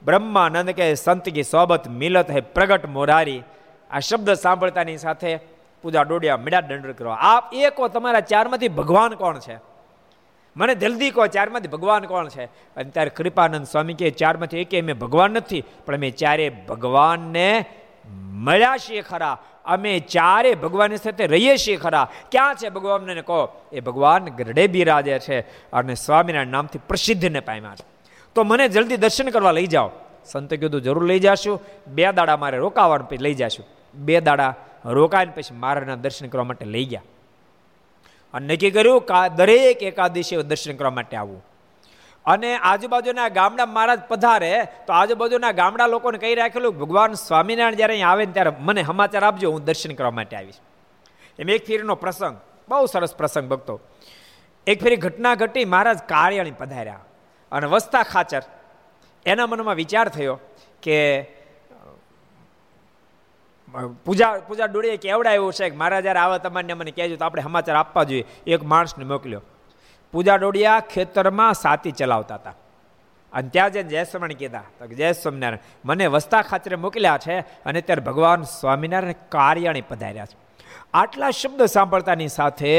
બ્રહ્માનંદ 0.06 0.70
કે 0.70 0.94
સંત 0.96 1.30
કી 1.30 1.44
સોબત 1.44 1.88
મિલત 1.88 2.32
હે 2.32 2.42
પ્રગટ 2.42 2.86
મોરારી. 2.86 3.44
આ 3.92 4.00
શબ્દ 4.00 4.34
સાંભળતાની 4.34 4.98
સાથે 4.98 5.40
પૂજા 5.82 6.02
ડોડિયા 6.02 6.38
મીડા 6.38 6.62
દંડ 6.62 6.92
કરો. 6.92 7.12
આપ 7.12 7.54
એ 7.54 7.70
કહો, 7.70 7.88
તમારા 7.88 8.20
ચારમાંથી 8.20 8.68
ભગવાન 8.68 9.14
કોણ 9.14 9.40
છે? 9.40 9.60
મને 10.58 10.76
જલ્દી 10.76 11.10
કહો, 11.10 11.28
ચારમાંથી 11.28 11.68
ભગવાન 11.68 12.04
કોણ 12.04 12.28
છે? 12.28 12.46
અને 12.46 12.84
ત્યારે 12.84 13.10
કૃપાનંદ 13.10 13.66
સ્વામી 13.66 13.94
કે 13.94 14.10
ચારમાંથી 14.10 14.58
એક 14.58 14.84
મેં 14.84 15.00
ભગવાન 15.00 15.32
નથી, 15.32 15.64
પણ 15.86 15.96
અમે 15.96 16.10
ચારે 16.10 16.50
ભગવાનને 16.50 17.66
મળ્યા 18.32 18.78
છીએ 18.78 19.02
ખરા. 19.02 19.38
અમે 19.66 20.00
ચારે 20.00 20.56
ભગવાનની 20.56 20.98
સાથે 20.98 21.28
રહીએ 21.28 21.58
છીએ 21.58 21.76
ખરા. 21.76 22.12
ક્યાં 22.32 22.56
છે 22.56 22.70
ભગવાનને 22.70 23.22
કહો, 23.22 23.62
એ 23.74 23.80
ભગવાન 23.80 24.26
ગરડે 24.26 24.68
બિરાજે 24.68 25.20
છે 25.20 25.40
અને 25.72 25.96
સ્વામિનારાયણ 25.96 26.48
નામથી 26.48 26.80
પ્રસિદ્ધને 26.88 27.40
પામ્યા 27.40 27.76
છે. 27.76 27.95
તો 28.36 28.44
મને 28.44 28.68
જલ્દી 28.68 28.98
દર્શન 28.98 29.30
કરવા 29.30 29.52
લઈ 29.52 29.68
જાઓ. 29.68 29.90
સંતે 30.26 30.58
કીધું, 30.58 30.82
જરૂર 30.82 31.06
લઈ 31.06 31.20
જશું. 31.20 31.62
બે 31.88 32.12
દાડા 32.12 32.38
મારે 32.38 32.58
રોકાવાનું 32.58 33.10
પછી 33.10 33.18
લઈ 33.18 33.34
જશું. 33.34 33.66
બે 33.96 34.22
દાડા 34.22 34.56
રોકાઈને 34.86 35.32
પછી 35.32 35.56
મારાના 35.56 35.96
દર્શન 35.96 36.28
કરવા 36.28 36.44
માટે 36.44 36.66
લઈ 36.66 36.86
ગયા. 36.86 37.04
અને 38.34 38.54
નક્કી 38.54 38.72
કર્યું 38.72 39.02
કા 39.02 39.28
દરેક 39.28 39.84
એકાદશી 39.84 40.44
દર્શન 40.44 40.76
કરવા 40.76 40.90
માટે 40.90 41.18
આવવું 41.18 41.46
અને 42.26 42.56
આજુબાજુના 42.56 43.30
ગામડા 43.30 43.66
મહારાજ 43.66 44.00
પધારે, 44.08 44.68
તો 44.88 44.94
આજુબાજુના 44.94 45.52
ગામડા 45.52 45.88
લોકોને 45.88 46.18
કહી 46.18 46.36
રાખેલું 46.36 46.80
ભગવાન 46.80 47.14
સ્વામિનારાયણ 47.14 47.76
જ્યારે 47.76 47.94
અહીં 47.94 48.08
આવે 48.08 48.26
ને 48.26 48.32
ત્યારે 48.32 48.52
મને 48.60 48.84
સમાચાર 48.84 49.24
આપજો, 49.24 49.52
હું 49.52 49.66
દર્શન 49.66 49.94
કરવા 49.94 50.12
માટે 50.12 50.36
આવીશ. 50.36 50.56
એમ 51.40 51.50
એક 51.50 51.68
ફેરીનો 51.68 51.96
પ્રસંગ, 51.96 52.38
બહુ 52.70 52.86
સરસ 52.86 53.16
પ્રસંગ 53.16 53.50
ભક્તો. 53.50 53.80
એક 54.68 54.84
ફેરી 54.84 54.96
ઘટના 54.96 55.36
ઘટી 55.36 55.66
મહારાજ 55.66 56.00
કાર્યાણી 56.04 56.52
પધાર્યા. 56.52 57.00
અને 57.56 57.68
વસ્તા 57.68 58.04
ખાચર 58.04 58.44
એના 59.26 59.48
મનમાં 59.48 59.76
વિચાર 59.76 60.08
થયો 60.10 60.36
કે 60.84 60.98
પૂજા 64.06 64.32
પૂજા 64.48 64.66
ડોળીએ 64.66 64.98
કેવડાવ્યું 64.98 65.54
છે 65.54 65.70
કે 65.70 65.76
મારા 65.76 66.02
જ્યારે 66.02 66.20
આવા 66.20 66.38
તમારે 66.38 66.74
મને 66.74 66.92
કહેજો 66.92 67.16
તો 67.16 67.26
આપણે 67.26 67.42
સમાચાર 67.42 67.76
આપવા 67.76 68.04
જોઈએ. 68.04 68.26
એક 68.48 68.62
માણસને 68.64 69.06
મોકલ્યો. 69.06 69.42
પૂજા 70.14 70.36
ડોડિયા 70.36 70.80
ખેતરમાં 70.80 71.54
સાતી 71.54 71.92
ચલાવતા 71.92 72.36
હતા. 72.36 72.56
અને 73.34 73.50
ત્યાં 73.50 73.72
જઈને 73.72 73.90
જયસ્વામી 73.90 74.34
કીધા, 74.34 74.64
તો 74.80 74.88
જય 74.88 75.12
સ્વામિનારાયણ 75.12 75.64
મને 75.86 76.08
વસ્તા 76.08 76.42
ખાતરે 76.42 76.76
મોકલ્યા 76.76 77.18
છે 77.18 77.40
અને 77.66 77.82
ત્યારે 77.82 78.02
ભગવાન 78.02 78.42
સ્વામિનારાયણ 78.44 79.26
કાર્યાણી 79.30 79.82
પધાર્યા 79.82 80.26
છે. 80.26 80.38
આટલા 80.94 81.32
શબ્દ 81.32 81.66
સાંભળતાની 81.66 82.28
સાથે 82.28 82.72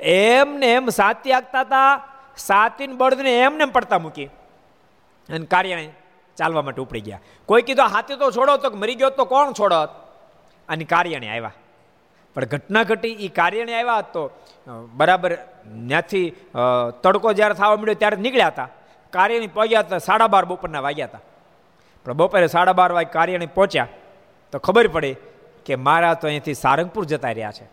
એમને 0.00 0.72
એમ 0.72 0.88
સાતી 0.88 1.32
આગતા 1.32 1.60
હતા 1.60 1.92
સાતીન 2.36 2.96
બળદને 2.96 3.32
એમને 3.40 3.66
પડતા 3.76 3.98
મૂકી. 3.98 4.28
અને 5.28 5.46
કાર્યાણી 5.54 5.92
ચાલવા 6.38 6.62
માટે 6.62 6.80
ઉપડી 6.86 7.04
ગયા. 7.06 7.20
કોઈ 7.48 7.62
કીધું 7.62 7.92
હાથી 7.94 8.18
તો 8.22 8.30
છોડો 8.30 8.56
તો 8.56 8.70
મરી 8.82 8.98
ગયો 9.00 9.10
તો 9.10 9.24
કોણ 9.24 9.52
છોડત? 9.60 9.90
અને 10.68 10.84
કાર્યાણી 10.84 11.32
આવ્યા. 11.34 11.54
પણ 12.36 12.44
ઘટના 12.52 12.82
ઘટી 12.82 13.14
એ 13.26 13.28
કાર્યને 13.38 13.72
આવ્યા 13.78 14.02
તો 14.14 14.22
બરાબર 14.98 15.32
ત્યાંથી 15.34 16.26
તડકો 17.02 17.32
જ્યારે 17.38 17.54
થવા 17.54 17.76
મળ્યો 17.76 18.00
ત્યારે 18.02 18.16
નીકળ્યા 18.24 18.52
હતા. 18.54 18.68
કાર્યની 19.12 19.54
પહોંચ્યા 19.56 19.84
હતા, 19.86 19.98
સાડા 20.08 20.28
બાર 20.34 20.44
બપોરના 20.44 20.82
વાગ્યા 20.86 21.08
હતા. 21.10 21.24
પણ 22.06 22.12
બપોરે 22.12 22.46
સાડા 22.46 22.76
બાર 22.80 22.92
વાગે 22.92 23.10
કાર્યની 23.18 23.50
પહોંચ્યા 23.56 23.88
તો 24.52 24.58
ખબર 24.58 24.88
પડી 24.94 25.16
કે 25.66 25.76
મારા 25.86 26.14
તો 26.14 26.26
અહીંયાથી 26.28 26.58
સારંગપુર 26.64 27.04
જતા 27.12 27.32
રહ્યા 27.38 27.56
છે. 27.58 27.66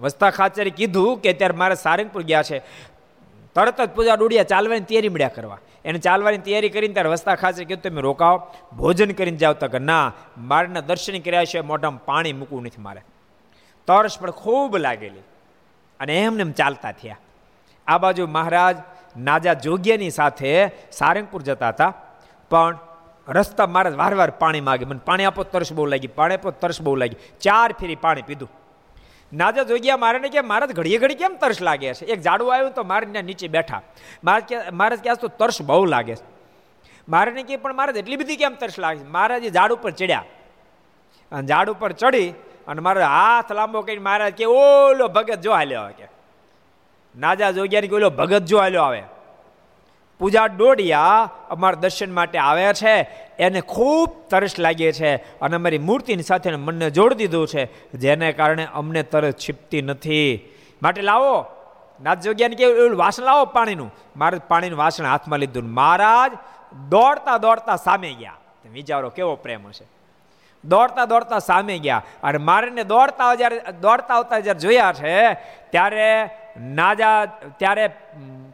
વસ્તા 0.00 0.30
ખાચરે 0.30 0.70
કીધું 0.70 1.20
કે 1.22 1.32
અત્યારે 1.34 1.56
મારે 1.62 1.76
સારંગપુર 1.86 2.22
ગયા 2.22 2.42
છે. 2.42 2.58
તરત 3.54 3.80
જ 3.80 3.90
પૂજા 3.90 4.14
ડોડિયા 4.14 4.44
ચાલવાની 4.44 4.80
તૈયારી 4.80 5.08
મળ્યા 5.08 5.28
કરવા. 5.28 5.58
એને 5.84 5.98
ચાલવાની 5.98 6.38
તૈયારી 6.38 6.68
કરીને 6.68 6.94
ત્યારે 6.94 7.08
વસ્તા 7.08 7.34
ખાસે 7.34 7.64
કીધું 7.64 7.82
તમે 7.82 8.00
રોકાવો 8.00 8.54
ભોજન 8.76 9.10
કરીને 9.10 9.36
જાવ 9.36 9.52
તો 9.52 9.68
કે 9.68 9.78
ના, 9.78 10.12
મારના 10.38 10.80
દર્શન 10.80 11.18
કર્યા 11.18 11.44
છે, 11.44 11.60
મોઢામાં 11.60 12.04
પાણી 12.04 12.32
મૂકવું 12.32 12.62
નથી 12.62 12.82
મારે. 12.82 13.00
તરસ 13.86 14.18
પણ 14.18 14.30
ખૂબ 14.30 14.76
લાગેલી. 14.76 15.20
અને 16.00 16.20
એમને 16.22 16.52
ચાલતા 16.52 16.92
થયા. 16.92 17.18
આ 17.86 17.98
બાજુ 17.98 18.26
મહારાજ 18.26 18.76
નાજા 19.16 19.54
જોગ્યની 19.54 20.10
સાથે 20.10 20.70
સારંગપુર 20.92 21.42
જતા 21.42 21.68
હતા. 21.68 21.94
પણ 22.50 22.78
રસ્તા 23.28 23.66
મહારાજ 23.66 23.94
વાર 23.94 24.14
વાર 24.14 24.30
પાણી 24.30 24.60
માગે. 24.60 24.84
મને 24.84 25.00
પાણી 25.04 25.24
આપો 25.24 25.42
તરસ 25.42 25.72
બહુ 25.72 25.86
લાગી, 25.86 26.06
પાણી 26.06 26.34
આપો 26.34 26.50
તરસ 26.50 26.80
બહુ 26.80 26.96
લાગી. 26.96 27.16
ચાર 27.40 27.72
ફેરી 27.72 27.96
પાણી 27.96 28.22
પીધું. 28.22 28.50
નાજા 29.34 29.62
જોગ્યા 29.62 29.96
મારે 29.96 30.18
કે 30.18 30.40
મહારાજ 30.40 30.72
ઘડીએ 30.72 30.98
ઘડી 30.98 31.14
કેમ 31.14 31.36
તરસ 31.40 31.62
લાગે 31.62 31.94
છે? 31.94 32.04
એક 32.04 32.20
ઝાડું 32.22 32.54
આવ્યું 32.54 32.70
તો 32.70 32.82
મારે 32.82 33.22
નીચે 33.22 33.48
બેઠા. 33.48 33.82
મહારાજ 34.24 34.42
કે 34.42 34.70
મહારાજ 34.70 34.98
કે 34.98 35.14
તો 35.14 35.28
તરસ 35.28 35.62
બહુ 35.62 35.84
લાગે 35.84 36.14
છે. 36.14 36.24
મારે 37.08 37.42
કે 37.42 37.56
પણ 37.56 37.74
મહારાજ 37.74 37.96
એટલી 37.96 38.16
બધી 38.16 38.36
કેમ 38.36 38.54
તરસ 38.54 38.78
લાગે 38.78 38.98
છે? 38.98 39.08
મહારાજ 39.08 39.52
ઝાડ 39.52 39.72
ઉપર 39.72 39.90
ચડ્યા. 39.90 40.24
અને 41.32 41.46
ઝાડ 41.46 41.70
ઉપર 41.70 41.92
ચડી 41.92 42.30
અને 42.68 42.80
મારે 42.80 43.02
હાથ 43.02 43.52
લાંબો 43.52 43.82
કરીને 43.82 44.02
મહારાજ 44.02 44.32
કે 44.32 44.44
ઓલો 44.44 45.08
ભગત 45.08 45.40
જો 45.40 45.52
હાલ્યો 45.52 45.88
કે. 45.88 46.06
નાજા 47.16 47.50
જોગ્યાની 47.50 47.88
કે 47.88 47.94
ઓલો 47.94 48.10
ભગત 48.10 48.42
જો 48.42 48.58
હાલ્યો 48.58 48.82
આવે. 48.82 49.02
પૂજા 50.18 50.46
ડોડિયા 50.46 51.30
અમારા 51.50 51.80
દર્શન 51.80 52.12
માટે 52.12 52.38
આવ્યા 52.38 52.72
છે. 52.72 52.94
એને 53.38 53.60
ખૂબ 53.60 54.28
તરસ 54.30 54.58
લાગી 54.58 54.92
છે 54.92 55.16
અને 55.40 55.56
અમારી 55.56 55.78
મૂર્તિની 55.78 56.22
સાથે 56.22 56.56
મનને 56.56 56.90
જોડી 56.90 57.14
દીધું 57.14 57.48
છે. 57.48 57.64
જેને 57.92 58.32
કારણે 58.32 58.66
અમને 58.74 59.02
તરસ 59.02 59.32
છીપતી 59.32 59.82
નથી. 59.82 60.48
માટે 60.82 61.02
લાવો, 61.02 61.46
નાથ 62.02 62.20
જોગ્યાને 62.20 62.56
કેવું 62.56 62.76
એવું 62.76 62.96
વાસણ 62.96 63.24
લાવો 63.24 63.44
પાણીનું. 63.44 63.90
મારે 64.16 64.38
પાણીનું 64.48 64.78
વાસણ 64.78 65.06
હાથમાં 65.06 65.38
લીધું 65.38 65.68
મહારાજ 65.70 66.32
દોડતા 66.88 67.38
દોડતા 67.38 67.76
સામે 67.76 68.12
ગયા. 68.12 68.36
વિચારો 68.72 69.08
કેવો 69.10 69.34
પ્રેમ 69.36 69.66
હશે. 69.66 69.86
દોડતા 70.64 71.04
દોડતા 71.04 71.38
સામે 71.38 71.78
ગયા 71.78 72.02
અને 72.22 72.38
મારેને 72.38 72.84
દોડતા 72.84 73.34
જ્યારે 73.34 73.58
દોડતા 73.80 74.14
આવતા 74.14 74.38
જ્યારે 74.38 74.60
જોયા 74.60 74.92
છે, 74.92 75.34
ત્યારે 75.70 76.30
નાજા 76.60 77.24
ત્યારે 77.58 77.90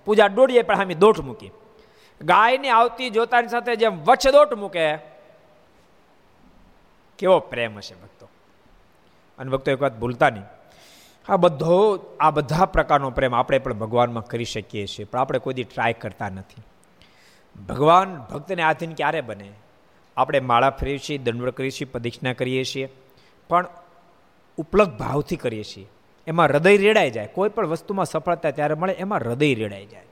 પૂજા 0.04 0.28
દોડીએ 0.28 0.62
પણ 0.62 0.74
સામે 0.74 0.94
દોટ 0.94 1.20
મૂકી. 1.20 1.50
ગાયને 2.20 2.68
આવતી 2.68 3.10
જોતાની 3.10 3.48
સાથે 3.48 3.76
જેમ 3.76 4.04
વચ્છ 4.04 4.28
દોટ 4.28 4.54
મૂકે, 4.54 4.96
કેવો 7.18 7.38
પ્રેમ 7.38 7.78
હશે 7.78 7.94
ભક્તો. 7.94 8.28
અને 9.38 9.50
ભક્તો 9.50 9.70
એક 9.70 9.82
વાત 9.82 9.98
ભૂલતા 9.98 10.30
નહીં. 10.30 10.44
આ 11.28 11.36
બધો, 11.36 11.76
આ 12.20 12.30
બધા 12.30 12.64
પ્રકારનો 12.64 13.10
પ્રેમ 13.10 13.34
આપણે 13.34 13.58
પણ 13.58 13.72
ભગવાનમાં 13.72 14.26
કરી 14.26 14.44
શકીએ 14.44 14.86
છીએ, 14.86 15.04
પણ 15.04 15.18
આપણે 15.18 15.38
કોઈ 15.38 15.54
ટ્રાય 15.54 15.92
કરતા 15.92 16.28
નથી. 16.28 16.62
ભગવાન 17.68 18.18
ભક્તને 18.18 18.62
આધીન 18.62 18.94
ક્યારે 18.94 19.20
બને? 19.20 19.52
આપણે 20.16 20.40
માળા 20.40 20.70
ફેરીએ 20.70 20.98
છીએ 20.98 21.18
દંડવડ 21.18 21.50
કરીએ 21.50 21.70
છીએ 21.70 21.88
પ્રદક્ષિણા 21.90 22.32
કરીએ 22.32 22.64
છીએ, 22.64 22.88
પણ 23.48 23.66
ઉપલબ્ધ 24.58 24.98
ભાવથી 24.98 25.36
કરીએ 25.36 25.64
છીએ. 25.64 25.86
એમાં 26.30 26.46
હૃદય 26.46 26.76
રેડાઈ 26.76 27.10
જાય. 27.10 27.26
કોઈ 27.26 27.48
પણ 27.48 27.66
વસ્તુમાં 27.66 28.06
સફળતા 28.06 28.50
ત્યારે 28.50 28.74
મળે, 28.74 28.92
એમાં 28.92 29.18
હૃદય 29.18 29.54
રેડાઈ 29.54 29.86
જાય. 29.86 30.02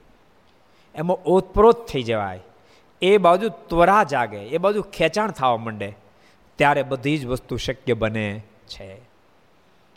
એમાં 0.94 1.16
ઓતપ્રોત 1.16 1.86
થઈ 1.88 2.02
જવાય. 2.02 2.40
એ 3.02 3.18
બાજુ 3.18 3.48
ત્વરા 3.48 4.02
જાગે, 4.02 4.36
એ 4.36 4.58
બાજુ 4.58 4.82
ખેંચાણ 4.82 5.30
થવા 5.30 5.56
માંડે, 5.56 5.96
ત્યારે 6.56 6.82
બધી 6.82 7.18
જ 7.18 7.26
વસ્તુ 7.26 7.56
શક્ય 7.56 7.94
બને 7.94 8.42
છે. 8.66 8.88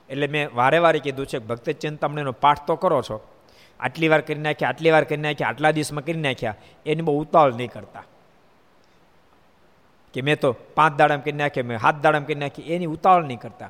એટલે 0.09 0.27
મેં 0.27 0.49
વારે 0.55 0.77
વારે 0.77 0.99
કીધું 0.99 1.25
છે 1.25 1.39
ભક્ત 1.39 1.69
ચિંતામણીનો 1.69 2.31
પાઠ 2.31 2.67
તો 2.67 2.75
કરો 2.75 3.01
છો. 3.01 3.27
આટલી 3.79 4.07
વાર 4.07 4.21
કરી 4.21 4.39
નાખ્યા, 4.39 4.69
આટલી 4.69 4.91
વાર 4.91 5.03
કરી 5.03 5.17
નાખ્યા, 5.17 5.47
આટલા 5.47 5.71
દિવસમાં 5.71 6.05
કરી 6.05 6.13
નાખ્યા, 6.13 6.55
એની 6.85 7.01
બહુ 7.01 7.21
ઉતાવળ 7.21 7.53
નહીં 7.53 7.71
કરતા. 7.71 8.03
કે 10.13 10.21
મેં 10.21 10.39
તો 10.39 10.51
પાંચ 10.75 10.97
દાડામ 10.97 11.19
કરી 11.19 11.31
નાખ્યા, 11.31 11.63
મેં 11.63 11.79
સાત 11.79 12.01
દાડામ 12.01 12.23
કરી 12.23 12.35
નાખી 12.35 12.61
એની 12.61 12.85
ઉતાવળ 12.85 13.23
નહીં 13.23 13.39
કરતા. 13.39 13.69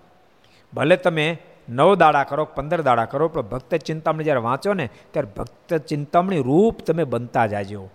ભલે 0.74 0.96
તમે 0.96 1.38
નવ 1.70 1.96
દાડા 1.96 2.24
કરો, 2.24 2.46
પંદર 2.46 2.82
દાડા 2.82 3.06
કરો, 3.06 3.28
પણ 3.28 3.42
ભક્ત 3.42 3.76
ચિંતામણી 3.76 4.24
જ્યારે 4.24 4.40
વાંચો 4.40 4.74
ને, 4.74 4.90
ત્યારે 5.12 5.28
ભક્ત 5.38 5.74
ચિંતામણી 5.74 6.42
રૂપ 6.42 6.80
તમે 6.80 7.04
બનતા 7.04 7.48
જાજો. 7.48 7.90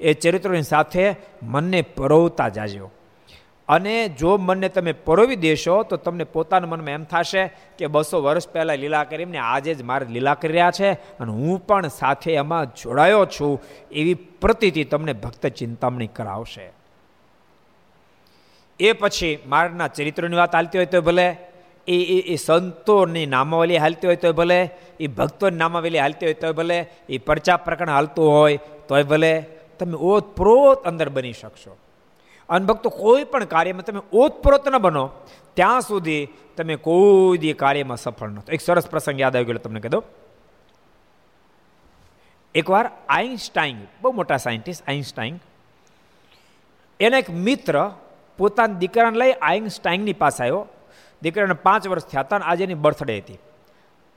એ 0.00 0.12
ચરિત્રોની 0.12 0.62
સાથે 0.62 1.14
મનને 1.42 1.82
પરોવતા 1.82 2.48
જાજો. 2.48 2.90
અને 3.68 4.08
જો 4.08 4.36
મનને 4.36 4.68
તમે 4.68 4.92
પરોવી 4.92 5.36
દેશો, 5.36 5.82
તો 5.82 5.96
તમને 5.96 6.24
પોતાના 6.24 6.66
મનમાં 6.66 6.90
એમ 6.90 7.04
થશે 7.04 7.46
કે 7.78 7.86
બસો 7.86 8.22
વર્ષ 8.22 8.48
પહેલાં 8.48 8.76
લીલા 8.76 9.04
કરી 9.04 9.22
એમને, 9.22 9.38
આજે 9.38 9.74
જ 9.74 9.82
મારે 9.82 10.06
લીલા 10.06 10.34
કરી 10.34 10.52
રહ્યા 10.52 10.70
છે 10.70 10.92
અને 10.92 11.32
હું 11.32 11.66
પણ 11.66 11.88
સાથે 11.88 12.32
એમાં 12.32 12.74
જોડાયો 12.74 13.26
છું, 13.26 13.62
એવી 13.92 14.14
પ્રતિતિ 14.14 14.84
તમને 14.84 15.12
ભક્ત 15.12 15.46
ચિંતામણી 15.46 16.06
કરાવશે. 16.06 16.72
એ 18.80 18.92
પછી 18.92 19.38
મારના 19.46 19.88
ચરિત્રની 19.88 20.36
વાત 20.36 20.52
ચાલતી 20.52 20.78
હોય 20.78 20.86
તો 20.86 21.02
ભલે 21.02 21.36
એ 21.88 22.18
એ 22.18 22.36
સંતોની 22.36 23.26
નામાવલી 23.26 23.76
હાલતી 23.76 24.06
હોય 24.06 24.16
તોય 24.16 24.32
ભલે, 24.32 24.70
એ 25.00 25.06
ભક્તોની 25.06 25.56
નામાવલી 25.56 25.98
હાલતી 25.98 26.26
હોય 26.26 26.34
તોય 26.34 26.52
ભલે, 26.52 26.86
એ 27.08 27.18
પરચા 27.18 27.56
પ્રકરણ 27.56 27.88
હાલતું 27.88 28.30
હોય 28.30 28.56
તોય 28.88 29.02
ભલે, 29.02 29.46
તમે 29.78 29.96
ઓતપ્રોત 30.00 30.84
અંદર 30.86 31.08
બની 31.08 31.32
શકશો. 31.32 31.76
અનભક્તો 32.48 32.88
કોઈ 32.88 33.24
પણ 33.24 33.44
કાર્યમાં 33.44 33.84
તમે 33.84 34.00
ઓતપ્રોત 34.12 34.68
ન 34.68 34.78
બનો, 34.78 35.10
ત્યાં 35.54 35.80
સુધી 35.80 36.28
તમે 36.56 36.76
કોઈ 36.76 37.38
દી 37.38 37.52
કાર્યમાં 37.52 37.96
સફળ 37.96 38.28
ન 38.28 38.38
એક 38.48 38.60
સરસ 38.60 38.86
પ્રસંગ 38.86 39.20
યાદ 39.20 39.36
આવી 39.36 39.44
ગયો 39.44 39.58
તમને 39.58 39.80
કહી 39.80 39.90
દો 39.90 40.04
એકવાર 42.54 42.90
આઈન્સ્ટાઈન 43.08 43.78
બહુ 44.02 44.12
મોટા 44.12 44.36
સાયન્ટિસ્ટ 44.36 44.88
આઈન્સ્ટાઈન 44.88 45.40
એના 47.00 47.18
એક 47.18 47.30
મિત્ર 47.30 47.90
પોતાના 48.38 48.78
દીકરાને 48.78 49.18
લઈ 49.18 49.32
આઈન્સ્ટાઈનની 49.32 50.12
પાસે 50.12 50.42
આવ્યો. 50.42 50.66
દીકરાને 51.22 51.56
પાંચ 51.66 51.88
વર્ષ 51.88 52.06
થયા 52.06 52.20
હતા 52.20 52.36
અને 52.36 52.44
આજે 52.44 52.64
એની 52.64 52.74
બર્થડે 52.74 53.18
હતી. 53.18 53.38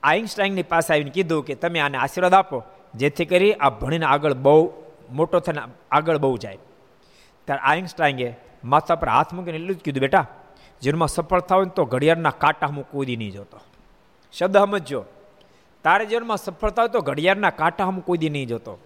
આઈન્સ્ટાઈનની 0.02 0.62
પાસે 0.62 0.94
આવીને 0.94 1.10
કીધું 1.10 1.44
કે 1.44 1.54
તમે 1.54 1.80
આને 1.80 1.98
આશીર્વાદ 1.98 2.34
આપો, 2.34 2.62
જેથી 2.94 3.24
કરી 3.24 3.52
આ 3.54 3.70
ભણીને 3.70 4.06
આગળ 4.06 4.34
બહુ 4.34 4.72
મોટો 5.10 5.40
થઈને 5.40 5.62
આગળ 5.92 6.18
બહુ 6.18 6.36
જાય. 6.38 6.58
ત્યારે 7.44 7.62
આઈન્સ્ટાઈંગે 7.62 8.28
માથા 8.64 8.94
પર 8.94 9.08
હાથ 9.08 9.32
મૂકીને 9.32 9.58
એટલું 9.58 9.76
જ 9.76 9.80
કીધું, 9.80 10.00
બેટા 10.00 10.26
જીવનમાં 10.82 11.08
સફળ 11.08 11.40
થાવ 11.40 11.64
તો 11.64 11.84
ઘડિયાળના 11.84 12.30
કાંટા 12.30 12.66
હું 12.66 12.90
કૂદી 12.90 13.16
નહીં 13.16 13.30
જોતો. 13.30 13.58
શબ્દ 14.34 14.56
સમજો 14.56 15.04
તારે 15.84 16.04
જીવનમાં 16.06 16.36
સફળ 16.36 16.72
હોય 16.78 16.88
તો 16.88 17.00
ઘડિયાળના 17.00 17.50
કાંટા 17.50 17.84
હું 17.84 18.04
કૂદી 18.04 18.30
નહીં 18.30 18.48
જોતો. 18.48 18.78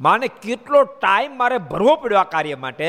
માને 0.00 0.28
કેટલો 0.28 0.84
ટાઈમ 0.84 1.36
મારે 1.36 1.58
ભરવો 1.58 1.96
પડ્યો 1.96 2.18
આ 2.18 2.24
કાર્ય 2.24 2.54
માટે? 2.54 2.88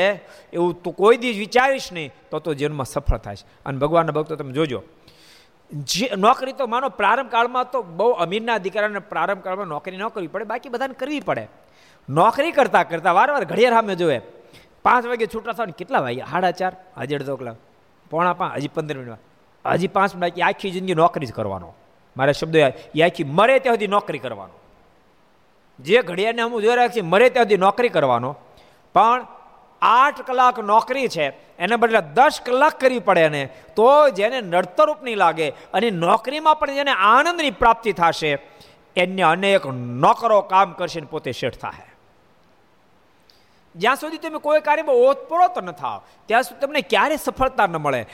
એવું 0.52 0.82
તું 0.82 0.96
કોઈ 0.96 1.16
દિવસ 1.16 1.36
વિચારીશ 1.36 1.92
નહીં, 1.92 2.12
તો 2.30 2.38
તો 2.38 2.54
જીવનમાં 2.54 2.86
સફળ 2.86 3.18
થાય 3.18 3.36
અને 3.66 3.78
ભગવાનના 3.78 4.12
ભક્તો 4.12 4.36
તમે 4.36 4.52
જોજો. 4.52 4.82
જે 5.72 6.10
નોકરી 6.16 6.52
તો 6.52 6.66
માનો 6.66 6.88
પ્રારંભ 6.88 7.30
કાળમાં 7.30 7.70
તો 7.70 7.82
બહુ 7.82 8.10
અમીરના 8.10 8.58
દીકરાને 8.58 8.98
પ્રારંભ 8.98 9.42
કાળમાં 9.42 9.66
નોકરી 9.66 9.96
ન 9.96 10.08
કરવી 10.08 10.26
પડે, 10.26 10.44
બાકી 10.44 10.68
બધાને 10.68 10.94
કરવી 10.94 11.20
પડે. 11.20 11.48
નોકરી 12.08 12.52
કરતાં 12.52 12.88
કરતાં 12.88 13.14
વાર 13.14 13.30
વાર 13.30 13.44
ઘડિયાળ 13.44 13.72
સામે 13.72 13.94
જોવે. 13.94 14.20
પાંચ 14.84 15.06
વાગે 15.06 15.26
છૂટા 15.26 15.52
થવા 15.52 15.64
કેટલા 15.64 16.00
વાગ્યા? 16.00 16.26
સાડા 16.30 16.50
ચાર? 16.50 16.72
હજી 16.96 17.14
અડધો 17.14 17.36
કલાક. 17.36 17.56
પોણા 18.10 18.32
પાંચ? 18.32 18.56
હજી 18.56 18.68
પંદર 18.68 18.96
મિનિટમાં 18.96 19.74
હજી 19.74 19.88
પાંચ 19.88 20.14
મિનિટ 20.14 20.40
આખી 20.40 20.70
જિંદગી 20.70 20.94
નોકરી 20.94 21.26
જ 21.26 21.32
કરવાનો. 21.32 21.74
મારા 22.16 22.32
શબ્દો 22.32 22.58
એ 22.58 23.02
આખી 23.02 23.24
મરે 23.24 23.58
ત્યાં 23.58 23.76
સુધી 23.76 23.86
નોકરી 23.86 24.18
કરવાનો. 24.18 24.54
જે 25.82 26.02
ઘડિયાળને 26.02 26.42
અમુક 26.42 26.60
જોઈ 26.60 26.74
રહ્યા 26.74 26.88
છે, 26.88 27.00
મરે 27.00 27.30
ત્યાં 27.30 27.44
સુધી 27.44 27.56
નોકરી 27.56 27.88
કરવાનો. 27.88 28.36
પણ 28.94 29.26
આઠ 29.82 30.20
કલાક 30.20 30.58
નોકરી 30.58 31.08
છે, 31.08 31.26
એને 31.58 31.76
બદલે 31.76 32.00
દસ 32.14 32.40
કલાક 32.46 32.80
કરવી 32.80 32.98
પડે 32.98 33.28
ને 33.28 33.48
તો 33.76 34.08
જેને 34.08 34.40
નડતરૂપ 34.40 35.04
લાગે 35.04 35.50
અને 35.50 35.90
નોકરીમાં 35.90 36.58
પણ 36.58 36.74
જેને 36.74 36.90
આનંદની 36.90 37.50
પ્રાપ્તિ 37.50 37.92
થશે 37.92 38.38
એને 38.96 39.22
અનેક 39.22 39.66
નોકરો 39.66 40.40
કામ 40.40 40.72
કરશે 40.72 41.00
પોતે 41.00 41.32
શેઠ 41.32 41.58
થાય 41.58 41.88
જ્યાં 43.76 43.96
સુધી 43.96 44.18
તમે 44.18 44.38
કોઈ 44.38 44.60
કાર્યમાં 44.60 44.96
ઓતપ્રોત 44.96 45.58
ન 45.64 45.70
થાવ. 45.70 46.02
ત્યાં 46.26 46.42
સુધી 46.42 46.60
તમને 46.60 46.80
ક્યારે 46.80 47.16
સફળતા 47.16 47.66
ન 47.66 47.76
મળે. 47.76 48.06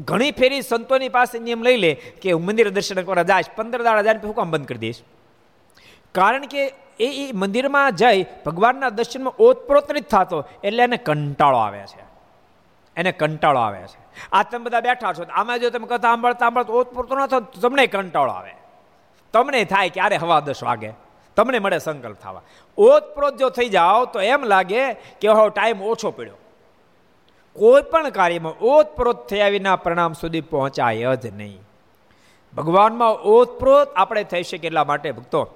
ઘણી 0.00 0.30
ફેરી 0.30 0.62
સંતોની 0.62 1.08
પાસે 1.08 1.38
નિયમ 1.38 1.62
લઈ 1.62 1.76
લે 1.76 1.94
કે 1.94 2.32
હું 2.32 2.44
મંદિર 2.44 2.70
દર્શન 2.70 3.02
કરવા 3.02 3.22
જાય 3.22 3.42
પંદર 3.56 3.82
દાડા 3.82 4.02
જાય 4.02 4.14
હું 4.24 4.34
કામ 4.34 4.50
બંધ 4.50 4.68
કરી 4.68 4.78
દઈશ. 4.78 5.02
કારણ 6.14 6.46
કે 6.46 6.72
એ 7.00 7.28
એ 7.28 7.32
મંદિરમાં 7.32 7.94
જઈ 7.94 8.26
ભગવાનના 8.46 8.88
દર્શનમાં 8.88 9.32
ઓતપ્રોતરિત 9.38 10.08
થતો, 10.08 10.44
એટલે 10.64 10.82
એને 10.82 10.96
કંટાળો 10.96 11.58
આવે 11.58 11.78
છે. 11.78 12.04
એને 12.96 13.12
કંટાળો 13.12 13.60
આવે 13.60 13.82
છે. 13.82 14.06
આ 14.32 14.42
તમે 14.42 14.64
બધા 14.64 14.80
બેઠા 14.80 15.12
છો, 15.12 15.24
આમાં 15.32 15.60
જો 15.60 15.70
તમે 15.70 15.86
કથા 15.86 15.96
સાંભળતા 15.96 16.38
સાંભળતા 16.38 16.72
ઓતપ્રોતો 16.72 17.16
ન 17.16 17.26
થતો 17.26 17.60
તમને 17.60 17.86
કંટાળો 17.86 18.32
આવે. 18.32 18.50
તમને 19.32 19.64
થાય 19.64 19.88
ક્યારે 19.88 20.16
હવા 20.16 20.40
દસ 20.40 20.62
વાગે. 20.62 20.92
તમને 21.36 21.58
મળે 21.58 21.78
સંકલ્પ 21.78 22.16
થવા. 22.16 22.42
ઓતપ્રોત 22.78 23.36
જો 23.36 23.50
થઈ 23.50 23.68
જાઓ, 23.68 24.04
તો 24.04 24.20
એમ 24.20 24.44
લાગે 24.44 24.92
કે 24.92 25.28
હો, 25.28 25.48
ટાઈમ 25.48 25.82
ઓછો 25.82 26.10
પડ્યો. 26.10 26.34
કોઈ 27.52 27.82
પણ 27.82 28.08
કાર્યમાં 28.08 28.52
ઓતપ્રોત 28.52 29.28
થયા 29.28 29.48
વિના 29.48 29.76
પરિણામ 29.76 30.12
સુધી 30.12 30.40
પહોંચાય 30.40 31.16
જ 31.16 31.26
નહીં. 31.26 31.60
ભગવાનમાં 32.56 33.10
ઓતપ્રોત 33.10 33.92
આપણે 33.96 34.24
થઈ 34.24 34.42
શકીએ 34.42 34.66
એટલા 34.66 34.84
માટે 34.84 35.12
ભક્તો 35.12 35.48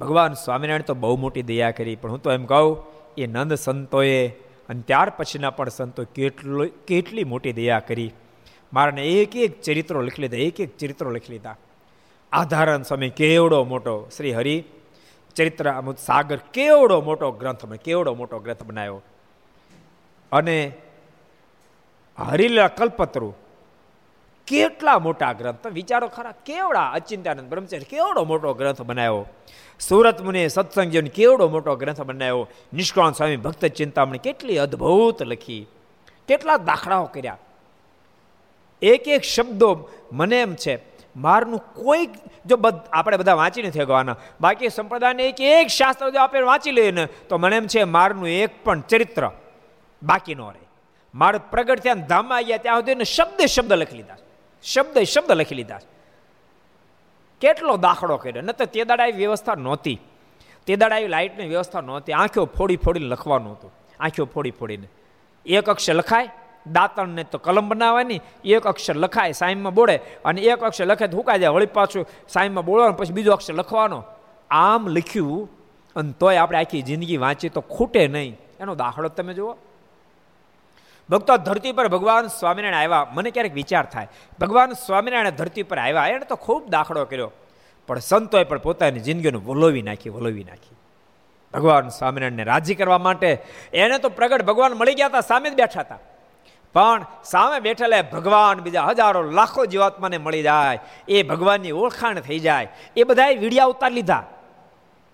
ભગવાન 0.00 0.32
સ્વામિનારાયણ 0.34 0.82
તો 0.82 0.94
બહુ 0.94 1.16
મોટી 1.16 1.42
દયા 1.42 1.70
કરી, 1.70 1.96
પણ 1.96 2.10
હું 2.10 2.22
તો 2.22 2.32
એમ 2.32 2.44
કહું, 2.44 2.84
એ 3.18 3.26
નંદ 3.26 3.54
સંતોએ 3.54 4.28
અને 4.68 4.80
ત્યાર 4.80 5.10
પછીના 5.10 5.50
પણ 5.50 5.68
સંતો 5.68 6.04
કેટલો, 6.04 6.66
કેટલી 6.86 7.24
મોટી 7.24 7.52
દયા 7.52 7.78
કરી. 7.78 8.12
મારાને 8.72 9.06
એક 9.06 9.36
એક 9.36 9.60
ચરિત્રો 9.60 10.00
લખી 10.00 10.22
લીધા, 10.22 10.36
એક 10.36 10.60
એક 10.60 10.76
ચરિત્રો 10.76 11.10
લખી 11.10 11.32
લીધા. 11.32 11.56
આધારણ 12.32 12.82
સ્વામી 12.82 13.10
કેવડો 13.10 13.64
મોટો, 13.64 14.08
શ્રી 14.16 14.32
હરિ. 14.32 14.64
ચરિત્ર 15.34 15.72
સાગર 15.98 16.36
કેવડો 16.36 17.00
મોટો 17.00 17.30
ગ્રંથ 17.30 17.64
કેવડો 17.66 18.14
મોટો 18.14 18.38
ગ્રંથ 18.38 18.62
બનાવ્યો. 18.62 19.02
અને 20.32 20.72
હરિલા 22.18 22.68
કલ્પતરુ 22.68 23.34
કેટલા 24.46 24.98
મોટા 24.98 25.32
ગ્રંથ? 25.32 25.66
વિચારો 25.66 26.08
ખરા, 26.08 26.32
કેવડા 26.46 26.90
અચિંતાનંદ 26.90 27.48
બ્રહ્મચર્ય 27.50 27.86
કેવડો 27.90 28.24
મોટો 28.24 28.52
ગ્રંથ 28.54 28.82
બનાવ્યો? 28.82 29.26
સુરત 29.80 30.22
મુનિ 30.22 30.48
સત્સંગ 30.48 30.90
જીવન 30.90 31.06
કેવડો 31.06 31.48
મોટો 31.48 31.76
ગ્રંથ 31.76 32.00
બનાવ્યો? 32.00 32.48
નિષ્કાળ 32.72 33.12
સ્વામી 33.12 33.36
ભક્ત 33.36 33.64
ચિંતામણી 33.64 34.18
કેટલી 34.18 34.58
અદ્ભુત 34.58 35.22
લખી. 35.22 35.66
કેટલા 36.28 36.56
દાખલાઓ 36.56 37.04
કર્યા. 37.04 37.38
એક 38.82 39.08
એક 39.08 39.22
શબ્દો 39.22 39.88
મને 40.12 40.40
એમ 40.40 40.54
છે, 40.54 40.74
મારનું 41.16 41.60
કોઈ 41.74 42.06
જો 42.46 42.56
આપણે 42.92 43.16
બધા 43.16 43.34
વાંચી 43.34 43.62
નથી 43.62 43.80
શકવાના. 43.80 44.16
બાકી 44.40 44.68
સંપ્રદાયને 44.68 45.28
એક 45.28 45.40
એક 45.40 45.68
શાસ્ત્ર 45.68 46.10
જો 46.10 46.20
આપણે 46.20 46.40
વાંચી 46.40 46.70
લઈએ 46.70 46.90
ને, 46.90 47.06
તો 47.28 47.38
મને 47.38 47.56
એમ 47.56 47.66
છે, 47.66 47.84
મારનું 47.84 48.28
એક 48.28 48.64
પણ 48.64 48.80
ચરિત્ર 48.80 49.30
બાકી 50.02 50.34
ન 50.34 50.40
રહે. 50.40 50.64
માર 51.14 51.38
પ્રગટ 51.38 51.80
થયા 51.80 51.94
ધામમાં 51.94 52.38
આવ્યા 52.38 52.56
ત્યાં 52.56 52.80
સુધી 52.80 53.04
શબ્દે 53.04 53.46
શબ્દ 53.46 53.72
લખી 53.72 53.96
લીધા 53.96 54.16
શબ્દ 54.62 54.98
શબ્દ 54.98 55.32
લખી 55.32 55.54
લીધા 55.54 55.80
કેટલો 57.40 57.76
દાખલો 57.76 58.16
કર્યો? 58.16 58.42
ન 58.42 58.52
તો 58.52 58.64
તે 58.64 58.84
દાડા 58.84 59.06
વ્યવસ્થા 59.06 59.54
નહોતી. 59.54 60.00
તે 60.66 60.76
દાડા 60.76 60.98
લાઇટની 60.98 61.48
વ્યવસ્થા 61.48 61.80
નહોતી. 61.80 62.12
આંખો 62.12 62.44
ફોડી 62.44 62.76
ફોડીને 62.76 63.06
લખવાનું 63.06 63.52
હતું. 63.52 63.72
આંખો 64.00 64.24
ફોડી 64.24 64.50
ફોડીને. 64.50 64.88
એક 65.46 65.70
અક્ષર 65.70 65.94
લખાય, 65.94 66.28
દાંતણને 66.72 67.24
તો 67.24 67.38
કલમ 67.38 67.68
બનાવવાની, 67.68 68.20
એક 68.44 68.66
અક્ષર 68.66 68.96
લખાય 68.96 69.32
સાઈમમાં 69.32 69.74
બોળે, 69.74 70.00
અને 70.24 70.40
એક 70.40 70.60
અક્ષર 70.60 70.86
લખે 70.86 71.06
તો 71.06 71.16
હુકાઈ 71.16 71.38
જાય 71.38 71.48
વળી 71.48 71.66
પાછું 71.66 72.06
સાઈમમાં 72.28 72.64
બોલવાનું 72.64 72.96
પછી 72.96 73.12
બીજો 73.12 73.32
અક્ષર 73.32 73.54
લખવાનો. 73.54 74.04
આમ 74.50 74.88
લખ્યું, 74.88 75.50
અને 75.96 76.12
તોય 76.12 76.36
આપણે 76.36 76.58
આખી 76.58 76.82
જિંદગી 76.82 77.16
વાંચી 77.16 77.48
તો 77.48 77.60
ખૂટે 77.60 78.08
નહીં. 78.08 78.38
એનો 78.60 78.74
દાખલો 78.74 79.08
તમે 79.08 79.34
જુઓ. 79.34 79.56
ભક્તો 81.10 81.36
ધરતી 81.36 81.72
પર 81.72 81.88
ભગવાન 81.88 82.26
સ્વામિનારાયણ 82.26 82.82
આવ્યા. 82.82 83.06
મને 83.10 83.30
ક્યારેક 83.30 83.54
વિચાર 83.54 83.86
થાય, 83.86 84.08
ભગવાન 84.40 84.72
સ્વામિનારાયણ 84.72 85.30
ધરતી 85.30 85.62
પર 85.62 85.78
આવ્યા. 85.78 86.06
એણે 86.06 86.24
તો 86.24 86.36
ખૂબ 86.36 86.68
દાખલો 86.68 87.04
કર્યો. 87.04 87.32
પણ 87.86 87.98
સંતોએ 87.98 88.44
પણ 88.44 88.58
પોતાની 88.58 89.00
જિંદગીનું 89.00 89.46
વલોવી 89.46 89.82
નાખી 89.82 90.10
વલોવી 90.10 90.44
નાખી. 90.44 90.76
ભગવાન 91.54 91.88
સ્વામિનારાયણને 91.88 92.44
રાજી 92.44 92.74
કરવા 92.74 92.98
માટે 92.98 93.42
એને 93.72 93.98
તો 93.98 94.08
પ્રગટ 94.08 94.44
ભગવાન 94.44 94.72
મળી 94.72 94.94
ગયા 94.94 95.06
હતા, 95.06 95.20
સામે 95.20 95.50
જ 95.50 95.54
બેઠા 95.54 95.80
હતા. 95.80 95.98
પણ 96.72 97.04
સામે 97.24 97.60
બેઠેલા 97.60 98.02
ભગવાન 98.02 98.60
બીજા 98.60 98.82
હજારો, 98.82 99.22
લાખો 99.22 99.66
જીવાત્માને 99.66 100.18
મળી 100.18 100.42
જાય. 100.42 100.78
એ 101.08 101.22
ભગવાનની 101.22 101.70
ઓળખાણ 101.70 102.20
થઈ 102.20 102.38
જાય. 102.38 102.68
એ 102.96 103.04
બધાએ 103.04 103.36
વીડિયા 103.36 103.64
ઉતાર 103.64 103.90
લીધા. 103.90 104.24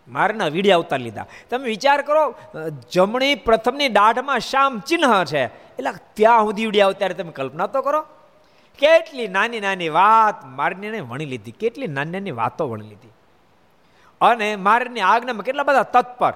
મારના 0.09 0.47
વીડિયા 0.47 0.77
ઉતાર 0.77 1.01
લીધા. 1.01 1.27
તમે 1.51 1.65
વિચાર 1.65 2.03
કરો 2.03 2.35
જમણી 2.93 3.35
પ્રથમની 3.35 3.89
દાઢમાં 3.89 4.39
શામ 4.39 4.81
ચિહ્ન 4.81 5.25
છે. 5.25 5.45
એટલે 5.47 5.91
ત્યાં 6.15 6.41
સુધી 6.41 6.65
વીડિયા 6.67 6.91
ત્યારે 6.91 7.15
તમે 7.15 7.33
કલ્પના 7.33 7.67
તો 7.67 7.83
કરો. 7.83 8.03
કેટલી 8.79 9.29
નાની 9.29 9.61
નાની 9.61 9.89
વાત 9.89 10.45
મારને 10.45 11.01
વણી 11.01 11.25
લીધી. 11.25 11.51
કેટલી 11.51 11.87
નાની 11.87 12.11
નાની 12.11 12.31
વાતો 12.31 12.69
વણી 12.69 12.89
લીધી. 12.89 13.09
અને 14.21 14.57
મારની 14.57 15.01
આજ્ઞામાં 15.01 15.43
કેટલા 15.43 15.63
બધા 15.63 15.83
તત્પર. 15.83 16.33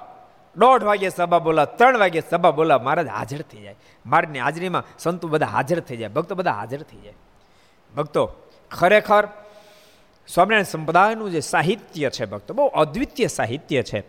દોઢ 0.57 0.83
વાગે 0.83 1.09
સભા 1.09 1.39
બોલા, 1.39 1.65
ત્રણ 1.65 1.99
વાગે 1.99 2.23
સભા 2.31 2.51
બોલા, 2.51 2.79
મહારાજ 2.79 3.07
હાજર 3.07 3.41
થઈ 3.41 3.61
જાય. 3.61 3.77
મારની 4.07 4.39
હાજરીમાં 4.39 4.85
સંતો 4.99 5.29
બધા 5.29 5.47
હાજર 5.47 5.81
થઈ 5.81 5.97
જાય. 5.97 6.09
ભક્તો 6.09 6.35
બધા 6.35 6.53
હાજર 6.53 6.83
થઈ 6.83 7.01
જાય. 7.01 7.15
ભક્તો, 7.97 8.33
ખરેખર 8.71 9.29
સ્વામિનારાયણ 10.29 10.65
સંપ્રદાયનું 10.65 11.31
જે 11.31 11.41
સાહિત્ય 11.41 12.11
છે 12.11 12.25
ભક્તો, 12.25 12.55
બહુ 12.55 12.67
અદ્વિતીય 12.67 13.27
સાહિત્ય 13.27 13.83
છે. 13.83 14.01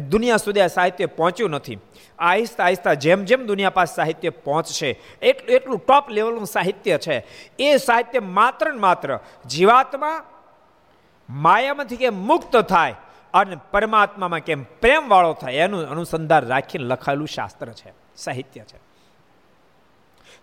દુનિયા 0.00 0.36
સુધી 0.36 0.60
આ 0.60 0.66
સાહિત્ય 0.66 1.06
પહોંચ્યું 1.06 1.50
નથી. 1.50 1.78
આહિસ્તા 2.18 2.64
આહિસ્તા 2.64 2.94
જેમ 2.94 3.24
જેમ 3.24 3.46
દુનિયા 3.46 3.70
પાસે 3.70 3.94
સાહિત્ય 3.94 4.30
પહોંચશે 4.30 4.90
એટલું 5.22 5.56
એટલું 5.56 5.78
ટોપ 5.86 6.10
લેવલનું 6.10 6.46
સાહિત્ય 6.46 6.98
છે. 6.98 7.26
એ 7.58 7.76
સાહિત્ય 7.76 8.20
માત્ર 8.20 8.72
ને 8.72 8.78
માત્ર 8.78 9.18
જીવાત્મા 9.46 10.24
માયામાંથી 11.30 11.96
કેમ 11.96 12.14
મુક્ત 12.26 12.56
થાય 12.56 12.94
અને 13.34 13.56
પરમાત્મામાં 13.70 14.40
કેમ 14.40 14.62
પ્રેમવાળો 14.62 15.32
થાય, 15.32 15.54
એનું 15.54 15.90
અનુસંધાન 15.90 16.46
રાખીને 16.46 16.84
લખાયેલું 16.84 17.28
શાસ્ત્ર 17.28 17.72
છે, 17.72 17.92
સાહિત્ય 18.16 18.62
છે. 18.62 18.89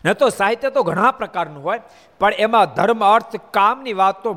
ન 0.06 0.14
તો 0.14 0.30
સાહિત્ય 0.30 0.70
તો 0.70 0.84
ઘણા 0.84 1.12
પ્રકારનું 1.12 1.64
હોય, 1.64 1.80
પણ 2.20 2.34
એમાં 2.34 2.74
ધર્મ, 2.74 3.04
અર્થ, 3.06 3.36
કામની 3.52 3.94
વાતો 3.94 4.34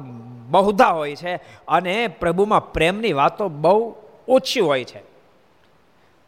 બહુધા 0.51 0.91
હોય 0.91 1.15
છે 1.17 1.35
અને 1.69 2.09
પ્રભુમાં 2.09 2.73
પ્રેમની 2.73 3.13
વાતો 3.13 3.49
બહુ 3.49 3.95
ઓછી 4.29 4.61
હોય 4.61 4.85
છે. 4.85 5.03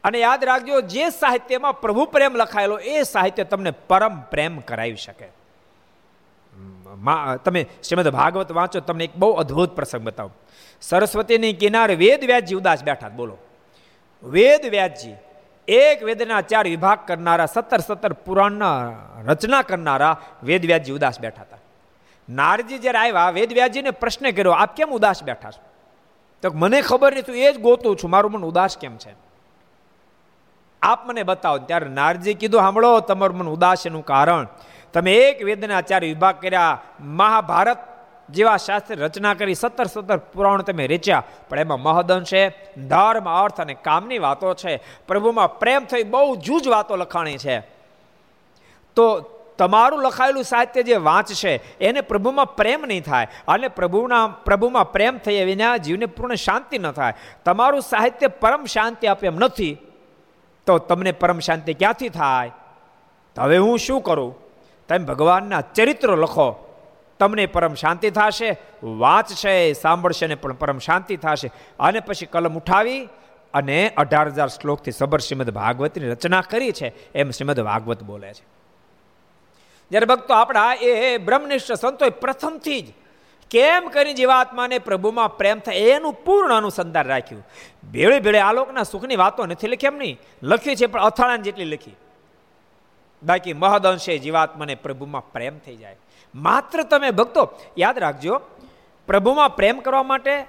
અને 0.04 0.18
યાદ 0.18 0.44
રાખજો, 0.44 0.80
જે 0.80 1.10
સાહિત્યમાં 1.10 1.80
પ્રભુ 1.80 2.04
પ્રેમ 2.04 2.36
લખાયેલો, 2.36 2.78
એ 2.78 3.02
સાહિત્ય 3.02 3.44
તમને 3.44 3.70
પરમ 3.70 4.20
પ્રેમ 4.20 4.58
કરાવી 4.58 4.96
શકે. 4.96 5.28
તમે 7.44 7.66
શ્રીમદ 7.84 8.08
ભાગવત 8.08 8.52
વાંચો, 8.52 8.80
તમને 8.80 9.04
એક 9.04 9.16
બહુ 9.16 9.30
અદ્ભુત 9.32 9.76
પ્રસંગ 9.76 10.02
બતાવું. 10.02 10.34
સરસ્વતીની 10.80 11.52
કિનારે 11.52 11.94
વેદ 11.94 12.24
વ્યાસજી 12.24 12.54
ઉદાસ 12.54 12.84
બેઠા, 12.84 13.08
બોલો. 13.08 13.36
વેદ 14.22 14.66
વ્યાસજી 14.70 15.14
એક 15.68 16.02
વેદના 16.02 16.40
ચાર 16.40 16.64
વિભાગ 16.64 16.98
કરનારા, 17.06 17.46
સત્તર 17.46 17.78
સત્તર 17.78 18.12
પુરાણના 18.12 18.92
રચના 19.26 19.62
કરનારા 19.62 20.16
વેદવ્યાજી 20.42 20.92
ઉદાસ 20.92 21.20
બેઠા 21.20 21.42
હતા. 21.42 21.56
નારજી 22.28 22.78
જ્યારે 22.78 22.98
આવ્યા, 22.98 23.30
વેદવ્યાજીને 23.30 23.90
પ્રશ્ન 23.90 24.30
કર્યો, 24.30 24.52
આપ 24.52 24.76
કેમ 24.76 24.90
ઉદાસ 24.90 25.22
બેઠા 25.22 25.50
છો? 25.50 25.62
તો 26.42 26.50
મને 26.54 26.80
ખબર 26.80 27.12
નહીં, 27.12 27.24
તું 27.24 27.36
એ 27.36 27.52
જ 27.52 27.58
ગોતું 27.58 27.96
છું, 27.96 28.10
મારું 28.10 28.32
મન 28.32 28.44
ઉદાસ 28.44 28.78
કેમ 28.78 28.96
છે? 28.96 29.14
આપ 30.82 31.06
મને 31.06 31.22
બતાવો. 31.22 31.58
ત્યારે 31.58 31.88
નારજી 31.88 32.34
કીધું 32.34 32.60
સાંભળો 32.60 33.00
તમારું 33.00 33.38
મન 33.38 33.48
ઉદાસ 33.48 33.86
એનું 33.86 34.04
કારણ. 34.04 34.48
તમે 34.92 35.14
એક 35.14 35.44
વેદના 35.44 35.80
ચાર 35.80 36.00
વિભાગ 36.00 36.40
કર્યા, 36.40 36.80
મહાભારત 37.00 37.91
જેવા 38.32 38.56
શાસ્ત્ર 38.56 38.94
રચના 38.94 39.34
કરી 39.34 39.54
સત્તર 39.54 39.84
સત્તર 39.84 40.16
પુરાણ 40.16 40.62
તમે 40.62 40.86
રેચ્યા. 40.86 41.22
પણ 41.48 41.58
એમાં 41.58 41.80
મહદંશે 41.80 42.48
ધર્મ, 42.76 43.42
અર્થ 43.42 43.60
અને 43.60 43.74
કામની 43.74 44.18
વાતો 44.18 44.54
છે. 44.54 44.80
પ્રભુમાં 45.08 45.58
પ્રેમ 45.58 45.84
થઈ 45.84 46.02
બહુ 46.02 46.36
જૂજ 46.36 46.68
વાતો 46.68 46.96
લખાણી 46.96 47.38
છે. 47.38 47.60
તો 48.96 49.20
તમારું 49.58 50.02
લખાયેલું 50.02 50.44
સાહિત્ય 50.44 50.82
જે 50.82 50.96
વાંચશે, 50.96 51.60
એને 51.80 52.00
પ્રભુમાં 52.00 52.56
પ્રેમ 52.56 52.84
નહીં 52.86 53.02
થાય. 53.02 53.28
અને 53.48 53.68
પ્રભુના, 53.68 54.26
પ્રભુમાં 54.26 54.92
પ્રેમ 54.92 55.18
થઈ 55.18 55.44
વિના 55.44 55.76
જીવને 55.76 56.06
પૂર્ણ 56.06 56.34
શાંતિ 56.34 56.78
ન 56.78 56.90
થાય. 56.90 57.12
તમારું 57.44 57.80
સાહિત્ય 57.80 58.26
પરમ 58.26 58.64
શાંતિ 58.64 59.06
આપે 59.06 59.26
એમ 59.26 59.36
નથી. 59.36 59.78
તો 60.66 60.78
તમને 60.78 61.12
પરમ 61.12 61.38
શાંતિ 61.38 61.74
ક્યાંથી 61.74 62.08
થાય? 62.08 62.50
તો 63.34 63.42
હવે 63.42 63.56
હું 63.56 63.78
શું 63.78 64.02
કરું? 64.02 64.36
તમે 64.88 64.98
ભગવાનના 64.98 65.60
ચરિત્રો 65.60 66.16
લખો. 66.16 66.71
તમને 67.18 67.46
પરમ 67.46 67.74
શાંતિ 67.74 68.10
થશે, 68.10 68.56
વાંચશે, 68.82 69.72
સાંભળશે 69.72 70.26
ને 70.26 70.34
પણ 70.34 70.52
પરમ 70.52 70.78
શાંતિ 70.78 71.16
થશે. 71.16 71.50
અને 71.80 72.00
પછી 72.00 72.26
કલમ 72.26 72.54
ઉઠાવી 72.54 73.08
અને 73.54 73.90
અઢાર 73.96 74.28
હજાર 74.28 74.48
શ્લોકથી 74.48 74.90
સબર 74.90 75.18
શ્રીમદ 75.18 75.50
ભાગવતની 75.50 76.08
રચના 76.08 76.40
કરી 76.40 76.72
છે, 76.72 77.12
એમ 77.12 77.30
શ્રીમદ 77.30 77.60
ભાગવત 77.60 78.02
બોલે 78.02 78.32
છે. 78.32 78.44
જ્યારે 79.90 80.06
ભક્તો 80.06 80.34
આપણા 80.34 80.74
એ 80.74 81.18
બ્રહ્મનિષ્ઠ 81.18 81.72
સંતોએ 81.72 82.10
પ્રથમથી 82.10 82.82
જ 82.82 82.92
કેમ 83.50 83.88
કરી 83.88 84.14
જીવાત્માને 84.14 84.78
પ્રભુમાં 84.78 85.36
પ્રેમ 85.36 85.58
થાય 85.58 85.76
એનું 85.76 86.14
પૂર્ણ 86.14 86.56
અનુસંધાન 86.56 87.06
રાખ્યું? 87.06 87.44
ભેળે 87.92 88.20
ભેળે 88.20 88.38
આલોકના 88.38 88.82
સુખની 88.82 89.16
વાતો 89.16 89.46
નથી 89.46 89.68
લખી 89.68 89.86
એમ 89.86 89.98
નહીં 89.98 90.18
લખી 90.42 90.76
છે, 90.76 90.86
પણ 90.86 91.00
અથાણાની 91.00 91.42
જેટલી 91.42 91.64
લખી. 91.64 91.96
બાકી 93.22 93.52
મહદ 93.52 93.86
અંશે 93.86 94.18
જીવાત્માને 94.18 94.74
પ્રભુમાં 94.74 95.32
પ્રેમ 95.32 95.58
થઈ 95.58 95.76
જાય. 95.76 95.96
માત્ર 96.34 96.82
તમે 96.82 97.10
ભક્તો, 97.10 97.50
યાદ 97.78 97.98
રાખજો, 97.98 98.40
પ્રભુમાં 99.06 99.56
પ્રેમ 99.56 99.80
કરવા 99.80 100.02
માટે 100.02 100.44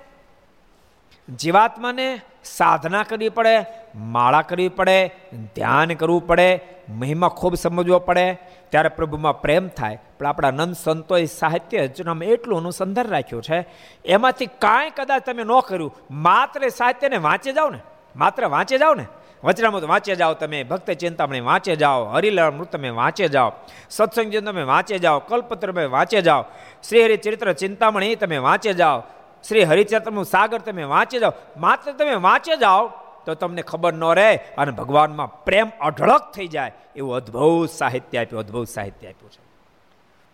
જીવાત્માને 1.36 2.22
સાધના 2.44 3.04
કરવી 3.04 3.30
પડે, 3.30 3.66
માળા 3.96 4.42
કરવી 4.42 4.70
પડે, 4.70 5.16
ધ્યાન 5.56 5.94
કરવું 5.94 6.28
પડે, 6.28 6.60
મહિમા 6.90 7.28
ખૂબ 7.28 7.56
સમજવો 7.56 8.00
પડે, 8.00 8.34
ત્યારે 8.70 8.90
પ્રભુમાં 8.90 9.42
પ્રેમ 9.42 9.68
થાય. 9.68 10.00
પણ 10.20 10.28
આપણા 10.28 10.52
નંદ 10.52 10.76
સંતોએ 10.76 11.26
સાહિત્ય 11.26 11.86
રચનામાં 11.86 12.24
એટલું 12.24 12.58
અનુસંધાન 12.58 13.08
રાખ્યું 13.08 13.44
છે, 13.44 13.66
એમાંથી 14.06 14.46
કાંઈ 14.46 14.90
કદાચ 14.90 15.26
તમે 15.26 15.44
ન 15.44 15.60
કર્યું, 15.60 15.96
માત્ર 16.12 16.68
સાહિત્યને 16.68 17.18
વાંચે 17.18 17.52
જાઓ 17.54 17.70
ને, 17.70 17.80
માત્ર 18.16 18.48
વાંચે 18.48 18.78
જાઓ 18.78 18.94
ને. 18.94 19.06
વચનામૃત 19.44 19.84
વાંચે 19.84 20.16
જાઓ, 20.16 20.34
તમે 20.34 20.64
ભક્ત 20.64 20.92
ચિંતામણી 20.92 21.40
વાંચે 21.40 21.76
જાઓ 21.76 22.06
હરિલામૃત 22.06 22.72
તમે 22.72 22.90
વાંચે 22.90 23.28
જાઓ, 23.28 23.52
સત્સંગ 23.90 24.36
તમે 24.38 24.64
વાંચે 24.64 25.00
જાઓ, 25.00 25.20
કલ્પત્ર 25.20 25.72
તમે 25.72 25.86
વાંચે 25.86 26.22
જાઓ, 26.22 26.44
શ્રી 26.84 27.04
હરિચરિત્ર 27.04 27.54
ચિંતામણી 27.54 28.16
તમે 28.16 28.38
વાંચે 28.38 28.74
જાઓ, 28.74 29.04
શ્રી 29.48 29.64
હરિચરિત્રનું 29.64 30.26
સાગર 30.26 30.60
તમે 30.60 30.84
વાંચે 30.84 31.20
જાઓ, 31.20 31.34
માત્ર 31.58 31.92
તમે 31.92 32.16
વાંચે 32.16 32.58
જાઓ 32.58 32.92
તો 33.26 33.34
તમને 33.34 33.62
ખબર 33.62 33.94
ન 33.94 34.04
રહે 34.04 34.36
અને 34.58 34.72
ભગવાનમાં 34.72 35.44
પ્રેમ 35.44 35.70
અઢળક 35.82 36.32
થઈ 36.32 36.48
જાય 36.48 36.72
એવું 36.96 37.16
અદ્ભુત 37.16 37.70
સાહિત્ય 37.70 38.20
આપ્યું, 38.20 38.40
અદ્ભુત 38.40 38.68
સાહિત્ય 38.68 39.08
આપ્યું 39.08 39.32
છે. 39.32 39.42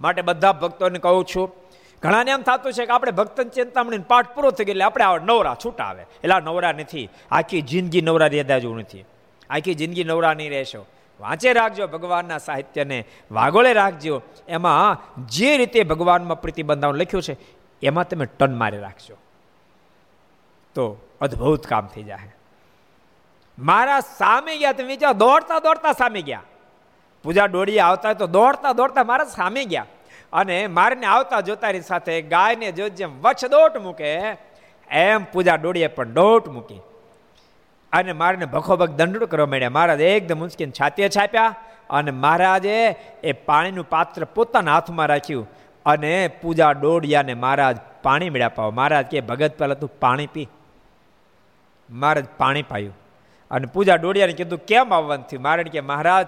માટે 0.02 0.22
બધા 0.22 0.52
ભક્તોને 0.52 1.00
કહું 1.00 1.26
છું 1.26 1.52
ઘણાને 2.02 2.32
એમ 2.32 2.42
થતું 2.42 2.74
છે 2.74 2.86
કે 2.86 2.92
આપણે 2.92 3.12
ભક્તન 3.12 3.44
ચિંતામણી 3.44 3.98
પાઠ 3.98 4.30
પૂરો 4.36 4.52
થઈ 4.52 4.66
ગયો 4.66 4.72
એટલે 4.72 4.84
આપણે 4.84 5.04
આ 5.04 5.18
નવરા 5.18 5.56
છૂટા 5.66 5.84
આવે 5.84 6.02
એટલે 6.02 6.40
નવરા 6.40 6.72
નથી. 6.72 7.10
આખી 7.32 7.62
જિંદગી 7.62 8.02
નવરા 8.02 8.28
રહેતા 8.28 8.58
જેવું 8.58 8.80
નથી. 8.80 9.06
આખી 9.50 9.74
જિંદગી 9.74 10.04
નવરા 10.04 10.34
નહીં 10.34 10.50
રહેશો. 10.50 10.86
વાંચે 11.20 11.54
રાખજો 11.54 11.88
ભગવાનના 11.88 12.38
સાહિત્યને, 12.38 13.06
વાગોળે 13.32 13.74
રાખજો. 13.74 14.22
એમાં 14.48 14.98
જે 15.26 15.58
રીતે 15.58 15.84
ભગવાનમાં 15.84 16.42
પ્રતિબંધાવ 16.42 16.92
લખ્યું 16.92 17.24
છે, 17.24 17.38
એમાં 17.84 18.08
તમે 18.08 18.26
ટન 18.26 18.56
મારી 18.56 18.80
રાખજો. 18.80 19.16
તો 20.76 20.98
અદ્ભુત 21.22 21.68
કામ 21.68 21.88
થઈ 21.88 22.04
જાય 22.04 22.36
મારા 23.60 24.00
સામે 24.00 24.58
ગયા, 24.58 24.72
તમે 24.72 24.88
વિચાર, 24.88 25.14
દોડતા 25.14 25.60
દોડતા 25.60 25.92
સામે 25.92 26.22
ગયા. 26.22 26.44
પૂજા 27.24 27.46
ડોળીએ 27.46 27.80
આવતા 27.80 28.14
તો 28.14 28.28
દોડતા 28.28 28.74
દોડતા 28.74 29.04
મારા 29.04 29.24
સામે 29.24 29.66
ગયા. 29.66 29.86
અને 30.34 30.68
મારને 30.68 31.06
આવતા 31.06 31.42
જોતાની 31.42 31.82
સાથે 31.82 32.22
ગાયને 32.22 32.72
જો 32.72 32.90
જેમ 32.90 33.22
વચ્છ 33.22 33.46
દોટ 33.46 33.78
મૂકે, 33.78 34.12
એમ 34.90 35.24
પૂજા 35.24 35.56
ડોળીએ 35.56 35.88
પણ 35.88 36.14
દોટ 36.14 36.48
મૂકી. 36.48 36.80
અને 37.94 38.14
મારને 38.14 38.46
ભખોભખ 38.46 38.90
દંડ 38.90 39.24
કરવા 39.24 39.46
માંડ્યા. 39.46 39.70
મહારાજ 39.70 40.02
એકદમ 40.02 40.44
ઉંચકીને 40.44 40.72
છાતીએ 40.72 41.10
છાપ્યા 41.10 41.56
અને 41.90 42.12
મહારાજે 42.12 42.76
એ 43.24 43.32
પાણીનું 43.32 43.90
પાત્ર 43.90 44.26
પોતાના 44.26 44.74
હાથમાં 44.74 45.08
રાખ્યું 45.08 45.48
અને 45.86 46.14
પૂજા 46.42 46.72
ડોડિયાને 46.72 47.34
મહારાજ 47.34 47.78
પાણી 48.04 48.30
મેળ્યા 48.30 48.50
પાવ. 48.50 48.72
મહારાજ 48.72 49.06
કે, 49.06 49.22
ભગત, 49.22 49.58
પહેલાં 49.58 49.80
તું 49.80 49.92
પાણી 50.00 50.28
પી. 50.28 50.48
મહારાજ 51.90 52.26
પાણી 52.38 52.64
પાયું 52.64 52.96
અને 53.52 53.66
પૂજા 53.66 53.96
ડોડિયાને 53.96 54.34
કીધું, 54.34 54.60
કેમ 54.60 54.94
આવવાનું 54.94 55.26
થયું? 55.26 55.44
મહારાજ 55.44 55.68
કે, 55.68 55.82
મહારાજ 55.82 56.28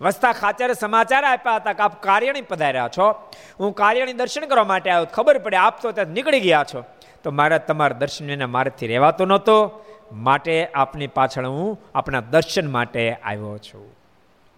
વસ્તા 0.00 0.32
ખાચરે 0.32 0.74
સમાચાર 0.74 1.24
આપ્યા 1.24 1.56
હતા 1.56 1.72
કે 1.72 1.82
આપ 1.82 2.02
કાર્યણી 2.02 2.40
પધાર્યા 2.40 2.88
છો. 2.88 3.30
હું 3.60 3.74
કાર્યણી 3.74 4.12
દર્શન 4.12 4.46
કરવા 4.46 4.64
માટે 4.64 4.90
આવ્યો. 4.90 5.06
ખબર 5.12 5.38
પડે, 5.38 5.56
આપ 5.56 5.82
તો 5.82 5.92
ત્યાં 5.92 6.06
નીકળી 6.06 6.40
ગયા 6.40 6.64
છો. 6.74 6.84
તો 7.22 7.30
મારા 7.30 7.58
તમારા 7.58 7.96
દર્શન 7.96 8.26
વિના 8.26 8.46
મારાથી 8.46 8.86
રહેવાતો 8.86 9.26
નહોતો. 9.26 9.84
માટે 10.12 10.68
આપની 10.74 11.06
પાછળ 11.06 11.46
હું 11.46 11.80
આપણા 11.94 12.20
દર્શન 12.20 12.72
માટે 12.72 13.12
આવ્યો 13.12 13.58
છું. 13.58 13.96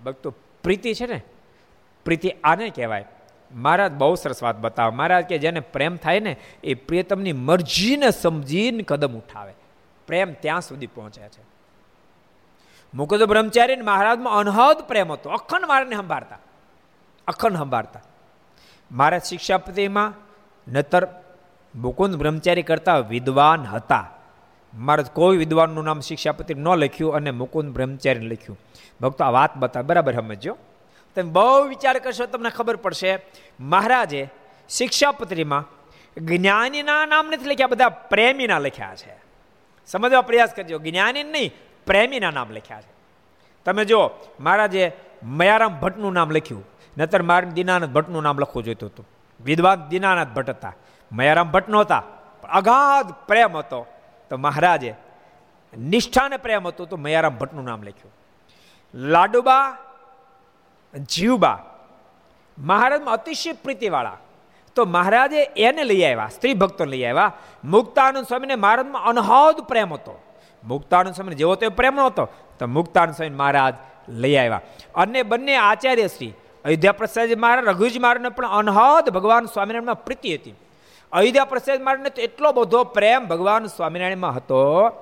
ભક્તો, 0.04 0.34
પ્રીતિ 0.62 0.94
છે 0.94 1.06
ને? 1.06 1.22
પ્રીતિ 2.04 2.30
આને 2.44 2.68
કહેવાય. 2.68 3.04
મહારાજ 3.52 3.92
બહુ 3.92 4.14
સરસ 4.14 4.42
વાત 4.42 4.56
બતાવે. 4.56 4.96
મહારાજ 4.96 5.24
કે 5.24 5.38
જેને 5.38 5.60
પ્રેમ 5.60 5.96
થાય 5.96 6.20
ને, 6.20 6.36
એ 6.64 6.74
પ્રિયતમની 6.74 7.32
મરજીને 7.32 8.10
સમજીને 8.10 8.82
કદમ 8.82 9.12
ઉઠાવે. 9.12 9.52
પ્રેમ 10.06 10.32
ત્યાં 10.32 10.60
સુધી 10.60 10.86
પહોંચે 10.86 11.28
છે. 11.28 11.49
મુકુદ 12.94 13.22
બ્રહ્મચારી 13.22 13.76
મહારાજમાં 13.76 14.32
અનહદ 14.32 14.76
પ્રેમ 14.76 15.12
હતો. 15.12 15.30
અખંડ 15.30 15.66
મારાને 15.66 15.96
સંભાળતા. 15.96 16.38
અખંડ 17.28 17.56
સંભાળતા. 17.56 18.00
મારા 18.92 19.18
શિક્ષાપતિમાં 19.18 20.14
નતર 20.72 21.06
મુકુંદ 21.74 22.16
બ્રહ્મચારી 22.16 22.62
કરતા 22.62 22.98
વિદ્વાન 22.98 23.62
હતા. 23.62 24.10
મારે 24.74 25.04
કોઈ 25.12 25.36
વિદ્વાનનું 25.36 25.84
નામ 25.84 26.00
શિક્ષાપતિ 26.00 26.54
ન 26.54 26.68
લખ્યું 26.68 27.14
અને 27.14 27.30
મુકુંદ 27.30 27.74
બ્રહ્મચારી 27.74 28.20
લખ્યું. 28.20 28.58
ભક્તો, 29.00 29.24
આ 29.24 29.30
વાત 29.30 29.56
બતા 29.56 29.82
બરાબર 29.82 30.14
સમજો 30.14 30.56
તમે 31.14 31.30
બહુ 31.30 31.64
વિચાર 31.64 31.98
કરશો 31.98 32.26
તમને 32.26 32.50
ખબર 32.50 32.76
પડશે. 32.76 33.18
મહારાજે 33.60 34.28
શિક્ષાપત્રીમાં 34.68 35.68
જ્ઞાનીના 36.16 37.06
નામ 37.06 37.26
નથી 37.26 37.44
લખ્યા, 37.44 37.66
બધા 37.66 37.88
પ્રેમીના 37.88 38.58
લખ્યા 38.58 38.94
છે. 38.94 39.16
સમજવા 39.86 40.20
પ્રયાસ 40.20 40.52
કરજો. 40.52 40.78
જ્ઞાની 40.78 41.22
નહીં 41.22 41.52
પ્રેમીના 41.90 42.30
નામ 42.30 42.50
લખ્યા 42.50 42.80
છે. 42.80 42.92
તમે 43.66 43.84
જો 43.84 44.10
મહારાજે 44.40 44.92
મયારામ 45.22 45.72
ભટ્ટનું 45.80 46.12
નામ 46.12 46.30
લખ્યું, 46.30 46.64
નતર 46.98 47.22
મારે 47.22 47.50
દીનાનાથ 47.50 47.90
ભટ્ટનું 47.90 48.22
નામ 48.22 48.38
લખવું 48.38 48.64
જોઈતું 48.64 48.88
હતું. 48.88 49.06
વિદ્વાન 49.44 49.88
દીનાનાથ 49.88 50.28
ભટ્ટ 50.28 50.50
હતા. 50.50 50.72
મયારામ 51.12 51.50
ભટ્ટ 51.50 51.68
નહોતા 51.68 52.02
અગાધ 52.52 53.10
પ્રેમ 53.26 53.56
હતો. 53.56 53.86
તો 54.30 54.36
મહારાજે 54.36 54.94
નિષ્ઠાને 55.78 56.36
પ્રેમ 56.36 56.68
હતો 56.68 56.86
તો 56.86 56.96
મયારામ 56.96 57.34
ભટ્ટનું 57.38 57.64
નામ 57.64 57.82
લખ્યું. 57.82 58.12
લાડુબા 58.94 59.76
જીવબા 61.08 61.58
મહારાજમાં 62.58 63.14
અતિશય 63.14 63.52
પ્રીતિવાળા. 63.52 64.16
તો 64.74 64.84
મહારાજે 64.84 65.42
એને 65.42 65.84
લઈ 65.84 66.02
આવ્યા 66.02 66.28
સ્ત્રી 66.28 66.54
ભક્તો 66.54 66.84
લઈ 66.84 67.04
આવ્યા. 67.04 67.32
મુક્તાનંદ 67.64 68.26
સ્વામીને 68.26 68.54
મહારાજમાં 68.54 69.02
અનહદ 69.02 69.60
પ્રેમ 69.60 69.94
હતો. 69.94 70.14
મુક્તાનંદ 70.64 71.14
સ્વામી 71.14 71.34
જેવો 71.34 71.54
તો 71.54 71.70
પ્રેમ 71.70 72.00
હતો 72.00 72.28
તો 72.58 72.66
મુક્તાનંદ 72.66 73.14
સ્વામી 73.14 73.36
મહારાજ 73.36 73.74
લઈ 74.08 74.36
આવ્યા. 74.36 74.60
અને 74.94 75.22
બંને 75.22 75.56
આચાર્ય 75.56 76.08
શ્રી 76.08 76.32
અયોધ્યા 76.64 76.92
પ્રસાદ 76.92 77.38
મહારાજ, 77.38 77.64
રઘુજ 77.64 77.98
મહારાજને 77.98 78.28
પણ 78.28 78.48
અનહદ 78.48 79.10
ભગવાન 79.10 79.46
સ્વામિનારાયણમાં 79.46 80.04
પ્રીતિ 80.04 80.34
હતી. 80.34 80.54
અયોધ્યા 81.12 81.44
પ્રસાદ 81.44 81.82
મહારાજને 81.82 82.10
તો 82.10 82.22
એટલો 82.22 82.52
બધો 82.52 82.84
પ્રેમ 82.84 83.28
ભગવાન 83.28 83.66
સ્વામિનારાયણમાં 83.66 84.34
હતો, 84.34 84.92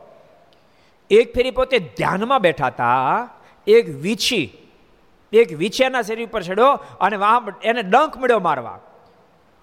એક 1.10 1.34
ફેરી 1.34 1.50
પોતે 1.50 1.78
ધ્યાનમાં 1.78 2.40
બેઠા 2.40 2.66
હતા, 2.66 3.28
એક 3.66 3.88
વીછી, 3.88 4.52
એક 5.32 5.52
વીછેના 5.52 6.02
શરીર 6.02 6.28
ઉપર 6.28 6.42
ચડ્યો 6.42 6.72
અને 7.00 7.16
વાહ, 7.16 7.42
એને 7.62 7.82
ડંખ 7.82 8.18
મળ્યો 8.18 8.38
મારવા. 8.38 8.78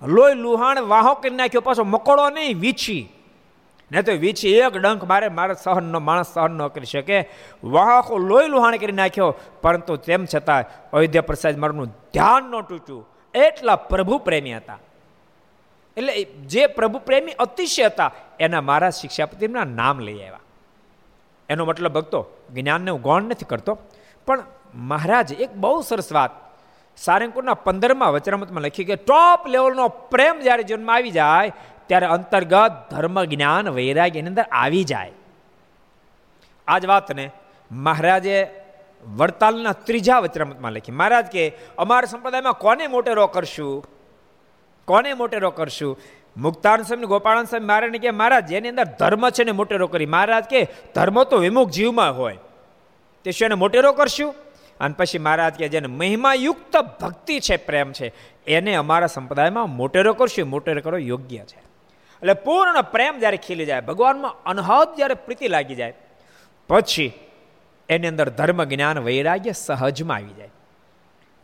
લોહી 0.06 0.34
લુહાણ 0.34 0.82
વાહો 0.82 1.14
કરી 1.14 1.36
નાખ્યો, 1.36 1.62
પાછો 1.62 1.84
મકોડો 1.84 2.30
નહીં, 2.30 2.60
વીછી. 2.60 3.10
ને 3.92 4.02
તો 4.02 4.12
વીછી 4.12 4.54
એક 4.54 4.78
ડંખ 4.78 5.04
મારે, 5.04 5.30
મારા 5.30 5.54
સહનનો 5.54 6.00
માણસ 6.00 6.34
સહન 6.34 6.52
ન 6.52 6.68
કરી 6.68 6.86
શકે. 6.86 7.30
વાહકો 7.64 8.18
લોહી 8.18 8.48
લુહાણ 8.48 8.76
કરી 8.76 8.92
નાખ્યો, 8.92 9.36
પરંતુ 9.62 9.96
તેમ 9.96 10.26
છતાં 10.36 10.64
અયોધ્યા 10.94 11.22
પ્રસાદ 11.22 11.58
મારનું 11.58 11.88
ધ્યાન 12.14 12.44
ન 12.44 12.62
તૂટ્યું. 12.62 13.08
એટલા 13.36 13.76
પ્રભુ 13.76 14.18
પ્રેમી 14.18 14.54
હતા. 14.54 14.80
એટલે 15.98 16.24
જે 16.24 16.68
પ્રભુ 16.68 17.00
પ્રેમી 17.00 17.32
અતિશય 17.32 17.86
હતા, 17.86 18.12
એના 18.40 18.62
મારા 18.62 18.90
શિક્ષાપતિના 18.90 19.64
નામ 19.64 20.00
લઈ 20.00 20.14
આવ્યા. 20.14 20.40
એનો 21.50 21.66
મતલબ 21.66 21.92
ભક્તો, 21.92 22.26
જ્ઞાનને 22.54 22.92
હું 22.92 23.02
ગૌણ 23.02 23.24
નથી 23.24 23.46
કરતો, 23.46 23.78
પણ 24.26 24.44
મહારાજ, 24.76 25.34
એક 25.34 25.56
બહુ 25.56 25.82
સરસ 25.82 26.12
વાત. 26.12 26.32
સારંગપુરના 26.98 27.54
પંદરમાં 27.54 28.12
વચરામતમાં 28.12 28.64
લખી 28.64 28.84
કે 28.84 28.96
ટોપ 28.96 29.48
લેવલનો 29.48 29.88
પ્રેમ 29.88 30.40
જ્યારે 30.40 30.64
જન્મ 30.64 30.92
આવી 30.92 31.12
જાય 31.12 31.52
ત્યારે 31.88 32.06
અંતર્ગત 32.06 32.72
ધર્મ 32.92 33.24
જ્ઞાન 33.24 33.70
વૈરાગ્ય 33.70 34.20
એની 34.20 34.28
અંદર 34.28 34.46
આવી 34.52 34.84
જાય. 34.84 35.12
આ 36.68 36.80
જ 36.80 36.86
વાતને 36.86 37.30
મહારાજે 37.72 38.48
વડતાલના 39.16 39.72
ત્રીજા 39.72 40.20
વચરામતમાં 40.20 40.72
લખી. 40.72 40.92
મહારાજ 40.92 41.26
કે, 41.26 41.58
અમારા 41.78 42.06
સંપ્રદાયમાં 42.06 42.54
કોને 42.54 42.88
મોટેરો 42.88 43.28
કરશું? 43.28 43.86
કોને 44.86 45.14
મોટેરો 45.14 45.52
કરશું? 45.52 46.00
મુક્તાન 46.38 46.82
સ્વામી 46.82 47.06
ગોપાળાન 47.06 47.46
સ્વામી 47.46 47.66
મહારાજને 47.66 47.98
કે, 47.98 48.12
મહારાજ, 48.12 48.46
જેની 48.46 48.70
અંદર 48.70 48.84
ધર્મ 48.84 49.30
છે 49.30 49.44
ને 49.44 49.52
મોટેરો 49.52 49.88
કરી. 49.88 50.06
મહારાજ 50.06 50.44
કે, 50.44 50.68
ધર્મ 50.96 51.24
તો 51.24 51.38
વિમુખ 51.38 51.70
જીવમાં 51.70 52.18
હોય. 52.18 52.38
તે 53.24 53.32
શું 53.32 53.46
એને 53.46 53.56
મોટેરો 53.56 53.94
કરશું? 53.94 54.36
અને 54.80 54.96
પછી 54.98 55.18
મહારાજ 55.18 55.54
કે, 55.54 55.70
જેને 55.70 55.88
મહિમાયુક્ત 55.88 56.78
ભક્તિ 57.02 57.40
છે, 57.40 57.58
પ્રેમ 57.58 57.92
છે, 57.92 58.14
એને 58.48 58.76
અમારા 58.76 59.08
સંપ્રદાયમાં 59.08 59.70
મોટેરો 59.70 60.14
કરશું 60.14 60.50
મોટેરો 60.50 60.82
કરો 60.82 60.98
યોગ્ય 60.98 61.38
છે. 61.38 61.65
એટલે 62.22 62.34
પૂર્ણ 62.34 62.82
પ્રેમ 62.94 63.20
જ્યારે 63.20 63.38
ખીલી 63.38 63.66
જાય, 63.66 63.82
ભગવાનમાં 63.82 64.34
અનહદ 64.46 64.90
જ્યારે 64.98 65.14
પ્રીતિ 65.14 65.48
લાગી 65.48 65.76
જાય, 65.76 65.96
પછી 66.70 67.12
એની 67.90 68.08
અંદર 68.08 68.30
ધર્મ 68.30 68.64
જ્ઞાન 68.64 69.00
વૈરાગ્ય 69.00 69.52
સહજમાં 69.52 70.18
આવી 70.18 70.38
જાય. 70.38 70.54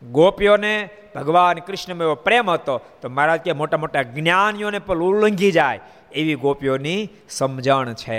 ગોપીઓને 0.02 0.74
ભગવાન 1.14 1.58
કૃષ્ણમાં 1.58 2.06
એવો 2.06 2.14
પ્રેમ 2.26 2.50
હતો, 2.50 2.74
તો 3.00 3.08
મહારાજ 3.08 3.40
કે 3.40 3.52
મોટા 3.52 3.76
મોટા 3.76 4.02
જ્ઞાનીઓને 4.02 4.78
પણ 4.78 5.02
ઉલ્લંઘી 5.02 5.52
જાય, 5.52 5.80
એવી 6.12 6.34
ગોપીઓની 6.34 7.10
સમજણ 7.30 7.92
છે. 7.94 8.18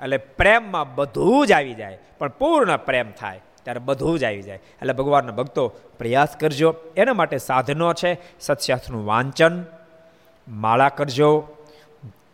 એટલે 0.00 0.18
પ્રેમમાં 0.38 0.94
બધું 0.94 1.46
જ 1.46 1.52
આવી 1.52 1.74
જાય, 1.74 1.98
પણ 2.18 2.28
પૂર્ણ 2.28 2.76
પ્રેમ 2.76 3.12
થાય, 3.12 3.40
ત્યારે 3.64 3.80
બધું 3.80 4.18
જ 4.18 4.24
આવી 4.24 4.42
જાય. 4.42 4.60
એટલે 4.80 4.92
ભગવાનના 4.92 5.32
ભક્તો 5.32 5.68
પ્રયાસ 5.98 6.36
કરજો, 6.36 6.74
એના 6.96 7.14
માટે 7.14 7.38
સાધનો 7.38 7.92
છે 7.92 8.10
સત્શાસ્ત્રનું 8.40 9.06
વાંચન 9.06 9.54
માળા 10.52 10.88
કરજો, 10.88 11.48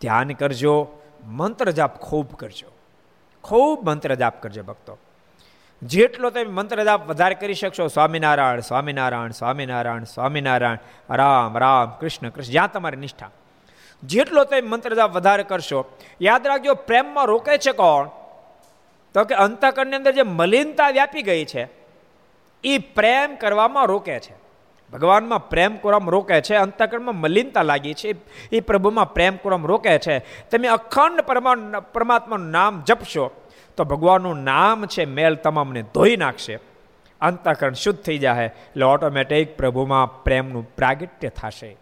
ધ્યાન 0.01 0.29
કરજો, 0.29 0.89
મંત્ર 1.27 1.71
જાપ 1.71 1.99
ખૂબ 1.99 2.35
કરજો. 2.35 2.67
ખૂબ 3.43 3.89
મંત્ર 3.89 4.15
જાપ 4.15 4.43
કરજો 4.43 4.63
ભક્તો. 4.63 4.99
જેટલો 5.83 6.31
તમે 6.31 6.45
મંત્ર 6.45 6.85
જાપ 6.85 7.09
વધારે 7.09 7.35
કરી 7.35 7.55
શકશો, 7.55 7.87
સ્વામિનારાયણ 7.87 8.61
સ્વામિનારાયણ 8.61 9.31
સ્વામિનારાયણ 9.31 10.05
સ્વામિનારાયણ, 10.05 11.15
રામ 11.15 11.59
રામ, 11.59 11.91
કૃષ્ણ 11.91 12.29
કૃષ્ણ, 12.29 12.53
જ્યાં 12.53 12.73
તમારી 12.73 12.97
નિષ્ઠા. 12.97 13.31
જેટલો 14.03 14.45
તમે 14.45 14.61
મંત્ર 14.61 14.95
જાપ 14.95 15.13
વધારે 15.13 15.43
કરશો, 15.43 15.85
યાદ 16.21 16.47
રાખજો, 16.47 16.75
પ્રેમમાં 16.75 17.25
રોકે 17.25 17.59
છે 17.59 17.73
કોણ? 17.73 18.09
તો 19.15 19.25
કે 19.25 19.35
અંતકરની 19.35 19.97
અંદર 19.97 20.13
જે 20.13 20.23
મલિનતા 20.23 20.89
વ્યાપી 20.89 21.23
ગઈ 21.23 21.45
છે 21.45 21.69
એ 22.65 22.79
પ્રેમ 22.79 23.37
કરવામાં 23.37 23.87
રોકે 23.87 24.21
છે. 24.21 24.38
ભગવાનમાં 24.93 25.49
પ્રેમ 25.49 25.77
કરવામાં 25.77 26.11
રોકે 26.11 26.41
છે, 26.41 26.55
અંતકરણમાં 26.55 27.17
મલિનતા 27.17 27.63
લાગી 27.63 27.95
છે, 27.95 28.15
એ 28.53 28.61
પ્રભુમાં 28.61 29.15
પ્રેમ 29.15 29.37
કરવામાં 29.37 29.69
રોકે 29.69 29.99
છે. 29.99 30.19
તમે 30.51 30.69
અખંડ 30.69 31.21
પરમાત્માનું 31.93 32.51
નામ 32.51 32.83
જપશો, 32.87 33.31
તો 33.77 33.85
ભગવાનનું 33.85 34.43
નામ 34.43 34.87
છે 34.87 35.05
મેલ 35.05 35.35
તમામને 35.35 35.83
ધોઈ 35.83 36.17
નાખશે. 36.17 36.59
અંતકરણ 37.21 37.73
શુદ્ધ 37.73 38.01
થઈ 38.01 38.19
જાય 38.19 38.45
એટલે 38.45 38.85
ઓટોમેટિક 38.85 39.57
પ્રભુમાં 39.57 40.23
પ્રેમનું 40.23 40.77
પ્રાગટ્ય 40.77 41.29
થશે. 41.29 41.77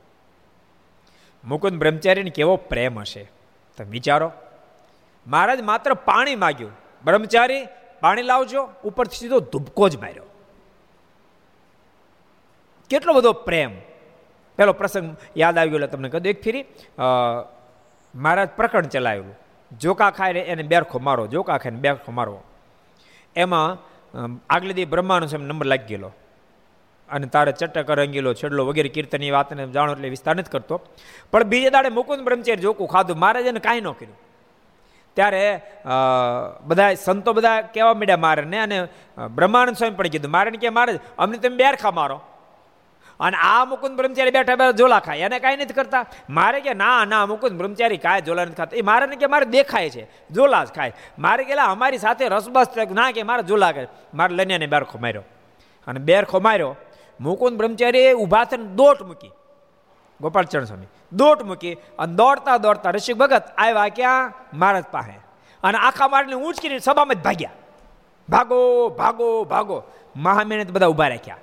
મુકુંદ 1.45 1.79
બ્રહ્મચારીને 1.79 2.31
કેવો 2.31 2.57
પ્રેમ 2.57 2.99
હશે? 2.99 3.31
તમે 3.77 3.91
વિચારો. 3.91 4.33
મહારાજ 5.27 5.61
માત્ર 5.61 5.95
પાણી 5.95 6.35
માગ્યું. 6.35 6.73
બ્રહ્મચારી, 7.05 7.67
પાણી 8.01 8.23
લાવજો, 8.23 8.69
ઉપરથી 8.85 9.17
સીધો 9.17 9.41
ધુબકો 9.41 9.89
જ 9.89 9.97
માર્યો. 9.97 10.23
કેટલો 12.91 13.13
બધો 13.19 13.33
પ્રેમ. 13.47 13.73
પેલો 14.59 14.73
પ્રસંગ 14.81 15.09
યાદ 15.37 15.59
આવી 15.59 15.73
ગયો 15.73 15.91
તમને 15.95 16.09
કહ્યું 16.13 16.31
એક 16.33 16.41
ફેરી 16.45 16.65
મહારાજ 18.15 18.51
પ્રકરણ 18.59 18.89
ચલાવેલું. 18.95 19.35
જોકા 19.71 20.11
ખાય 20.19 20.43
એને 20.53 20.65
બેરખો 20.73 20.99
મારો, 21.07 21.25
જોકા 21.35 21.59
ખાઈને 21.63 21.81
બેરખો 21.85 22.11
મારો. 22.19 22.37
એમાં 23.37 23.69
આગલે 24.55 24.73
દી 24.79 24.89
બ્રહ્માનો 24.93 25.27
છે 25.31 25.37
નંબર 25.37 25.67
લાગી 25.73 25.89
ગયેલો. 25.91 26.11
અને 27.09 27.27
તારે 27.35 27.53
ચટક 27.53 27.91
રંગીલો, 27.99 28.31
છેડલો 28.39 28.63
વગેરે 28.69 28.91
કીર્તનની 28.95 29.33
વાતને 29.37 29.67
જાણો 29.75 29.93
એટલે 29.95 30.09
વિસ્તાર 30.15 30.35
નથી 30.37 30.55
કરતો. 30.55 30.77
પણ 31.31 31.45
બીજે 31.53 31.71
દાડે 31.75 31.91
મુકુંદ 31.99 32.23
બ્રહ્મચારી 32.29 32.65
જોકું 32.67 32.89
ખાધું. 32.95 33.19
મહારાજ 33.23 33.47
એને 33.53 33.61
કાંઈ 33.67 33.85
ન 33.85 33.91
કર્યું. 33.99 34.17
ત્યારે 35.17 35.43
બધા 36.69 36.95
સંતો 37.05 37.31
બધા 37.37 37.61
કહેવા 37.75 37.95
માંડ્યા 37.99 38.25
મારે 38.25 38.43
ને 38.53 38.59
અને 38.65 38.79
બ્રહ્માનંદ 39.37 39.77
સ્વામી 39.77 39.97
પણ 39.99 40.09
કીધું 40.15 40.33
મારે 40.37 40.51
કે 40.65 40.71
મારે 40.79 40.93
અમને 41.19 41.37
તમે 41.39 41.57
બેરખા 41.63 41.95
મારો. 42.01 42.19
અને 43.21 43.37
આ 43.37 43.65
મુકુંદ 43.65 43.97
બ્રહ્મચારી 43.97 44.31
બેઠા 44.31 44.57
બેઠા 44.57 44.71
ઝોલા 44.71 44.99
ખાય. 44.99 45.19
એને 45.19 45.39
કાંઈ 45.39 45.57
નથી 45.57 45.75
કરતા. 45.75 46.07
મારે 46.31 46.61
કે 46.61 46.75
ના 46.75 47.05
ના, 47.05 47.27
મુકુંદ 47.27 47.59
બ્રહ્મચારી 47.59 47.97
કાંઈ 47.97 48.21
ઝોલા 48.21 48.45
નથી 48.45 48.55
ખાતા. 48.55 48.77
એ 48.77 48.81
મારે 48.81 49.17
કે 49.17 49.27
મારે 49.27 49.47
દેખાય 49.47 49.91
છે. 49.91 50.11
ઝોલા 50.31 50.65
જ 50.65 50.69
ખાય. 50.69 50.93
મારે 51.19 51.45
કે 51.45 51.53
અમારી 51.53 51.99
સાથે 51.99 52.29
રસબસ 52.29 52.67
ના, 52.93 53.11
કે 53.11 53.23
મારે 53.23 53.43
ઝોલા 53.43 53.73
કરે. 53.73 53.89
મારે 54.15 54.35
લઈને 54.35 54.67
બેરખો 54.67 54.99
માર્યો. 54.99 55.23
અને 55.87 56.01
બેરખો 56.01 56.41
માર્યો. 56.41 56.77
મુકુંદ 57.21 57.57
બ્રહ્મચારીએ 57.57 58.13
ઊભા 58.13 58.45
થઈને 58.45 58.65
દોટ 58.65 59.03
મૂકી. 59.03 59.31
ગોપાલચરણ 60.21 60.65
સ્વામી, 60.65 60.87
દોટ 61.13 61.43
મૂકી 61.43 61.75
અને 61.75 62.15
દોડતા 62.15 62.57
દોડતા 62.57 62.91
ઋષિક 62.91 63.17
ભગત 63.17 63.43
આવ્યા 63.59 63.89
ક્યાં? 63.89 64.33
મહારાજ 64.55 64.85
પાસે. 64.91 65.21
અને 65.63 65.79
આખા 65.79 66.09
મારને 66.09 66.35
ઊંચકીને 66.35 66.79
સભામાં 66.79 67.15
જ 67.15 67.19
ભાગ્યા. 67.19 67.51
ભાગો 68.29 68.89
ભાગો 68.89 69.45
ભાગો. 69.45 69.83
મહામહેનત 70.17 70.71
બધા 70.71 70.87
ઊભા 70.87 71.09
રાખ્યા. 71.09 71.37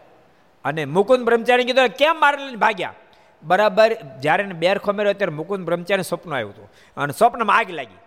અને 0.65 0.85
મુકુંદ 0.85 1.25
બ્રહ્મચારી 1.25 1.63
કીધું 1.63 1.87
કેમ 1.87 2.19
મારે 2.19 2.55
ભાગ્યા? 2.55 2.93
બરાબર, 3.43 3.93
જ્યારે 3.93 4.43
બેર 4.43 4.77
ખોમેરો 4.77 5.13
ત્યારે 5.13 5.33
મુકુંદ 5.33 5.65
બ્રહ્મચારી 5.65 6.03
સ્વપ્ન 6.03 6.33
આવ્યું 6.33 6.49
હતું. 6.49 6.71
અને 6.97 7.13
સ્વપ્નમાં 7.13 7.57
આગ 7.57 7.71
લાગી. 7.71 7.97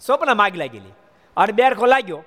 સ્વપ્નમાં 0.00 0.46
આગ 0.46 0.56
લાગેલી. 0.56 0.92
અને 1.36 1.52
બેરખો 1.52 1.86
લાગ્યો. 1.86 2.24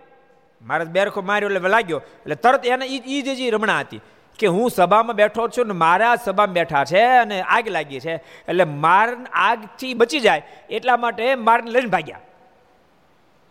મારે 0.62 0.86
બેરખો 0.86 1.22
માર્યો 1.22 1.50
એટલે 1.50 1.70
લાગ્યો. 1.70 1.98
એટલે 2.00 2.36
તરત 2.36 2.66
એને 2.66 2.86
એ 2.86 3.22
જ 3.22 3.54
રમણા 3.54 3.80
હતી 3.80 4.02
કે 4.40 4.48
હું 4.48 4.70
સભામાં 4.70 5.16
બેઠો 5.16 5.48
છું 5.48 5.68
ને 5.68 5.74
મારા 5.74 6.16
સભામાં 6.16 6.54
બેઠા 6.54 6.84
છે 6.84 7.02
અને 7.02 7.42
આગ 7.42 7.68
લાગી 7.68 8.00
છે. 8.00 8.16
એટલે 8.48 8.64
માર 8.64 9.10
આગથી 9.34 9.94
બચી 9.94 10.20
જાય 10.20 10.42
એટલા 10.70 10.98
માટે 10.98 11.36
મારને 11.36 11.72
લઈને 11.72 11.88
ભાગ્યા. 11.88 12.20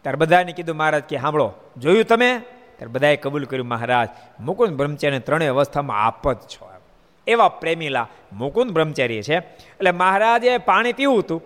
ત્યારે 0.02 0.16
બધાને 0.16 0.52
કીધું, 0.52 0.76
મહારાજ 0.76 1.02
કે, 1.02 1.18
સાંભળો, 1.18 1.54
જોયું 1.76 2.04
તમે? 2.04 2.40
ત્યારે 2.78 2.92
બધાએ 2.92 3.16
કબૂલ 3.16 3.44
કર્યું, 3.44 3.66
મહારાજ, 3.66 4.08
મુકુંદ 4.40 4.76
બ્રહ્મચારી 4.76 5.18
ત્રણેય 5.18 5.48
અવસ્થામાં 5.48 6.06
આપ 6.06 6.32
જ 6.32 6.36
છો. 6.36 6.72
એવા 7.26 7.48
પ્રેમીલા 7.48 8.08
મુકુંદ 8.32 8.70
બ્રહ્મચારી 8.70 9.22
છે. 9.22 9.36
એટલે 9.36 9.90
મહારાજે 9.90 10.58
પાણી 10.58 10.92
પીવું 10.92 11.18
હતું. 11.18 11.42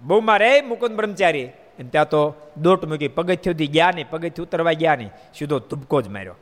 બહુ 0.00 0.20
મારે 0.20 0.60
મુકુંદ 0.60 0.96
બ્રહ્મચારી. 0.96 1.48
ત્યાં 1.90 2.08
તો 2.08 2.34
દોટ 2.56 2.84
મૂકી 2.84 3.08
પગથિયુંથી 3.08 3.66
ગયા 3.66 3.90
નહીં, 3.94 4.10
પગથિયું 4.10 4.46
ઉતરવા 4.46 4.72
ગયા 4.72 4.96
નહીં. 4.96 5.10
સીધો 5.34 5.58
ધુબકો 5.58 6.02
જ 6.02 6.08
માર્યો. 6.08 6.36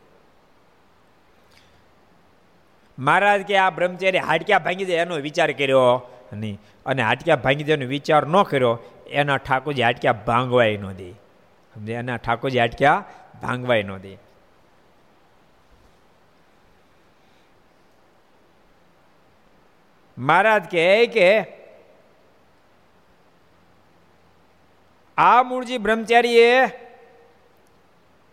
મહારાજ 2.98 3.42
કે, 3.42 3.56
આ 3.56 3.70
બ્રહ્મચારી 3.70 4.18
હાડક્યા 4.18 4.58
ભાંગી 4.58 4.84
જાય 4.84 4.96
એનો 4.96 5.16
વિચાર 5.16 5.52
કર્યો 5.52 6.08
નહીં. 6.32 6.60
અને 6.86 7.02
હાડક્યા 7.02 7.36
ભાંગી 7.36 7.64
જાય 7.64 7.76
એનો 7.76 7.86
વિચાર 7.86 8.26
ન 8.26 8.42
કર્યો. 8.42 8.78
એના 9.10 9.36
ઠાકોરજી 9.36 9.82
હાડક્યા 9.82 10.12
ભાંગવાય 10.12 10.76
ન 10.76 10.92
દે. 10.92 11.14
એના 11.92 12.16
ઠાકોરજી 12.16 12.58
હાડક્યા 12.58 13.04
ભાંગવાય 13.42 13.82
ન 13.82 13.96
દે. 13.96 14.18
મહારાજ 20.18 20.64
કહે 20.70 21.06
કે, 21.06 21.58
આ 25.16 25.42
મૂળજી 25.42 25.78
બ્રહ્મચારીએ 25.78 26.66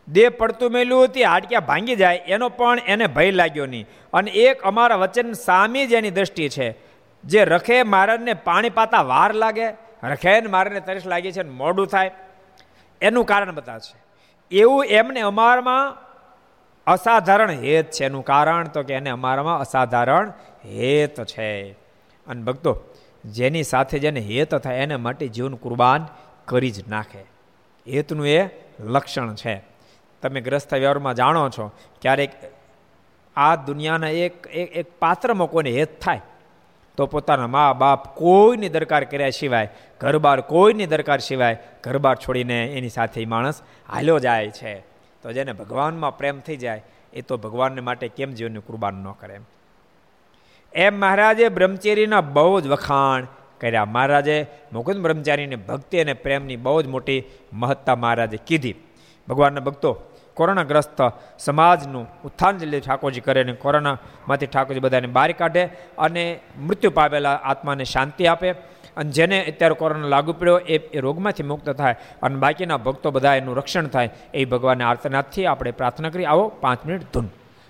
દેહ 0.07 0.29
પડતું 0.29 0.71
મેલું 0.71 1.03
હતી 1.03 1.23
હાડક્યા 1.23 1.59
ભાંગી 1.59 1.95
જાય. 1.95 2.15
એનો 2.15 2.49
પણ 2.49 2.79
એને 2.79 3.07
ભય 3.07 3.31
લાગ્યો 3.31 3.65
નહીં. 3.65 3.87
અને 4.13 4.31
એક 4.31 4.61
અમારા 4.61 4.95
વચન 4.95 5.33
સામે 5.33 5.87
જ 5.87 5.93
એની 5.93 6.11
દ્રષ્ટિ 6.11 6.49
છે. 6.49 6.75
જે 7.23 7.45
રખે 7.45 7.83
મહારાજને 7.83 8.33
પાણી 8.33 8.69
પાતા 8.69 9.01
વાર 9.01 9.33
લાગે 9.33 9.69
રખે 10.03 10.41
ને 10.41 10.47
મારાને 10.47 10.79
તરસ 10.79 11.05
લાગી 11.05 11.31
છે 11.31 11.43
મોડું 11.43 11.87
થાય. 11.87 12.11
એનું 13.01 13.25
કારણ 13.25 13.55
બતાવશે. 13.55 14.04
એવું 14.51 14.85
એમને 14.85 15.19
અમારામાં 15.19 15.97
અસાધારણ 16.87 17.51
હેત 17.51 17.91
છે. 17.91 18.05
એનું 18.05 18.25
કારણ 18.25 18.67
તો 18.67 18.83
કે 18.83 18.93
એને 18.93 19.09
અમારામાં 19.09 19.59
અસાધારણ 19.59 20.33
હેત 20.65 21.23
છે. 21.23 21.71
અને 22.27 22.43
ભક્તો, 22.43 22.83
જેની 23.25 23.63
સાથે 23.63 23.99
જેને 23.99 24.19
હેત 24.19 24.55
થાય 24.55 24.77
એને 24.77 24.95
માટે 24.95 25.27
જીવન 25.27 25.55
કુરબાન 25.55 26.07
કરી 26.45 26.71
જ 26.71 26.89
નાખે. 26.89 27.23
હેતનું 27.87 28.27
એ 28.27 28.49
લક્ષણ 28.79 29.35
છે. 29.35 29.63
તમે 30.21 30.41
ગ્રસ્ત 30.41 30.73
વ્યવહારમાં 30.73 31.15
જાણો 31.15 31.49
છો, 31.49 31.71
ક્યારેક 32.01 32.31
આ 33.35 33.55
દુનિયાના 33.55 34.09
એક 34.09 34.47
એક 34.47 34.99
પાત્રમાં 34.99 35.47
કોઈને 35.47 35.71
હેત 35.71 36.01
થાય 36.01 36.21
તો 36.97 37.05
પોતાના 37.05 37.47
મા 37.47 37.73
બાપ 37.73 38.15
કોઈની 38.15 38.69
દરકાર 38.69 39.03
કર્યા 39.03 39.29
સિવાય, 39.29 39.69
ઘરબાર 39.99 40.41
કોઈની 40.41 40.85
દરકાર 40.85 41.19
સિવાય 41.19 41.57
ઘરબાર 41.83 42.15
છોડીને 42.15 42.65
એની 42.65 42.89
સાથે 42.89 43.25
માણસ 43.25 43.61
હાલ્યો 43.89 44.19
જાય 44.19 44.49
છે. 44.49 44.79
તો 45.21 45.31
જેને 45.31 45.53
ભગવાનમાં 45.53 46.17
પ્રેમ 46.17 46.39
થઈ 46.39 46.57
જાય, 46.57 46.83
એ 47.13 47.21
તો 47.21 47.37
ભગવાનને 47.37 47.81
માટે 47.81 48.07
કેમ 48.07 48.31
જીવનની 48.31 48.59
કુરબાન 48.59 48.93
ન 48.93 49.11
કરે? 49.11 49.39
એમ 50.73 50.99
મહારાજે 50.99 51.49
બ્રહ્મચેરીના 51.49 52.21
બહુ 52.21 52.59
જ 52.59 52.67
વખાણ 52.67 53.27
કર્યા. 53.61 53.85
મહારાજે 53.85 54.45
મુકુંદ 54.73 54.97
બ્રહ્મચારીની 54.97 55.55
ભક્તિ 55.55 55.99
અને 55.99 56.13
પ્રેમની 56.13 56.55
બહુ 56.55 56.81
જ 56.81 56.87
મોટી 56.87 57.23
મહત્તા 57.53 57.95
મહારાજે 57.95 58.37
કીધી. 58.47 58.75
ભગવાનના 59.29 59.59
ભક્તો 59.59 59.97
કોરોનાગ્રસ્ત 60.35 61.01
સમાજનું 61.39 62.07
ઉત્થાન 62.25 62.57
જે 62.57 62.79
ઠાકોરજી 62.79 63.21
કરે 63.21 63.43
અને 63.43 63.53
કોરોનામાંથી 63.53 64.45
ઠાકોરજી 64.45 64.79
બધાને 64.79 65.07
બહાર 65.07 65.31
કાઢે 65.31 65.65
અને 65.97 66.39
મૃત્યુ 66.61 66.91
પામેલા 66.91 67.35
આત્માને 67.43 67.83
શાંતિ 67.83 68.27
આપે. 68.27 68.51
અને 68.97 69.11
જેને 69.11 69.37
અત્યારે 69.45 69.75
કોરોના 69.75 70.07
લાગુ 70.07 70.33
પડ્યો 70.33 70.57
એ 70.57 70.77
એ 70.77 70.99
રોગમાંથી 70.99 71.43
મુક્ત 71.43 71.69
થાય 71.69 71.95
અને 72.23 72.35
બાકીના 72.35 72.77
ભક્તો 72.77 73.11
બધા 73.11 73.35
એનું 73.35 73.57
રક્ષણ 73.57 73.87
થાય 73.87 74.09
એ 74.33 74.45
ભગવાનને 74.45 74.83
આર્તનાથથી 74.83 75.45
આપણે 75.45 75.71
પ્રાર્થના 75.71 76.09
કરી. 76.09 76.25
આવો 76.25 76.47
પાંચ 76.61 76.85
મિનિટ 76.85 77.01
ધૂન. 77.13 77.27